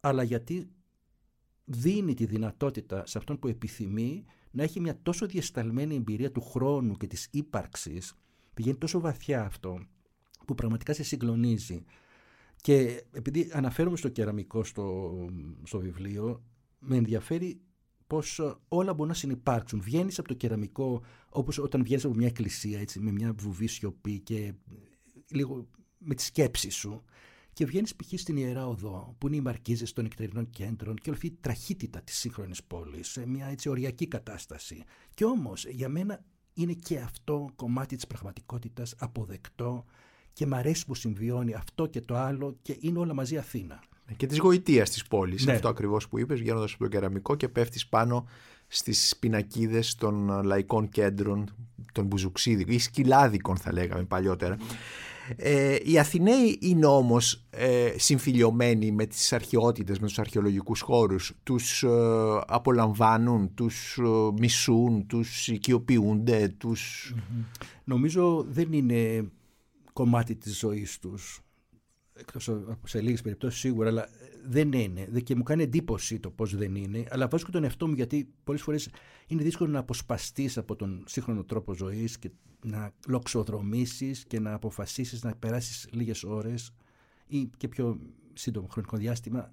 αλλά 0.00 0.22
γιατί 0.22 0.70
δίνει 1.64 2.14
τη 2.14 2.26
δυνατότητα 2.26 3.06
σε 3.06 3.18
αυτόν 3.18 3.38
που 3.38 3.48
επιθυμεί 3.48 4.24
να 4.50 4.62
έχει 4.62 4.80
μια 4.80 4.98
τόσο 5.02 5.26
διασταλμένη 5.26 5.94
εμπειρία 5.94 6.32
του 6.32 6.40
χρόνου 6.40 6.96
και 6.96 7.06
της 7.06 7.28
ύπαρξης, 7.30 8.14
πηγαίνει 8.54 8.76
τόσο 8.76 9.00
βαθιά 9.00 9.44
αυτό, 9.44 9.86
που 10.46 10.54
πραγματικά 10.54 10.94
σε 10.94 11.02
συγκλονίζει. 11.02 11.84
Και 12.56 13.04
επειδή 13.12 13.50
αναφέρομαι 13.52 13.96
στο 13.96 14.08
κεραμικό 14.08 14.64
στο, 14.64 15.14
στο 15.62 15.78
βιβλίο, 15.78 16.42
με 16.78 16.96
ενδιαφέρει 16.96 17.60
πως 18.06 18.40
όλα 18.68 18.92
μπορούν 18.92 19.08
να 19.08 19.14
συνεπάρξουν. 19.14 19.80
Βγαίνεις 19.80 20.18
από 20.18 20.28
το 20.28 20.34
κεραμικό 20.34 21.02
όπως 21.28 21.58
όταν 21.58 21.82
βγαίνεις 21.82 22.04
από 22.04 22.14
μια 22.14 22.26
εκκλησία 22.26 22.80
έτσι, 22.80 23.00
με 23.00 23.12
μια 23.12 23.32
βουβή 23.38 23.66
σιωπή 23.66 24.20
και 24.20 24.54
λίγο 25.28 25.68
με 25.98 26.14
τη 26.14 26.22
σκέψη 26.22 26.70
σου 26.70 27.04
και 27.60 27.66
βγαίνεις 27.66 27.96
π.χ. 27.96 28.20
στην 28.20 28.36
Ιερά 28.36 28.66
Οδό, 28.66 29.14
που 29.18 29.26
είναι 29.26 29.36
οι 29.36 29.40
μαρκίζες 29.40 29.92
των 29.92 30.04
νεκτερινών 30.04 30.50
κέντρων 30.50 30.96
και 30.96 31.02
όλη 31.08 31.14
αυτή 31.14 31.26
η 31.26 31.36
τραχύτητα 31.40 32.00
της 32.00 32.18
σύγχρονης 32.18 32.62
πόλης, 32.62 33.08
σε 33.08 33.26
μια 33.26 33.46
έτσι 33.46 33.68
οριακή 33.68 34.06
κατάσταση. 34.06 34.82
Και 35.14 35.24
όμως 35.24 35.64
για 35.64 35.88
μένα 35.88 36.24
είναι 36.54 36.72
και 36.72 36.98
αυτό 36.98 37.50
κομμάτι 37.56 37.96
της 37.96 38.06
πραγματικότητας 38.06 38.94
αποδεκτό 38.98 39.84
και 40.32 40.46
μ' 40.46 40.54
αρέσει 40.54 40.86
που 40.86 40.94
συμβιώνει 40.94 41.54
αυτό 41.54 41.86
και 41.86 42.00
το 42.00 42.16
άλλο 42.16 42.58
και 42.62 42.76
είναι 42.80 42.98
όλα 42.98 43.14
μαζί 43.14 43.36
Αθήνα. 43.36 43.82
Και 44.16 44.26
της 44.26 44.38
γοητείας 44.38 44.90
της 44.90 45.06
πόλης. 45.06 45.44
Ναι. 45.44 45.52
Αυτό 45.52 45.68
ακριβώς 45.68 46.08
που 46.08 46.18
είπες, 46.18 46.40
βγαίνοντας 46.40 46.72
από 46.72 46.82
το 46.82 46.88
κεραμικό 46.88 47.36
και 47.36 47.48
πέφτεις 47.48 47.86
πάνω 47.86 48.26
στις 48.66 49.16
πινακίδες 49.16 49.94
των 49.94 50.42
λαϊκών 50.44 50.88
κέντρων, 50.88 51.54
των 51.92 52.06
Μπουζουξίδικων 52.06 52.74
ή 52.74 52.78
σκυλάδικων 52.78 53.56
θα 53.56 53.72
λέγαμε 53.72 54.04
παλιότερα. 54.04 54.56
Ε, 55.36 55.76
οι 55.84 55.98
Αθηναίοι 55.98 56.58
είναι 56.60 56.86
όμως 56.86 57.44
ε, 57.50 57.92
συμφιλιωμένοι 57.96 58.92
με 58.92 59.06
τις 59.06 59.32
αρχαιότητες, 59.32 59.98
με 59.98 60.06
τους 60.06 60.18
αρχαιολογικούς 60.18 60.80
χώρους. 60.80 61.32
Τους 61.42 61.82
ε, 61.82 61.88
απολαμβάνουν, 62.46 63.54
τους 63.54 63.98
ε, 63.98 64.32
μισούν, 64.38 65.06
τους 65.06 65.48
οικειοποιούνται, 65.48 66.54
τους... 66.58 67.14
Νομίζω 67.84 68.46
δεν 68.48 68.72
είναι 68.72 69.30
κομμάτι 69.92 70.34
της 70.34 70.58
ζωής 70.58 70.98
τους. 70.98 71.40
Εκτός 72.20 72.50
σε 72.84 73.00
λίγες 73.00 73.22
περιπτώσεις 73.22 73.60
σίγουρα, 73.60 73.88
αλλά 73.88 74.08
δεν 74.46 74.72
είναι. 74.72 75.20
Και 75.22 75.34
μου 75.34 75.42
κάνει 75.42 75.62
εντύπωση 75.62 76.20
το 76.20 76.30
πώς 76.30 76.56
δεν 76.56 76.74
είναι. 76.74 77.04
Αλλά 77.10 77.28
βάζω 77.28 77.46
τον 77.50 77.64
εαυτό 77.64 77.88
μου 77.88 77.94
γιατί 77.94 78.28
πολλές 78.44 78.62
φορές 78.62 78.88
είναι 79.26 79.42
δύσκολο 79.42 79.70
να 79.70 79.78
αποσπαστείς 79.78 80.58
από 80.58 80.76
τον 80.76 81.04
σύγχρονο 81.06 81.44
τρόπο 81.44 81.74
ζωής 81.74 82.18
και 82.18 82.30
να 82.64 82.92
λοξοδρομήσεις 83.08 84.24
και 84.24 84.40
να 84.40 84.54
αποφασίσεις 84.54 85.22
να 85.22 85.34
περάσεις 85.34 85.88
λίγες 85.92 86.24
ώρες 86.24 86.72
ή 87.26 87.50
και 87.56 87.68
πιο 87.68 88.00
σύντομο 88.32 88.66
χρονικό 88.66 88.96
διάστημα 88.96 89.52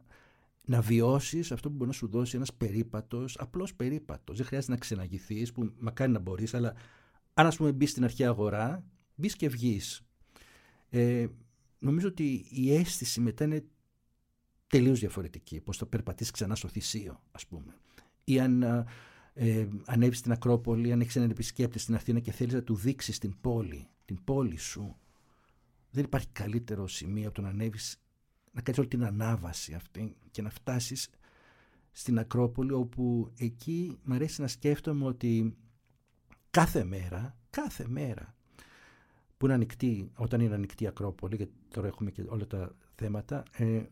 να 0.65 0.82
βιώσεις 0.82 1.51
αυτό 1.51 1.70
που 1.70 1.76
μπορεί 1.76 1.89
να 1.89 1.95
σου 1.95 2.07
δώσει 2.07 2.36
ένας 2.36 2.53
περίπατος, 2.53 3.38
απλός 3.39 3.74
περίπατος. 3.74 4.38
Δεν 4.38 4.45
χρειάζεται 4.45 4.72
να 4.72 4.78
ξεναγηθείς, 4.78 5.51
που 5.51 5.72
μακάρι 5.80 6.11
να 6.11 6.20
μπορείς, 6.20 6.53
αλλά 6.53 6.74
αν 7.34 7.45
ας 7.45 7.57
πούμε 7.57 7.72
μπεις 7.72 7.89
στην 7.89 8.03
αρχαία 8.03 8.30
αγορά, 8.30 8.84
μπεις 9.15 9.36
και 9.36 9.49
βγεις. 9.49 10.01
Ε, 10.89 11.26
νομίζω 11.80 12.07
ότι 12.07 12.45
η 12.49 12.73
αίσθηση 12.73 13.19
μετά 13.19 13.43
είναι 13.43 13.65
τελείως 14.67 14.99
διαφορετική, 14.99 15.61
πώς 15.61 15.78
θα 15.78 15.86
περπατήσεις 15.86 16.32
ξανά 16.32 16.55
στο 16.55 16.67
θυσίο, 16.67 17.21
ας 17.32 17.47
πούμε. 17.47 17.75
Ή 18.23 18.39
αν 18.39 18.63
ε, 19.34 19.67
ανέβεις 19.86 20.17
στην 20.17 20.32
Ακρόπολη, 20.32 20.91
αν 20.91 21.01
έχεις 21.01 21.15
έναν 21.15 21.30
επισκέπτη 21.30 21.80
στην 21.80 21.95
Αθήνα 21.95 22.19
και 22.19 22.32
θέλεις 22.32 22.53
να 22.53 22.63
του 22.63 22.75
δείξεις 22.75 23.17
την 23.17 23.36
πόλη, 23.41 23.88
την 24.05 24.23
πόλη 24.23 24.57
σου, 24.57 24.97
δεν 25.91 26.03
υπάρχει 26.03 26.28
καλύτερο 26.28 26.88
σημείο 26.88 27.25
από 27.25 27.36
το 27.36 27.41
να 27.41 27.49
ανέβεις, 27.49 28.01
να 28.51 28.61
κάνεις 28.61 28.80
όλη 28.80 28.88
την 28.88 29.03
ανάβαση 29.03 29.73
αυτή 29.73 30.15
και 30.32 30.41
να 30.41 30.49
φτάσεις 30.49 31.09
στην 31.91 32.19
Ακρόπολη, 32.19 32.71
όπου 32.71 33.32
εκεί 33.38 33.97
μου 34.03 34.13
αρέσει 34.13 34.41
να 34.41 34.47
σκέφτομαι 34.47 35.05
ότι 35.05 35.57
κάθε 36.49 36.84
μέρα, 36.84 37.38
κάθε 37.49 37.88
μέρα 37.88 38.36
που 39.38 39.45
είναι 39.45 39.53
ανοιχτή, 39.53 40.11
όταν 40.15 40.41
είναι 40.41 40.53
ανοιχτή 40.53 40.83
η 40.83 40.88
Ακρόπολη, 40.88 41.35
γιατί 41.35 41.53
τώρα 41.73 41.88
έχουμε 41.88 42.11
και 42.11 42.23
όλα 42.27 42.47
τα 42.47 42.75
θέματα, 42.95 43.43
ε, 43.51 43.83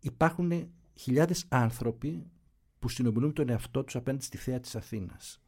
υπάρχουν 0.00 0.70
χιλιάδες 0.94 1.44
άνθρωποι 1.48 2.26
που 2.78 2.88
συνομιλούν 2.88 3.32
τον 3.32 3.48
εαυτό 3.48 3.84
τους 3.84 3.96
απέναντι 3.96 4.24
στη 4.24 4.36
θέα 4.36 4.60
της 4.60 4.76
Αθήνας. 4.76 5.40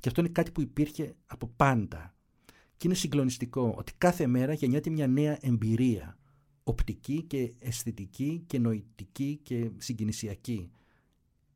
Και 0.00 0.08
αυτό 0.08 0.20
είναι 0.20 0.30
κάτι 0.30 0.50
που 0.50 0.60
υπήρχε 0.60 1.16
από 1.26 1.52
πάντα. 1.56 2.14
Και 2.76 2.86
είναι 2.86 2.94
συγκλονιστικό 2.94 3.74
ότι 3.78 3.92
κάθε 3.98 4.26
μέρα 4.26 4.52
γεννιέται 4.52 4.90
μια 4.90 5.06
νέα 5.06 5.38
εμπειρία, 5.40 6.18
οπτική 6.64 7.22
και 7.22 7.52
αισθητική 7.58 8.44
και 8.46 8.58
νοητική 8.58 9.40
και 9.42 9.70
συγκινησιακή. 9.76 10.70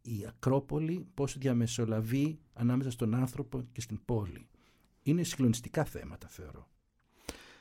Η 0.02 0.24
Ακρόπολη 0.28 1.06
πώς 1.14 1.38
διαμεσολαβεί 1.38 2.38
ανάμεσα 2.52 2.90
στον 2.90 3.14
άνθρωπο 3.14 3.62
και 3.72 3.80
στην 3.80 4.00
πόλη. 4.04 4.48
Είναι 5.02 5.22
συγκλονιστικά 5.22 5.84
θέματα 5.84 6.28
θεωρώ. 6.28 6.68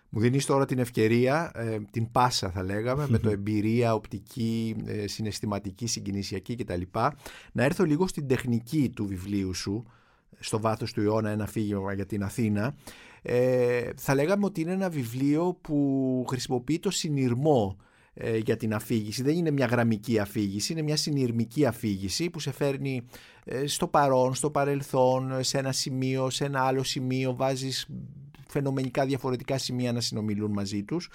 Μου 0.09 0.19
δίνεις 0.19 0.45
τώρα 0.45 0.65
την 0.65 0.79
ευκαιρία, 0.79 1.51
ε, 1.55 1.77
την 1.91 2.11
πάσα 2.11 2.49
θα 2.49 2.63
λέγαμε, 2.63 3.05
με 3.09 3.17
το 3.17 3.29
εμπειρία, 3.29 3.93
οπτική, 3.93 4.75
ε, 4.85 5.07
συναισθηματική, 5.07 5.87
συγκινησιακή 5.87 6.55
κτλ. 6.55 6.81
Να 7.51 7.63
έρθω 7.63 7.83
λίγο 7.83 8.07
στην 8.07 8.27
τεχνική 8.27 8.91
του 8.95 9.07
βιβλίου 9.07 9.53
σου, 9.53 9.85
στο 10.39 10.59
βάθος 10.59 10.93
του 10.93 11.01
αιώνα 11.01 11.29
ένα 11.29 11.47
φύγημα 11.47 11.93
για 11.93 12.05
την 12.05 12.23
Αθήνα. 12.23 12.75
Ε, 13.21 13.89
θα 13.97 14.15
λέγαμε 14.15 14.45
ότι 14.45 14.61
είναι 14.61 14.71
ένα 14.71 14.89
βιβλίο 14.89 15.57
που 15.61 16.25
χρησιμοποιεί 16.29 16.79
το 16.79 16.89
συνειρμό 16.91 17.77
ε, 18.13 18.37
για 18.37 18.57
την 18.57 18.73
αφήγηση. 18.73 19.23
Δεν 19.23 19.35
είναι 19.35 19.51
μια 19.51 19.65
γραμμική 19.65 20.19
αφήγηση, 20.19 20.71
είναι 20.71 20.81
μια 20.81 20.97
συνειρμική 20.97 21.65
αφήγηση 21.65 22.29
που 22.29 22.39
σε 22.39 22.51
φέρνει 22.51 23.05
στο 23.65 23.87
παρόν, 23.87 24.33
στο 24.33 24.51
παρελθόν, 24.51 25.43
σε 25.43 25.57
ένα 25.57 25.71
σημείο, 25.71 26.29
σε 26.29 26.45
ένα 26.45 26.61
άλλο 26.61 26.83
σημείο, 26.83 27.35
βάζεις 27.35 27.87
φαινομενικά 28.57 29.05
διαφορετικά 29.05 29.57
σημεία 29.57 29.91
να 29.91 30.01
συνομιλούν 30.01 30.51
μαζί 30.51 30.83
τους 30.83 31.09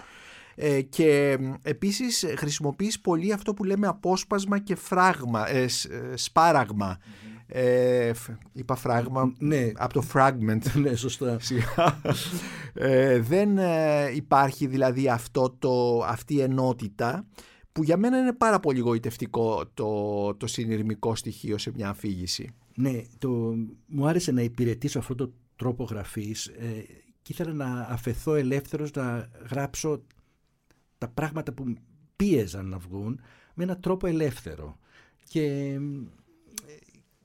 ε, 0.54 0.80
και 0.82 1.38
επίσης 1.62 2.24
χρησιμοποιείς 2.36 3.00
πολύ 3.00 3.32
αυτό 3.32 3.54
που 3.54 3.64
λέμε 3.64 3.86
απόσπασμα 3.86 4.58
και 4.58 4.74
φράγμα, 4.74 5.50
ε, 5.50 5.62
ε 5.62 5.68
σπάραγμα. 6.16 6.98
Ε, 7.46 8.12
είπα 8.52 8.74
φράγμα 8.74 9.32
ναι. 9.38 9.72
από 9.74 9.92
το 9.92 10.04
fragment. 10.14 10.62
Ναι, 10.82 10.94
σωστά. 10.94 11.38
ε, 12.74 13.18
δεν 13.18 13.58
υπάρχει 14.14 14.66
δηλαδή 14.66 15.08
αυτό 15.08 15.56
το, 15.58 16.02
αυτή 16.04 16.34
η 16.34 16.40
ενότητα 16.40 17.26
που 17.72 17.82
για 17.82 17.96
μένα 17.96 18.18
είναι 18.18 18.32
πάρα 18.32 18.60
πολύ 18.60 18.80
γοητευτικό 18.80 19.66
το, 19.74 20.34
το 20.34 20.46
συνειρμικό 20.46 21.14
στοιχείο 21.14 21.58
σε 21.58 21.72
μια 21.74 21.88
αφήγηση. 21.88 22.54
Ναι, 22.74 23.02
το, 23.18 23.28
μου 23.86 24.06
άρεσε 24.06 24.32
να 24.32 24.42
υπηρετήσω 24.42 24.98
αυτό 24.98 25.14
το 25.14 25.32
τρόπο 25.56 25.84
γραφής 25.84 26.50
και 27.22 27.32
ήθελα 27.32 27.52
να 27.52 27.80
αφαιθώ 27.80 28.34
ελεύθερος 28.34 28.90
να 28.90 29.30
γράψω 29.50 30.02
τα 30.98 31.08
πράγματα 31.08 31.52
που 31.52 31.74
πίεζαν 32.16 32.66
να 32.66 32.78
βγουν 32.78 33.20
με 33.54 33.64
έναν 33.64 33.80
τρόπο 33.80 34.06
ελεύθερο. 34.06 34.78
Και, 35.28 35.78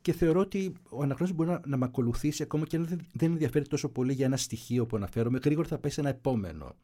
και 0.01 0.13
θεωρώ 0.13 0.39
ότι 0.39 0.73
ο 0.89 1.03
αναγνώστης 1.03 1.37
μπορεί 1.37 1.49
να, 1.49 1.61
να 1.65 1.77
με 1.77 1.85
ακολουθήσει 1.85 2.43
ακόμα 2.43 2.65
και 2.65 2.75
αν 2.75 2.85
δεν 3.13 3.31
ενδιαφέρει 3.31 3.67
τόσο 3.67 3.89
πολύ 3.89 4.13
για 4.13 4.25
ένα 4.25 4.37
στοιχείο 4.37 4.85
που 4.85 4.95
αναφέρομαι, 4.95 5.39
γρήγορα 5.43 5.67
θα 5.67 5.77
πάει 5.77 5.91
σε 5.91 5.99
ένα 5.99 6.09
επόμενο. 6.09 6.75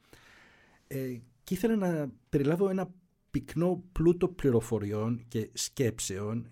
Ε, 0.87 1.17
και 1.43 1.53
ήθελα 1.53 1.75
να 1.75 2.11
περιλάβω 2.29 2.69
ένα 2.69 2.93
πυκνό 3.31 3.83
πλούτο 3.91 4.27
πληροφοριών 4.27 5.23
και 5.27 5.49
σκέψεων 5.53 6.47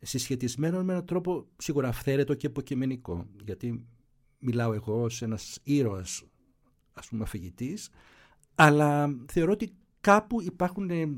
συσχετισμένων 0.00 0.84
με 0.84 0.92
έναν 0.92 1.04
τρόπο 1.04 1.46
σίγουρα 1.56 1.88
αυθαίρετο 1.88 2.34
και 2.34 2.46
υποκειμενικό. 2.46 3.26
Γιατί 3.44 3.84
μιλάω 4.44 4.72
εγώ 4.72 5.02
ως 5.02 5.22
ένας 5.22 5.58
ήρωας 5.62 6.22
ας 6.92 7.08
πούμε 7.08 7.22
αφηγητής 7.22 7.90
αλλά 8.54 9.16
θεωρώ 9.26 9.52
ότι 9.52 9.72
κάπου 10.00 10.42
υπάρχουν 10.42 10.90
ε, 10.90 11.08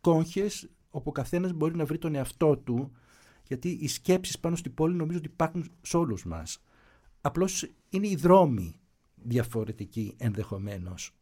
κόγχες 0.00 0.68
όπου 0.90 1.08
ο 1.08 1.12
καθένας 1.12 1.52
μπορεί 1.52 1.76
να 1.76 1.84
βρει 1.84 1.98
τον 1.98 2.14
εαυτό 2.14 2.56
του 2.56 2.92
γιατί 3.46 3.68
οι 3.80 3.88
σκέψεις 3.88 4.38
πάνω 4.38 4.56
στην 4.56 4.74
πόλη 4.74 4.94
νομίζω 4.94 5.18
ότι 5.18 5.28
υπάρχουν 5.28 5.70
σε 5.82 5.96
όλους 5.96 6.24
μας. 6.24 6.62
Απλώς 7.20 7.70
είναι 7.90 8.08
οι 8.08 8.16
δρόμοι 8.16 8.74
διαφορετικοί 9.14 10.14
ενδεχομένως. 10.16 11.14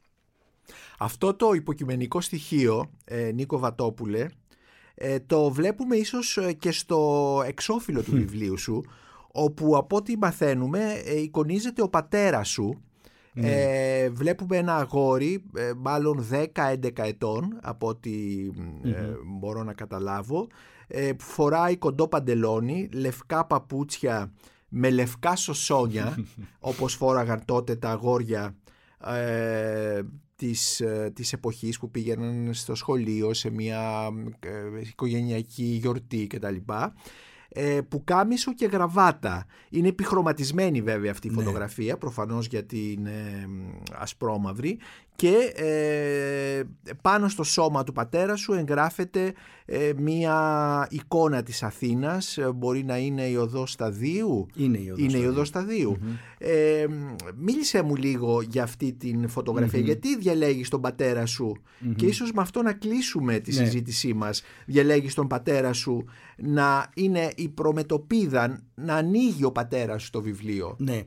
Αυτό 0.98 1.34
το 1.34 1.52
υποκειμενικό 1.52 2.20
στοιχείο, 2.20 2.90
ε, 3.04 3.32
Νίκο 3.32 3.58
Βατόπουλε, 3.58 4.28
ε, 4.94 5.20
το 5.20 5.50
βλέπουμε 5.50 5.96
ίσως 5.96 6.38
και 6.58 6.72
στο 6.72 7.42
εξώφυλλο 7.46 8.02
του 8.02 8.10
βιβλίου 8.10 8.58
σου, 8.58 8.84
όπου 9.32 9.76
από 9.76 9.96
ό,τι 9.96 10.18
μαθαίνουμε 10.18 10.92
ε, 11.04 11.20
εικονίζεται 11.20 11.82
ο 11.82 11.88
πατέρας 11.88 12.48
σου. 12.48 12.82
Ναι. 13.34 13.50
ε, 13.50 14.10
βλέπουμε 14.10 14.56
ένα 14.56 14.76
αγόρι, 14.76 15.44
ε, 15.56 15.72
μάλλον 15.76 16.26
10-11 16.30 16.90
ετών 16.94 17.58
από 17.62 17.88
ό,τι 17.88 18.10
μπορώ 19.38 19.62
να 19.62 19.72
καταλάβω, 19.72 20.46
ε, 20.86 21.12
που 21.12 21.24
φοράει 21.24 21.76
κοντό 21.76 22.08
παντελόνι, 22.08 22.88
λευκά 22.92 23.46
παπούτσια 23.46 24.32
με 24.68 24.90
λευκά 24.90 25.36
σωσόνια 25.36 26.16
όπως 26.70 26.94
φόραγαν 26.94 27.44
τότε 27.44 27.76
τα 27.76 27.90
αγόρια 27.90 28.56
ε, 29.06 30.02
της, 30.36 30.80
ε, 30.80 31.10
της 31.14 31.32
εποχής 31.32 31.78
που 31.78 31.90
πήγαιναν 31.90 32.54
στο 32.54 32.74
σχολείο 32.74 33.34
σε 33.34 33.50
μια 33.50 34.08
ε, 34.40 34.80
οικογενειακή 34.80 35.64
γιορτή 35.64 36.26
κτλ 36.26 36.56
ε, 37.54 37.80
πουκάμισο 37.88 38.54
και 38.54 38.66
γραβάτα. 38.66 39.46
Είναι 39.70 39.88
επιχρωματισμένη 39.88 40.82
βέβαια 40.82 41.10
αυτή 41.10 41.26
η 41.26 41.30
ναι. 41.30 41.36
φωτογραφία, 41.36 41.96
προφανώς 41.96 42.46
γιατί 42.46 42.92
είναι 42.92 43.48
ασπρόμαυρη 43.92 44.78
και 45.16 45.52
ε, 45.54 46.62
πάνω 47.02 47.28
στο 47.28 47.42
σώμα 47.42 47.84
του 47.84 47.92
πατέρα 47.92 48.36
σου 48.36 48.52
εγγράφεται 48.52 49.32
ε, 49.64 49.92
μία 49.96 50.86
εικόνα 50.90 51.42
της 51.42 51.62
Αθήνας. 51.62 52.38
Ε, 52.38 52.52
μπορεί 52.52 52.84
να 52.84 52.98
είναι 52.98 53.22
η 53.22 53.36
οδός 53.36 53.70
σταδίου; 53.70 54.46
Είναι 54.56 54.78
η 54.78 54.90
οδός, 54.90 55.04
είναι 55.04 55.18
η 55.18 55.26
οδός 55.26 55.50
μίλησε 57.36 57.82
μου 57.82 57.96
λίγο 57.96 58.42
για 58.42 58.62
αυτή 58.62 58.92
την 58.92 59.28
φωτογραφια 59.28 59.80
γιατί 59.80 60.16
διαλέγεις 60.16 60.68
τον 60.68 60.80
πατέρα 60.80 61.26
σου; 61.26 61.56
Και 61.96 62.06
ίσως 62.06 62.32
με 62.32 62.40
αυτό 62.42 62.62
να 62.62 62.72
κλείσουμε 62.72 63.38
τη 63.38 63.54
ναι. 63.54 63.64
συζήτησή 63.64 64.12
μας. 64.14 64.42
Διαλέγεις 64.66 65.14
τον 65.14 65.26
πατέρα 65.26 65.72
σου 65.72 66.04
να 66.36 66.90
είναι 66.94 67.30
η 67.36 67.48
προμετωπίδα 67.48 68.62
να 68.74 68.94
ανοίγει 68.94 69.44
ο 69.44 69.52
πατέρας 69.52 70.02
σου 70.02 70.10
το 70.10 70.22
βιβλίο; 70.22 70.76
Ναι. 70.78 71.02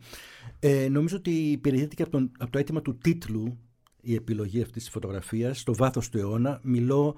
Ε, 0.60 0.88
νομίζω 0.90 1.18
ότι 1.18 1.32
υπηρετήθηκε 1.32 2.04
από, 2.04 2.30
από 2.38 2.52
το 2.52 2.58
αίτημα 2.58 2.82
του 2.82 2.98
τίτλου 2.98 3.58
η 4.06 4.16
επιλογή 4.16 4.62
αυτής 4.62 4.84
της 4.84 4.92
φωτογραφίας 4.92 5.60
στο 5.60 5.76
βάθος 5.76 6.10
του 6.10 6.18
αιώνα. 6.18 6.60
Μιλώ 6.64 7.16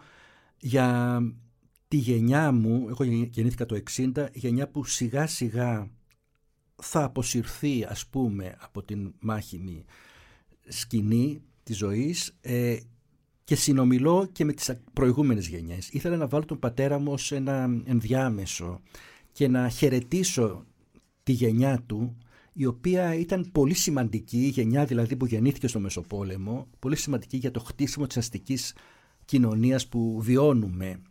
για 0.57 1.19
τη 1.88 1.97
γενιά 1.97 2.51
μου, 2.51 2.85
εγώ 2.89 3.03
γεννήθηκα 3.03 3.65
το 3.65 3.81
60, 3.95 4.27
γενιά 4.33 4.67
που 4.67 4.85
σιγά 4.85 5.27
σιγά 5.27 5.89
θα 6.75 7.03
αποσυρθεί 7.03 7.85
ας 7.89 8.07
πούμε 8.07 8.55
από 8.59 8.83
την 8.83 9.13
μάχημη 9.19 9.85
σκηνή 10.67 11.41
της 11.63 11.77
ζωής 11.77 12.38
ε, 12.41 12.77
και 13.43 13.55
συνομιλώ 13.55 14.29
και 14.31 14.45
με 14.45 14.53
τις 14.53 14.71
προηγούμενες 14.93 15.47
γενιές. 15.47 15.89
Ήθελα 15.89 16.17
να 16.17 16.27
βάλω 16.27 16.45
τον 16.45 16.59
πατέρα 16.59 16.99
μου 16.99 17.11
ως 17.11 17.31
ένα 17.31 17.81
ενδιάμεσο 17.85 18.81
και 19.31 19.47
να 19.47 19.69
χαιρετήσω 19.69 20.65
τη 21.23 21.31
γενιά 21.31 21.83
του 21.85 22.17
η 22.60 22.66
οποία 22.66 23.16
ήταν 23.16 23.49
πολύ 23.51 23.74
σημαντική, 23.74 24.38
η 24.38 24.47
γενιά 24.47 24.86
δηλαδή 24.86 25.16
που 25.16 25.26
γεννήθηκε 25.26 25.68
στο 25.68 25.80
Μεσοπόλεμο, 25.80 26.68
πολύ 26.80 26.95
σημαντική 26.95 27.38
για 27.38 27.51
το 27.51 27.60
χτίσιμο 27.60 28.08
της 28.08 28.18
αστικής 28.18 28.76
κοινωνίας 29.26 29.88
που 29.88 30.22
βιώνουμε. 30.22 31.01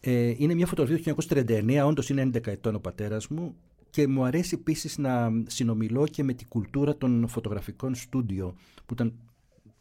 Ε, 0.00 0.34
είναι 0.36 0.54
μια 0.54 0.66
φωτογραφία 0.66 1.14
του 1.14 1.22
1939, 1.28 1.82
όντως 1.86 2.08
είναι 2.08 2.30
11 2.34 2.46
ετών 2.46 2.74
ο 2.74 2.78
πατέρας 2.78 3.28
μου 3.28 3.54
και 3.90 4.08
μου 4.08 4.24
αρέσει 4.24 4.54
επίσης 4.60 4.98
να 4.98 5.30
συνομιλώ 5.46 6.06
και 6.06 6.22
με 6.22 6.32
την 6.32 6.48
κουλτούρα 6.48 6.96
των 6.96 7.28
φωτογραφικών 7.28 7.94
στούντιο 7.94 8.54
που 8.86 8.94
ήταν 8.94 9.12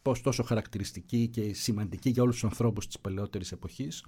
πώς 0.01 0.21
τόσο 0.21 0.43
χαρακτηριστική 0.43 1.27
και 1.27 1.53
σημαντική 1.53 2.09
για 2.09 2.23
όλους 2.23 2.35
τους 2.35 2.43
ανθρώπους 2.43 2.85
της 2.85 2.99
παλαιότερης 2.99 3.51
εποχής, 3.51 4.05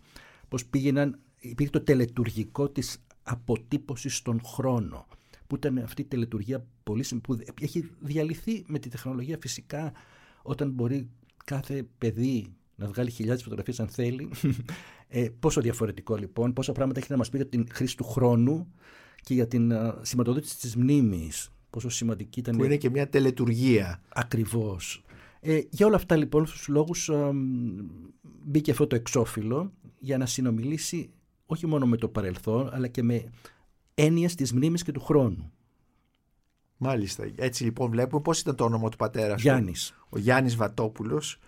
πώς 0.47 0.65
πήγαιναν, 0.65 1.19
υπήρχε 1.39 1.71
το 1.71 1.81
τελετουργικό 1.81 2.69
της 2.69 2.97
αποτύπωσης 3.23 4.15
στον 4.15 4.41
χρόνο 4.43 5.07
που 5.51 5.57
ήταν 5.57 5.77
αυτή 5.77 6.01
η 6.01 6.05
τελετουργία 6.05 6.65
πολύ 6.83 7.05
που 7.23 7.37
έχει 7.61 7.89
διαλυθεί 7.99 8.63
με 8.67 8.79
τη 8.79 8.89
τεχνολογία 8.89 9.37
φυσικά 9.41 9.91
όταν 10.41 10.69
μπορεί 10.69 11.09
κάθε 11.45 11.85
παιδί 11.97 12.53
να 12.75 12.87
βγάλει 12.87 13.09
χιλιάδες 13.09 13.43
φωτογραφίες 13.43 13.79
αν 13.79 13.87
θέλει. 13.87 14.29
Ε, 15.13 15.29
πόσο 15.39 15.61
διαφορετικό 15.61 16.15
λοιπόν, 16.15 16.53
πόσα 16.53 16.71
πράγματα 16.71 16.99
έχει 16.99 17.11
να 17.11 17.17
μας 17.17 17.29
πει 17.29 17.37
για 17.37 17.47
την 17.47 17.67
χρήση 17.71 17.97
του 17.97 18.03
χρόνου 18.03 18.73
και 19.21 19.33
για 19.33 19.47
την 19.47 19.71
uh, 19.73 19.93
σηματοδότηση 20.01 20.59
της 20.59 20.75
μνήμης. 20.75 21.49
Πόσο 21.69 21.89
σημαντική 21.89 22.39
ήταν. 22.39 22.57
Που 22.57 22.63
είναι 22.63 22.77
και 22.77 22.89
μια 22.89 23.09
τελετουργία. 23.09 24.01
Ακριβώς. 24.09 25.03
Ε, 25.39 25.59
για 25.69 25.85
όλα 25.85 25.95
αυτά 25.95 26.15
λοιπόν 26.15 26.45
στους 26.45 26.67
λόγους 26.67 27.09
μπήκε 28.21 28.71
αυτό 28.71 28.87
το 28.87 28.95
εξώφυλλο 28.95 29.73
για 29.99 30.17
να 30.17 30.25
συνομιλήσει 30.25 31.09
όχι 31.45 31.67
μόνο 31.67 31.85
με 31.85 31.97
το 31.97 32.07
παρελθόν 32.07 32.69
αλλά 32.73 32.87
και 32.87 33.03
με 33.03 33.31
έννοιας 33.95 34.35
της 34.35 34.53
μνήμης 34.53 34.83
και 34.83 34.91
του 34.91 35.01
χρόνου. 35.01 35.51
Μάλιστα. 36.77 37.31
Έτσι 37.35 37.63
λοιπόν 37.63 37.89
βλέπουμε 37.89 38.21
πώς 38.21 38.39
ήταν 38.39 38.55
το 38.55 38.63
όνομα 38.63 38.89
του 38.89 38.97
πατέρα 38.97 39.37
σου. 39.37 39.47
Γιάννης. 39.47 39.93
Ο 40.09 40.17
Γιάννης 40.17 40.55
Βατόπουλος 40.55 41.39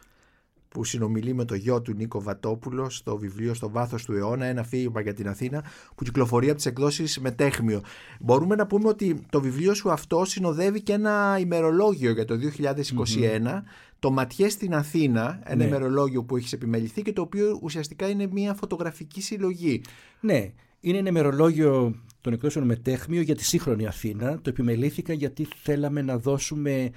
που 0.73 0.83
συνομιλεί 0.83 1.33
με 1.33 1.45
το 1.45 1.55
γιο 1.55 1.81
του 1.81 1.93
Νίκο 1.93 2.21
Βατόπουλο 2.21 2.89
στο 2.89 3.17
βιβλίο 3.17 3.53
«Στο 3.53 3.69
βάθος 3.69 4.05
του 4.05 4.13
αιώνα», 4.13 4.45
ένα 4.45 4.63
φύγημα 4.63 5.01
για 5.01 5.13
την 5.13 5.27
Αθήνα 5.27 5.63
που 5.95 6.03
κυκλοφορεί 6.03 6.47
από 6.47 6.55
τις 6.55 6.65
εκδόσεις 6.65 7.19
Μετέχμιο. 7.19 7.81
Μπορούμε 8.19 8.55
να 8.55 8.67
πούμε 8.67 8.87
ότι 8.87 9.25
το 9.29 9.41
βιβλίο 9.41 9.73
σου 9.73 9.91
αυτό 9.91 10.25
συνοδεύει 10.25 10.81
και 10.81 10.93
ένα 10.93 11.37
ημερολόγιο 11.39 12.11
για 12.11 12.25
το 12.25 12.35
2021, 12.35 13.63
το 13.99 14.11
«Ματιές 14.11 14.53
στην 14.53 14.75
Αθήνα», 14.75 15.39
ένα 15.43 15.55
ναι. 15.55 15.63
ημερολόγιο 15.63 16.23
που 16.23 16.37
έχεις 16.37 16.53
επιμεληθεί 16.53 17.01
και 17.01 17.13
το 17.13 17.21
οποίο 17.21 17.59
ουσιαστικά 17.61 18.09
είναι 18.09 18.27
μια 18.31 18.53
φωτογραφική 18.53 19.21
συλλογή. 19.21 19.81
Ναι, 20.19 20.51
είναι 20.79 20.97
ένα 20.97 21.09
ημερολόγιο 21.09 21.95
των 22.23 22.33
εκδόσεων 22.33 22.65
Μετέχμιο 22.65 23.21
για 23.21 23.35
τη 23.35 23.43
σύγχρονη 23.43 23.85
Αθήνα. 23.85 24.41
Το 24.41 24.49
επιμελήθηκα 24.49 25.13
γιατί 25.13 25.47
θέλαμε 25.55 26.01
να 26.01 26.17
δώσουμε 26.17 26.89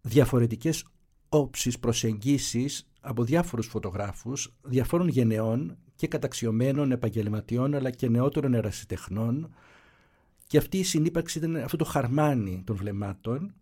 διαφορετικές 0.00 0.84
όψεις, 1.28 1.78
προσεγγίσεις 1.78 2.88
από 3.00 3.24
διάφορους 3.24 3.66
φωτογράφους, 3.66 4.54
διαφόρων 4.62 5.08
γενεών 5.08 5.76
και 5.96 6.06
καταξιωμένων 6.06 6.92
επαγγελματιών 6.92 7.74
αλλά 7.74 7.90
και 7.90 8.08
νεότερων 8.08 8.54
ερασιτεχνών 8.54 9.54
και 10.46 10.58
αυτή 10.58 10.78
η 10.78 10.82
συνύπαρξη 10.82 11.38
ήταν 11.38 11.56
αυτό 11.56 11.76
το 11.76 11.84
χαρμάνι 11.84 12.62
των 12.66 12.76
βλεμμάτων 12.76 13.54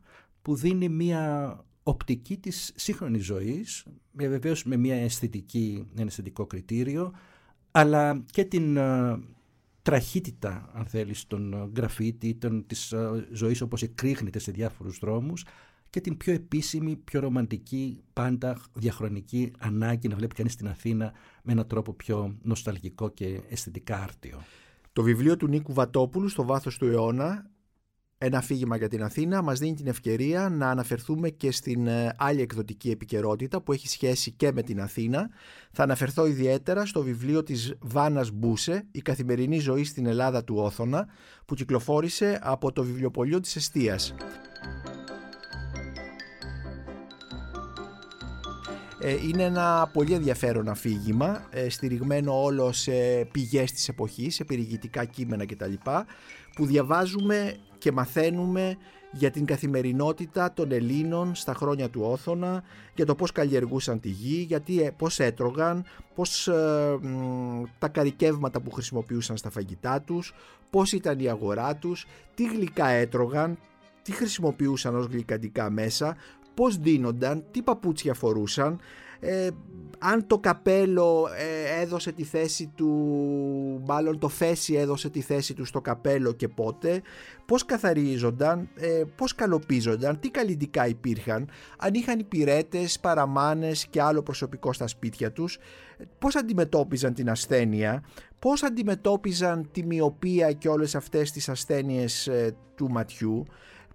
που 0.42 0.54
δίνει 0.54 0.88
μια 0.88 1.56
οπτική 1.82 2.36
της 2.36 2.72
σύγχρονης 2.76 3.24
ζωής, 3.24 3.84
βεβαίως 4.12 4.64
με 4.64 4.76
μια 4.76 4.94
αισθητική, 4.94 5.86
ένα 5.96 6.06
αισθητικό 6.06 6.46
κριτήριο, 6.46 7.12
αλλά 7.70 8.24
και 8.30 8.44
την 8.44 8.76
ε, 8.76 9.18
τραχύτητα, 9.88 10.70
αν 10.74 10.86
θέλεις, 10.86 11.26
των 11.26 11.72
γραφίτη, 11.76 12.34
των, 12.34 12.66
της 12.66 12.92
ε, 12.92 13.28
ζωής 13.32 13.60
όπως 13.60 13.82
εκρήγνεται 13.82 14.38
σε 14.38 14.52
διάφορους 14.52 14.98
δρόμους 14.98 15.44
και 15.90 16.00
την 16.00 16.16
πιο 16.16 16.32
επίσημη, 16.32 16.96
πιο 16.96 17.20
ρομαντική, 17.20 18.00
πάντα 18.12 18.60
διαχρονική 18.72 19.52
ανάγκη 19.58 20.08
να 20.08 20.16
βλέπει 20.16 20.34
κανείς 20.34 20.56
την 20.56 20.68
Αθήνα 20.68 21.12
με 21.42 21.52
έναν 21.52 21.66
τρόπο 21.66 21.92
πιο 21.92 22.36
νοσταλγικό 22.42 23.08
και 23.08 23.40
αισθητικά 23.48 24.02
άρτιο. 24.02 24.42
Το 24.92 25.02
βιβλίο 25.02 25.36
του 25.36 25.46
Νίκου 25.46 25.72
Βατόπουλου 25.72 26.28
στο 26.28 26.44
βάθος 26.44 26.78
του 26.78 26.86
αιώνα 26.86 27.50
ένα 28.20 28.38
αφήγημα 28.38 28.76
για 28.76 28.88
την 28.88 29.02
Αθήνα 29.02 29.42
μας 29.42 29.58
δίνει 29.58 29.74
την 29.74 29.86
ευκαιρία 29.86 30.48
να 30.48 30.70
αναφερθούμε 30.70 31.28
και 31.30 31.50
στην 31.50 31.86
ε, 31.86 32.14
άλλη 32.18 32.40
εκδοτική 32.40 32.90
επικαιρότητα 32.90 33.60
που 33.60 33.72
έχει 33.72 33.88
σχέση 33.88 34.30
και 34.30 34.52
με 34.52 34.62
την 34.62 34.80
Αθήνα. 34.80 35.30
Θα 35.72 35.82
αναφερθώ 35.82 36.26
ιδιαίτερα 36.26 36.86
στο 36.86 37.02
βιβλίο 37.02 37.42
της 37.42 37.74
Βάνας 37.80 38.30
Μπούσε 38.30 38.86
«Η 38.90 39.00
καθημερινή 39.00 39.58
ζωή 39.58 39.84
στην 39.84 40.06
Ελλάδα 40.06 40.44
του 40.44 40.54
Όθωνα» 40.56 41.08
που 41.44 41.54
κυκλοφόρησε 41.54 42.38
από 42.42 42.72
το 42.72 42.84
βιβλιοπωλείο 42.84 43.40
της 43.40 43.56
Εστίας. 43.56 44.14
Ε, 49.00 49.16
είναι 49.28 49.42
ένα 49.42 49.90
πολύ 49.92 50.12
ενδιαφέρον 50.12 50.68
αφήγημα, 50.68 51.46
ε, 51.50 51.68
στηριγμένο 51.68 52.42
όλο 52.42 52.72
σε 52.72 52.92
πηγές 53.32 53.72
της 53.72 53.88
εποχής, 53.88 54.34
σε 54.34 54.44
περιηγητικά 54.44 55.04
κείμενα 55.04 55.46
κτλ. 55.46 55.72
Που 56.58 56.66
διαβάζουμε 56.66 57.56
και 57.78 57.92
μαθαίνουμε 57.92 58.76
για 59.12 59.30
την 59.30 59.44
καθημερινότητα 59.44 60.52
των 60.52 60.72
Ελλήνων 60.72 61.34
στα 61.34 61.54
χρόνια 61.54 61.88
του 61.90 62.00
Όθωνα, 62.04 62.62
για 62.94 63.06
το 63.06 63.14
πώς 63.14 63.32
καλλιεργούσαν 63.32 64.00
τη 64.00 64.08
γη, 64.08 64.44
γιατί, 64.48 64.82
ε, 64.82 64.90
πώς 64.90 65.18
έτρωγαν, 65.18 65.84
πώς 66.14 66.48
τα 67.78 67.88
καρικεύματα 67.88 68.60
που 68.60 68.70
χρησιμοποιούσαν 68.70 69.36
στα 69.36 69.50
φαγητά 69.50 70.00
τους, 70.00 70.34
πώς 70.70 70.92
ήταν 70.92 71.18
η 71.18 71.28
αγορά 71.28 71.76
τους, 71.76 72.06
τι 72.34 72.44
γλυκά 72.44 72.86
έτρωγαν, 72.86 73.58
τι 74.02 74.12
χρησιμοποιούσαν 74.12 74.96
ως 74.96 75.06
γλυκαντικά 75.06 75.70
μέσα, 75.70 76.16
πώς 76.54 76.76
δίνονταν, 76.76 77.44
τι 77.50 77.62
παπούτσια 77.62 78.14
φορούσαν, 78.14 78.78
ε, 79.20 79.48
αν 79.98 80.26
το 80.26 80.38
καπέλο 80.38 81.28
ε, 81.36 81.80
έδωσε 81.80 82.12
τη 82.12 82.24
θέση 82.24 82.72
του, 82.74 82.88
μάλλον 83.86 84.18
το 84.18 84.28
φέση 84.28 84.74
έδωσε 84.74 85.10
τη 85.10 85.20
θέση 85.20 85.54
του 85.54 85.64
στο 85.64 85.80
καπέλο 85.80 86.32
και 86.32 86.48
πότε, 86.48 87.02
πώς 87.46 87.64
καθαρίζονταν, 87.64 88.68
ε, 88.74 89.02
πώς 89.16 89.34
καλοπίζονταν, 89.34 90.18
τι 90.20 90.30
καλλιντικά 90.30 90.86
υπήρχαν, 90.86 91.48
αν 91.78 91.94
είχαν 91.94 92.18
υπηρέτες, 92.18 93.00
παραμάνες 93.00 93.86
και 93.86 94.02
άλλο 94.02 94.22
προσωπικό 94.22 94.72
στα 94.72 94.86
σπίτια 94.86 95.32
τους, 95.32 95.58
πώς 96.18 96.36
αντιμετώπιζαν 96.36 97.14
την 97.14 97.30
ασθένεια, 97.30 98.02
πώς 98.38 98.62
αντιμετώπιζαν 98.62 99.68
τη 99.72 99.84
μοιοπία 99.84 100.52
και 100.52 100.68
όλες 100.68 100.94
αυτές 100.94 101.30
τις 101.30 101.48
ασθένειες 101.48 102.26
ε, 102.26 102.56
του 102.74 102.90
ματιού, 102.90 103.44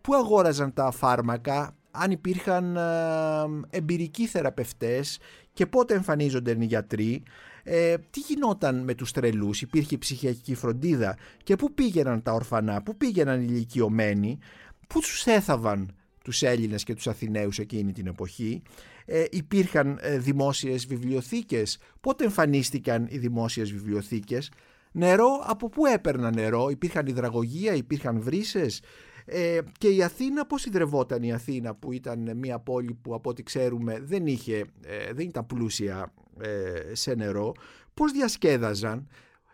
πού 0.01 0.15
αγόραζαν 0.15 0.73
τα 0.73 0.91
φάρμακα, 0.91 1.75
αν 1.95 2.11
υπήρχαν 2.11 2.75
ε, 2.75 3.77
εμπειρικοί 3.77 4.27
θεραπευτές 4.27 5.19
και 5.53 5.65
πότε 5.65 5.93
εμφανίζονται 5.93 6.51
οι 6.59 6.65
γιατροί, 6.65 7.23
Ε, 7.65 7.95
τι 8.09 8.19
γινόταν 8.19 8.83
με 8.83 8.93
τους 8.93 9.11
τρελούς, 9.11 9.61
υπήρχε 9.61 9.97
ψυχιακή 9.97 10.55
φροντίδα 10.55 11.17
και 11.43 11.55
πού 11.55 11.73
πήγαιναν 11.73 12.21
τα 12.21 12.31
ορφανά, 12.31 12.81
πού 12.81 12.97
πήγαιναν 12.97 13.41
οι 13.41 13.45
ηλικιωμένοι, 13.49 14.39
πού 14.87 14.99
τους 14.99 15.25
έθαβαν 15.25 15.95
τους 16.23 16.41
Έλληνες 16.41 16.83
και 16.83 16.93
τους 16.93 17.07
Αθηναίους 17.07 17.59
εκείνη 17.59 17.91
την 17.91 18.07
εποχή. 18.07 18.61
Ε, 19.05 19.23
υπήρχαν 19.31 19.97
ε, 20.01 20.17
δημόσιες 20.17 20.85
βιβλιοθήκες. 20.85 21.77
Πότε 22.01 22.23
εμφανίστηκαν 22.23 23.07
οι 23.09 23.17
δημόσιες 23.17 23.71
βιβλιοθήκες. 23.71 24.51
Νερό, 24.91 25.43
από 25.43 25.69
πού 25.69 25.85
έπαιρναν 25.85 26.33
νερό, 26.35 26.69
υπήρχαν 26.69 27.05
υδραγωγεία, 27.07 27.73
υπήρχαν 27.73 28.21
βρύσες. 28.21 28.81
Ε, 29.25 29.59
και 29.77 29.87
η 29.87 30.03
Αθήνα, 30.03 30.45
πώς 30.45 30.65
ιδρευόταν 30.65 31.23
η 31.23 31.33
Αθήνα 31.33 31.75
που 31.75 31.91
ήταν 31.91 32.37
μια 32.37 32.59
πόλη 32.59 32.93
που 32.93 33.13
από 33.13 33.29
ό,τι 33.29 33.43
ξέρουμε 33.43 33.99
δεν, 33.99 34.27
είχε, 34.27 34.65
ε, 34.81 35.13
δεν 35.13 35.27
ήταν 35.27 35.45
πλούσια 35.45 36.13
ε, 36.39 36.95
σε 36.95 37.13
νερό. 37.13 37.51
Πώς 37.93 38.11
διασκέδαζαν, 38.11 39.07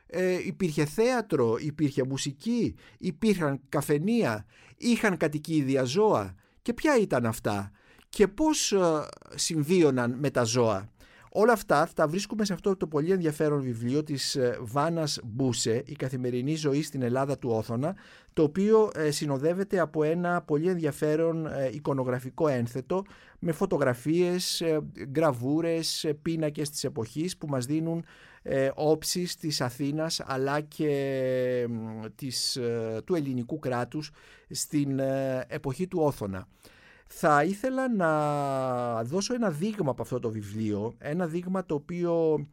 ε, 0.08 0.38
υπήρχε 0.46 0.86
θέατρο, 0.86 1.56
υπήρχε 1.60 2.04
μουσική, 2.04 2.76
υπήρχαν 2.98 3.62
καφενεία, 3.70 4.46
είχαν 4.78 5.18
κατοικίδια 5.18 5.84
ζώα 5.84 6.36
και 6.62 6.74
ποια 6.74 6.98
ήταν 7.00 7.26
αυτά; 7.26 7.72
Και 8.10 8.28
πώς 8.28 8.74
συμβίωναν 9.36 10.16
με 10.20 10.30
τα 10.30 10.44
ζώα; 10.44 10.90
Όλα 11.32 11.54
αυτά 11.54 11.90
τα 11.96 12.08
βρίσκουμε 12.08 12.46
σε 12.46 12.54
αυτό 12.54 12.76
το 12.76 12.88
πολύ 12.88 13.12
ενδιαφέρον 13.12 13.62
βιβλίο 13.62 14.04
της 14.04 14.36
ε, 14.36 14.58
Βάνας 14.62 15.20
Μπούσε, 15.24 15.84
«Η 15.86 15.94
καθημερινή 15.94 16.56
ζωή 16.56 16.84
στην 16.84 17.02
Ελλάδα 17.02 17.38
του 17.38 17.50
Όθωνα», 17.50 17.96
το 18.34 18.44
οποίο 18.44 18.90
ε, 18.96 19.12
συνοδεύεται 19.12 19.80
από 19.80 20.04
ένα 20.04 20.42
πολύ 20.42 20.70
ενδιαφέρον 20.70 21.46
ε, 21.46 21.70
εικονογραφικό 21.74 22.48
ένθετο 22.48 23.04
με 23.40 23.52
φωτογραφίες, 23.52 24.64
γραβούρες, 25.16 26.14
πίνακες 26.22 26.70
της 26.70 26.84
εποχής 26.84 27.38
που 27.38 27.48
μας 27.48 27.66
δίνουν 27.66 28.06
όψεις 28.74 29.36
της 29.36 29.62
Αθήνας 29.62 30.22
αλλά 30.26 30.62
και 30.62 31.68
της, 32.16 32.60
του 33.04 33.16
ελληνικού 33.16 33.60
κράτους 33.60 34.12
στην 34.50 35.00
εποχή 35.48 35.88
του 35.88 36.00
Όθωνα. 36.02 36.48
Θα 37.12 37.44
ήθελα 37.44 37.96
να 37.96 39.04
δώσω 39.04 39.34
ένα 39.34 39.52
δείγμα 39.52 39.92
από 39.92 40.02
αυτό 40.02 40.20
το 40.20 40.30
βιβλίο, 40.30 40.96
ένα 40.98 41.28
δείγμα 41.28 41.66
το 41.66 41.76
οποίο 41.76 42.46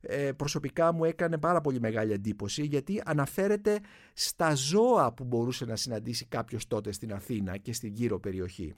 ε, 0.00 0.32
προσωπικά 0.32 0.92
μου 0.92 1.04
έκανε 1.04 1.38
πάρα 1.38 1.60
πολύ 1.60 1.80
μεγάλη 1.80 2.12
εντύπωση 2.12 2.62
γιατί 2.62 3.02
αναφέρεται 3.04 3.80
στα 4.14 4.54
ζώα 4.54 5.12
που 5.12 5.24
μπορούσε 5.24 5.64
να 5.64 5.76
συναντήσει 5.76 6.26
κάποιος 6.26 6.66
τότε 6.66 6.92
στην 6.92 7.12
Αθήνα 7.12 7.56
και 7.56 7.72
στην 7.72 7.92
γύρω 7.92 8.20
περιοχή. 8.20 8.74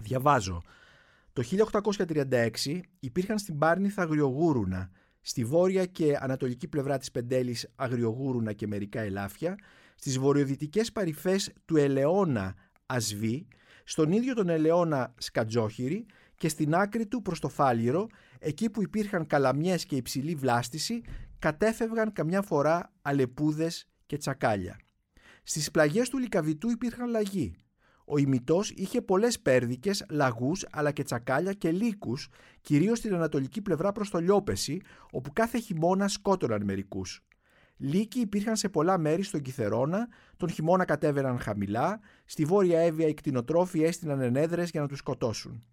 Διαβάζω. 0.00 0.62
Το 1.32 1.42
1836 2.62 2.80
υπήρχαν 3.00 3.38
στην 3.38 3.58
Πάρνηθα 3.58 4.02
αγριογούρουνα, 4.02 4.90
στη 5.20 5.44
βόρεια 5.44 5.86
και 5.86 6.16
ανατολική 6.20 6.68
πλευρά 6.68 6.98
της 6.98 7.10
Πεντέλης 7.10 7.70
αγριογούρουνα 7.76 8.52
και 8.52 8.66
μερικά 8.66 9.00
ελάφια, 9.00 9.58
στις 9.94 10.18
βορειοδυτικές 10.18 10.92
παρυφές 10.92 11.52
του 11.64 11.76
Ελαιώνα 11.76 12.54
Ασβή, 12.86 13.46
στον 13.84 14.12
ίδιο 14.12 14.34
τον 14.34 14.48
Ελαιώνα 14.48 15.14
Σκατζόχυρη 15.18 16.06
και 16.36 16.48
στην 16.48 16.74
άκρη 16.74 17.06
του 17.06 17.22
προς 17.22 17.40
το 17.40 17.48
Φάλιρο, 17.48 18.06
εκεί 18.38 18.70
που 18.70 18.82
υπήρχαν 18.82 19.26
καλαμιές 19.26 19.84
και 19.84 19.96
υψηλή 19.96 20.34
βλάστηση, 20.34 21.02
κατέφευγαν 21.38 22.12
καμιά 22.12 22.42
φορά 22.42 22.92
αλεπούδες 23.02 23.88
και 24.06 24.16
τσακάλια. 24.16 24.78
Στις 25.42 25.70
πλαγιές 25.70 26.08
του 26.08 26.18
Λικαβητού 26.18 26.70
υπήρχαν 26.70 27.08
λαγοί. 27.10 27.56
Ο 28.04 28.18
ημιτός 28.18 28.70
είχε 28.70 29.00
πολλές 29.00 29.40
πέρδικες, 29.40 30.04
λαγούς 30.10 30.66
αλλά 30.70 30.92
και 30.92 31.02
τσακάλια 31.02 31.52
και 31.52 31.70
λύκους, 31.70 32.28
κυρίως 32.60 32.98
στην 32.98 33.14
ανατολική 33.14 33.62
πλευρά 33.62 33.92
προς 33.92 34.10
το 34.10 34.18
Λιόπεση, 34.18 34.80
όπου 35.10 35.32
κάθε 35.32 35.58
χειμώνα 35.58 36.08
σκότωναν 36.08 36.64
μερικούς. 36.64 37.24
Λύκοι 37.76 38.20
υπήρχαν 38.20 38.56
σε 38.56 38.68
πολλά 38.68 38.98
μέρη 38.98 39.22
στον 39.22 39.40
Κιθερώνα, 39.40 40.08
τον 40.36 40.50
χειμώνα 40.50 40.84
κατέβαιναν 40.84 41.38
χαμηλά, 41.38 42.00
στη 42.24 42.44
Βόρεια 42.44 42.80
Εύβοια 42.80 43.08
οι 43.08 43.14
κτηνοτρόφοι 43.14 43.82
έστειναν 43.82 44.20
ενέδρες 44.20 44.70
για 44.70 44.80
να 44.80 44.88
τους 44.88 44.98
σκοτώσουν. 44.98 45.64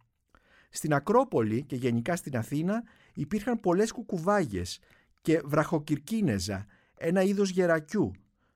Στην 0.69 0.93
Ακρόπολη 0.93 1.63
και 1.63 1.75
γενικά 1.75 2.15
στην 2.15 2.37
Αθήνα 2.37 2.83
υπήρχαν 3.13 3.59
πολλές 3.59 3.91
κουκουβάγες 3.91 4.79
και 5.21 5.41
βραχοκυρκίνεζα, 5.45 6.65
ένα 6.97 7.21
είδος 7.21 7.49
γερακιού. 7.49 8.11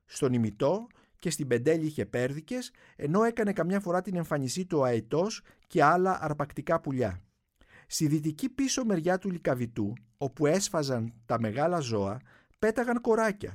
Στον 0.06 0.34
ημιτό 0.34 0.88
και 1.20 1.30
στην 1.30 1.48
Πεντέλη 1.48 1.86
είχε 1.86 2.06
πέρδικες, 2.06 2.72
ενώ 2.96 3.24
έκανε 3.24 3.54
καμιά 3.54 3.80
φορά 3.80 4.02
την 4.02 4.16
εμφανισή 4.16 4.66
του 4.66 4.78
ο 4.78 4.84
αετός 4.84 5.42
και 5.68 5.84
άλλα 5.84 6.18
αρπακτικά 6.22 6.80
πουλιά. 6.80 7.22
Στη 7.88 8.08
δυτική 8.08 8.50
πίσω 8.50 8.86
μεριά 8.86 9.18
του 9.18 9.32
Λικαβητού, 9.32 9.94
όπου 10.18 10.46
έσφαζαν 10.46 11.14
τα 11.26 11.40
μεγάλα 11.40 11.80
ζώα, 11.80 12.20
πέταγαν 12.66 13.02
κοράκια. 13.02 13.54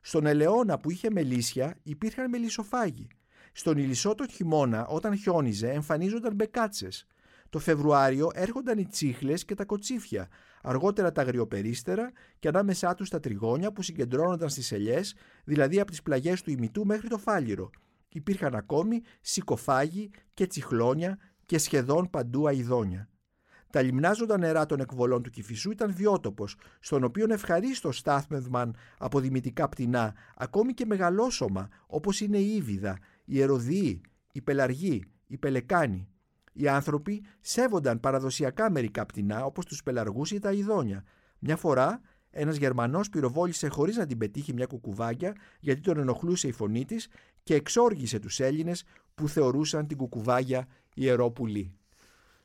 Στον 0.00 0.26
Ελαιώνα 0.26 0.78
που 0.78 0.90
είχε 0.90 1.10
μελίσια 1.10 1.76
υπήρχαν 1.82 2.28
μελισσοφάγοι. 2.28 3.08
Στον 3.52 3.78
Ηλισσό 3.78 4.14
το 4.14 4.26
χειμώνα 4.26 4.86
όταν 4.86 5.16
χιόνιζε 5.16 5.70
εμφανίζονταν 5.70 6.34
μπεκάτσες. 6.34 7.06
Το 7.50 7.58
Φεβρουάριο 7.58 8.30
έρχονταν 8.34 8.78
οι 8.78 8.86
τσίχλες 8.86 9.44
και 9.44 9.54
τα 9.54 9.64
κοτσίφια, 9.64 10.28
αργότερα 10.62 11.12
τα 11.12 11.20
αγριοπερίστερα 11.20 12.12
και 12.38 12.48
ανάμεσά 12.48 12.94
τους 12.94 13.08
τα 13.08 13.20
τριγώνια 13.20 13.72
που 13.72 13.82
συγκεντρώνονταν 13.82 14.48
στις 14.48 14.72
ελιές, 14.72 15.14
δηλαδή 15.44 15.80
από 15.80 15.90
τις 15.90 16.02
πλαγιές 16.02 16.42
του 16.42 16.50
ημιτού 16.50 16.86
μέχρι 16.86 17.08
το 17.08 17.18
φάλιρο. 17.18 17.70
Υπήρχαν 18.08 18.54
ακόμη 18.54 19.02
σικοφάγοι 19.20 20.10
και 20.34 20.46
τσιχλόνια 20.46 21.18
και 21.46 21.58
σχεδόν 21.58 22.10
παντού 22.10 22.46
αηδόνια. 22.46 23.08
Τα 23.72 23.82
λιμνάζοντα 23.82 24.38
νερά 24.38 24.66
των 24.66 24.80
εκβολών 24.80 25.22
του 25.22 25.30
Κηφισού 25.30 25.70
ήταν 25.70 25.94
βιότοπος, 25.94 26.56
στον 26.80 27.04
οποίο 27.04 27.26
ευχαρίστω 27.28 27.92
στάθμευμαν 27.92 28.76
αποδημητικά 28.98 29.68
πτηνά, 29.68 30.14
ακόμη 30.36 30.74
και 30.74 30.86
μεγαλόσωμα, 30.86 31.68
όπως 31.86 32.20
είναι 32.20 32.38
η 32.38 32.54
Ήβιδα, 32.54 32.98
η 33.24 33.40
Ερωδίη, 33.40 34.00
η 34.32 34.40
Πελαργή, 34.40 35.04
η 35.26 35.38
Πελεκάνη. 35.38 36.08
Οι 36.52 36.68
άνθρωποι 36.68 37.24
σέβονταν 37.40 38.00
παραδοσιακά 38.00 38.70
μερικά 38.70 39.06
πτηνά, 39.06 39.44
όπως 39.44 39.64
τους 39.64 39.82
πελαργούς 39.82 40.30
ή 40.30 40.38
τα 40.38 40.52
ειδόνια. 40.52 41.04
Μια 41.38 41.56
φορά, 41.56 42.00
ένας 42.30 42.56
Γερμανός 42.56 43.08
πυροβόλησε 43.08 43.68
χωρίς 43.68 43.96
να 43.96 44.06
την 44.06 44.18
πετύχει 44.18 44.52
μια 44.52 44.66
κουκουβάγια, 44.66 45.34
γιατί 45.60 45.80
τον 45.80 45.98
ενοχλούσε 45.98 46.48
η 46.48 46.52
φωνή 46.52 46.84
της 46.84 47.08
και 47.42 47.54
εξόργησε 47.54 48.18
τους 48.18 48.40
Έλληνες 48.40 48.84
που 49.14 49.28
θεωρούσαν 49.28 49.86
την 49.86 49.96
κουκουβάγια 49.96 50.66
ιερό 50.94 51.30
πουλί. 51.30 51.76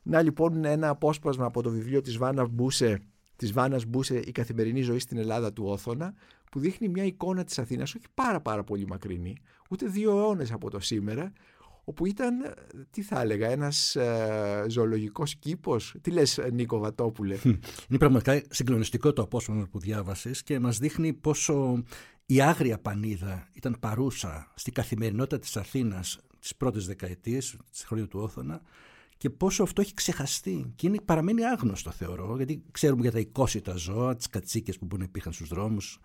Να 0.10 0.22
λοιπόν 0.22 0.66
ένα 0.66 0.90
απόσπασμα 0.90 1.46
από 1.46 1.62
το 1.62 1.70
βιβλίο 1.70 2.02
της 2.02 2.18
Βάνας 2.18 2.48
Μπούσε, 2.50 3.00
της 3.36 3.52
Βάνας 3.52 3.86
Μπούσε 3.86 4.20
«Η 4.26 4.32
καθημερινή 4.32 4.82
ζωή 4.82 5.00
στην 5.00 5.18
Ελλάδα 5.18 5.54
του 5.54 5.64
Όθωνα» 5.66 6.14
που 6.52 6.60
δείχνει 6.60 6.88
μια 6.88 7.04
εικόνα 7.04 7.44
της 7.44 7.60
Αθήνας, 7.60 7.96
όχι 7.96 8.06
πάρα 8.14 8.42
πάρα 8.42 8.64
πολύ 8.64 8.88
μακρινή, 8.88 9.38
ούτε 9.70 9.86
δύο 9.86 10.18
αιώνες 10.18 10.52
από 10.52 10.70
το 10.70 10.80
σήμερα, 10.80 11.34
όπου 11.84 12.06
ήταν, 12.06 12.34
τι 12.90 13.02
θα 13.02 13.22
έλεγα, 13.22 13.50
ένας 13.50 13.96
ε, 13.96 14.66
ζωολογικός 14.70 15.36
κήπος. 15.36 15.96
Τι 16.02 16.12
λες 16.12 16.40
Νίκο 16.52 16.78
Βατόπουλε; 16.78 17.38
Είναι 17.90 17.98
πραγματικά 17.98 18.42
συγκλονιστικό 18.50 19.14
το 19.14 19.22
απόσπασμα 19.22 19.68
που 19.72 19.80
διάβασες 19.80 20.44
και 20.44 20.60
μας 20.60 20.78
δείχνει 20.78 21.14
πόσο 21.14 21.84
η 22.26 22.42
άγρια 22.42 22.80
πανίδα 22.80 23.48
ήταν 23.54 23.78
παρούσα 23.80 24.52
στην 24.56 24.74
καθημερινότητα 24.74 25.40
της 25.40 25.58
Αθήνας 25.58 26.20
τις 26.40 26.56
πρώτες 26.56 26.86
δεκαετίες 26.86 27.58
της 27.72 27.84
χρόνια 27.84 28.08
του 28.08 28.20
Όθωνα 28.20 28.62
και 29.18 29.30
πόσο 29.30 29.64
αυτό 29.64 29.82
έχει 29.82 29.94
ξεχαστεί 29.94 30.74
και 30.76 30.88
είναι, 30.88 30.98
παραμένει 31.06 31.46
άγνωστο 31.46 31.92
θεωρώ 31.92 32.36
γιατί 32.36 32.64
ξέρουμε 32.72 33.02
για 33.02 33.12
τα 33.12 33.20
οικόσιτα 33.20 33.76
ζώα, 33.76 34.16
τις 34.16 34.28
κατσίκες 34.28 34.78
που 34.78 34.86
μπορεί 34.86 35.02
να 35.02 35.08
υπήρχαν 35.08 35.34
στους 35.34 35.48
δρόμους 35.48 36.00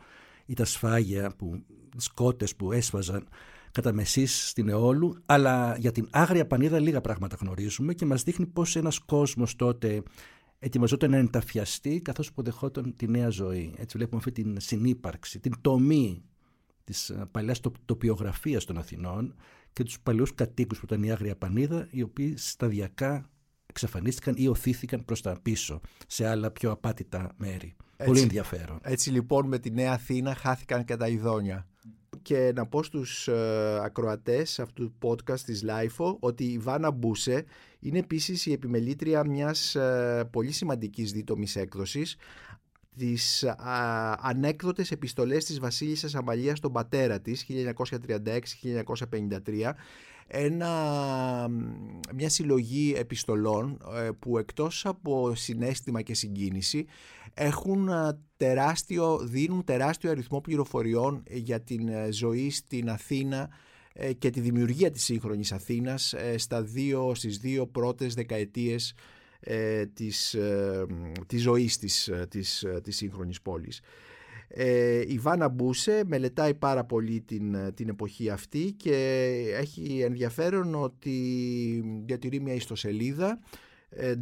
ή 0.46 0.54
τα 0.54 0.64
σφάγια, 0.64 1.34
που, 1.36 1.64
τις 1.96 2.08
κότες 2.08 2.56
που 2.56 2.72
έσφαζαν 2.72 3.28
κατά 3.72 3.92
μεσής 3.92 4.48
στην 4.48 4.68
Εόλου 4.68 5.22
αλλά 5.26 5.76
για 5.78 5.92
την 5.92 6.08
άγρια 6.10 6.46
πανίδα 6.46 6.78
λίγα 6.78 7.00
πράγματα 7.00 7.36
γνωρίζουμε 7.40 7.94
και 7.94 8.06
μας 8.06 8.22
δείχνει 8.22 8.46
πως 8.46 8.76
ένας 8.76 8.98
κόσμος 8.98 9.56
τότε 9.56 10.02
ετοιμαζόταν 10.58 11.10
να 11.10 11.16
ενταφιαστεί 11.16 12.00
καθώς 12.00 12.26
υποδεχόταν 12.26 12.96
τη 12.96 13.08
νέα 13.08 13.28
ζωή. 13.28 13.74
Έτσι 13.76 13.96
βλέπουμε 13.96 14.18
αυτή 14.18 14.42
την 14.42 14.60
συνύπαρξη, 14.60 15.40
την 15.40 15.52
τομή 15.60 16.22
της 16.84 17.12
παλιάς 17.30 17.60
τοπιογραφίας 17.84 18.64
των 18.64 18.78
Αθηνών 18.78 19.34
και 19.72 19.82
τους 19.82 20.00
παλιούς 20.00 20.34
κατοίκους 20.34 20.78
που 20.78 20.84
ήταν 20.84 21.02
η 21.02 21.12
Άγρια 21.12 21.36
Πανίδα, 21.36 21.88
οι 21.90 22.02
οποίοι 22.02 22.36
σταδιακά 22.36 23.30
εξαφανίστηκαν 23.66 24.34
ή 24.36 24.48
οθήθηκαν 24.48 25.04
προς 25.04 25.20
τα 25.22 25.38
πίσω 25.42 25.80
σε 26.06 26.26
άλλα 26.26 26.50
πιο 26.50 26.70
απάτητα 26.70 27.32
μέρη. 27.36 27.76
Πολύ 28.04 28.20
ενδιαφέρον. 28.20 28.78
Έτσι 28.82 29.10
λοιπόν 29.10 29.46
με 29.46 29.58
τη 29.58 29.70
Νέα 29.70 29.92
Αθήνα 29.92 30.34
χάθηκαν 30.34 30.84
και 30.84 30.96
τα 30.96 31.08
ειδόνια. 31.08 31.66
Και 32.22 32.52
να 32.54 32.66
πω 32.66 32.82
στους 32.82 33.28
ε, 33.28 33.78
ακροατές 33.82 34.58
αυτού 34.58 34.92
του 34.98 35.08
podcast 35.08 35.40
της 35.40 35.64
LIFO 35.66 36.16
ότι 36.18 36.44
η 36.44 36.58
Βάνα 36.58 36.90
Μπούσε 36.90 37.44
είναι 37.80 37.98
επίσης 37.98 38.46
η 38.46 38.52
επιμελήτρια 38.52 39.24
μιας 39.26 39.74
ε, 39.74 40.28
πολύ 40.30 40.50
σημαντικής 40.52 41.12
δίτομης 41.12 41.56
έκδοσης 41.56 42.16
τις 42.96 43.44
α, 43.44 43.54
ανέκδοτες 44.20 44.90
επιστολές 44.90 45.44
της 45.44 45.60
βασίλισσας 45.60 46.14
Αμαλίας 46.14 46.58
στον 46.58 46.72
πατέρα 46.72 47.20
της 47.20 47.46
1936-1953 47.48 49.72
ένα, 50.34 51.48
μια 52.14 52.28
συλλογή 52.28 52.94
επιστολών 52.96 53.78
ε, 53.96 54.08
που 54.18 54.38
εκτός 54.38 54.86
από 54.86 55.34
συνέστημα 55.34 56.02
και 56.02 56.14
συγκίνηση 56.14 56.86
έχουν 57.34 57.88
τεράστιο, 58.36 59.18
δίνουν 59.18 59.64
τεράστιο 59.64 60.10
αριθμό 60.10 60.40
πληροφοριών 60.40 61.22
για 61.30 61.60
την 61.60 61.90
ζωή 62.10 62.50
στην 62.50 62.90
Αθήνα 62.90 63.48
και 64.18 64.30
τη 64.30 64.40
δημιουργία 64.40 64.90
της 64.90 65.04
σύγχρονης 65.04 65.52
Αθήνας 65.52 66.14
στα 66.36 66.62
δύο, 66.62 67.14
στις 67.14 67.38
δύο 67.38 67.66
πρώτες 67.66 68.14
δεκαετίες 68.14 68.94
ε, 69.44 69.86
της, 69.86 70.34
ε, 70.34 70.86
της 71.26 71.42
ζωής 71.42 71.78
της, 71.78 72.08
ε, 72.08 72.26
της, 72.30 72.62
ε, 72.62 72.80
της 72.82 72.96
σύγχρονης 72.96 73.42
πόλης. 73.42 73.80
Ε, 74.48 75.02
η 75.06 75.18
Βάνα 75.18 75.48
Μπούσε 75.48 76.02
μελετάει 76.06 76.54
πάρα 76.54 76.84
πολύ 76.84 77.20
την, 77.20 77.74
την 77.74 77.88
εποχή 77.88 78.30
αυτή 78.30 78.72
και 78.76 78.94
έχει 79.58 80.00
ενδιαφέρον 80.00 80.74
ότι 80.74 81.12
διατηρεί 82.04 82.40
μια 82.40 82.54
ιστοσελίδα 82.54 83.38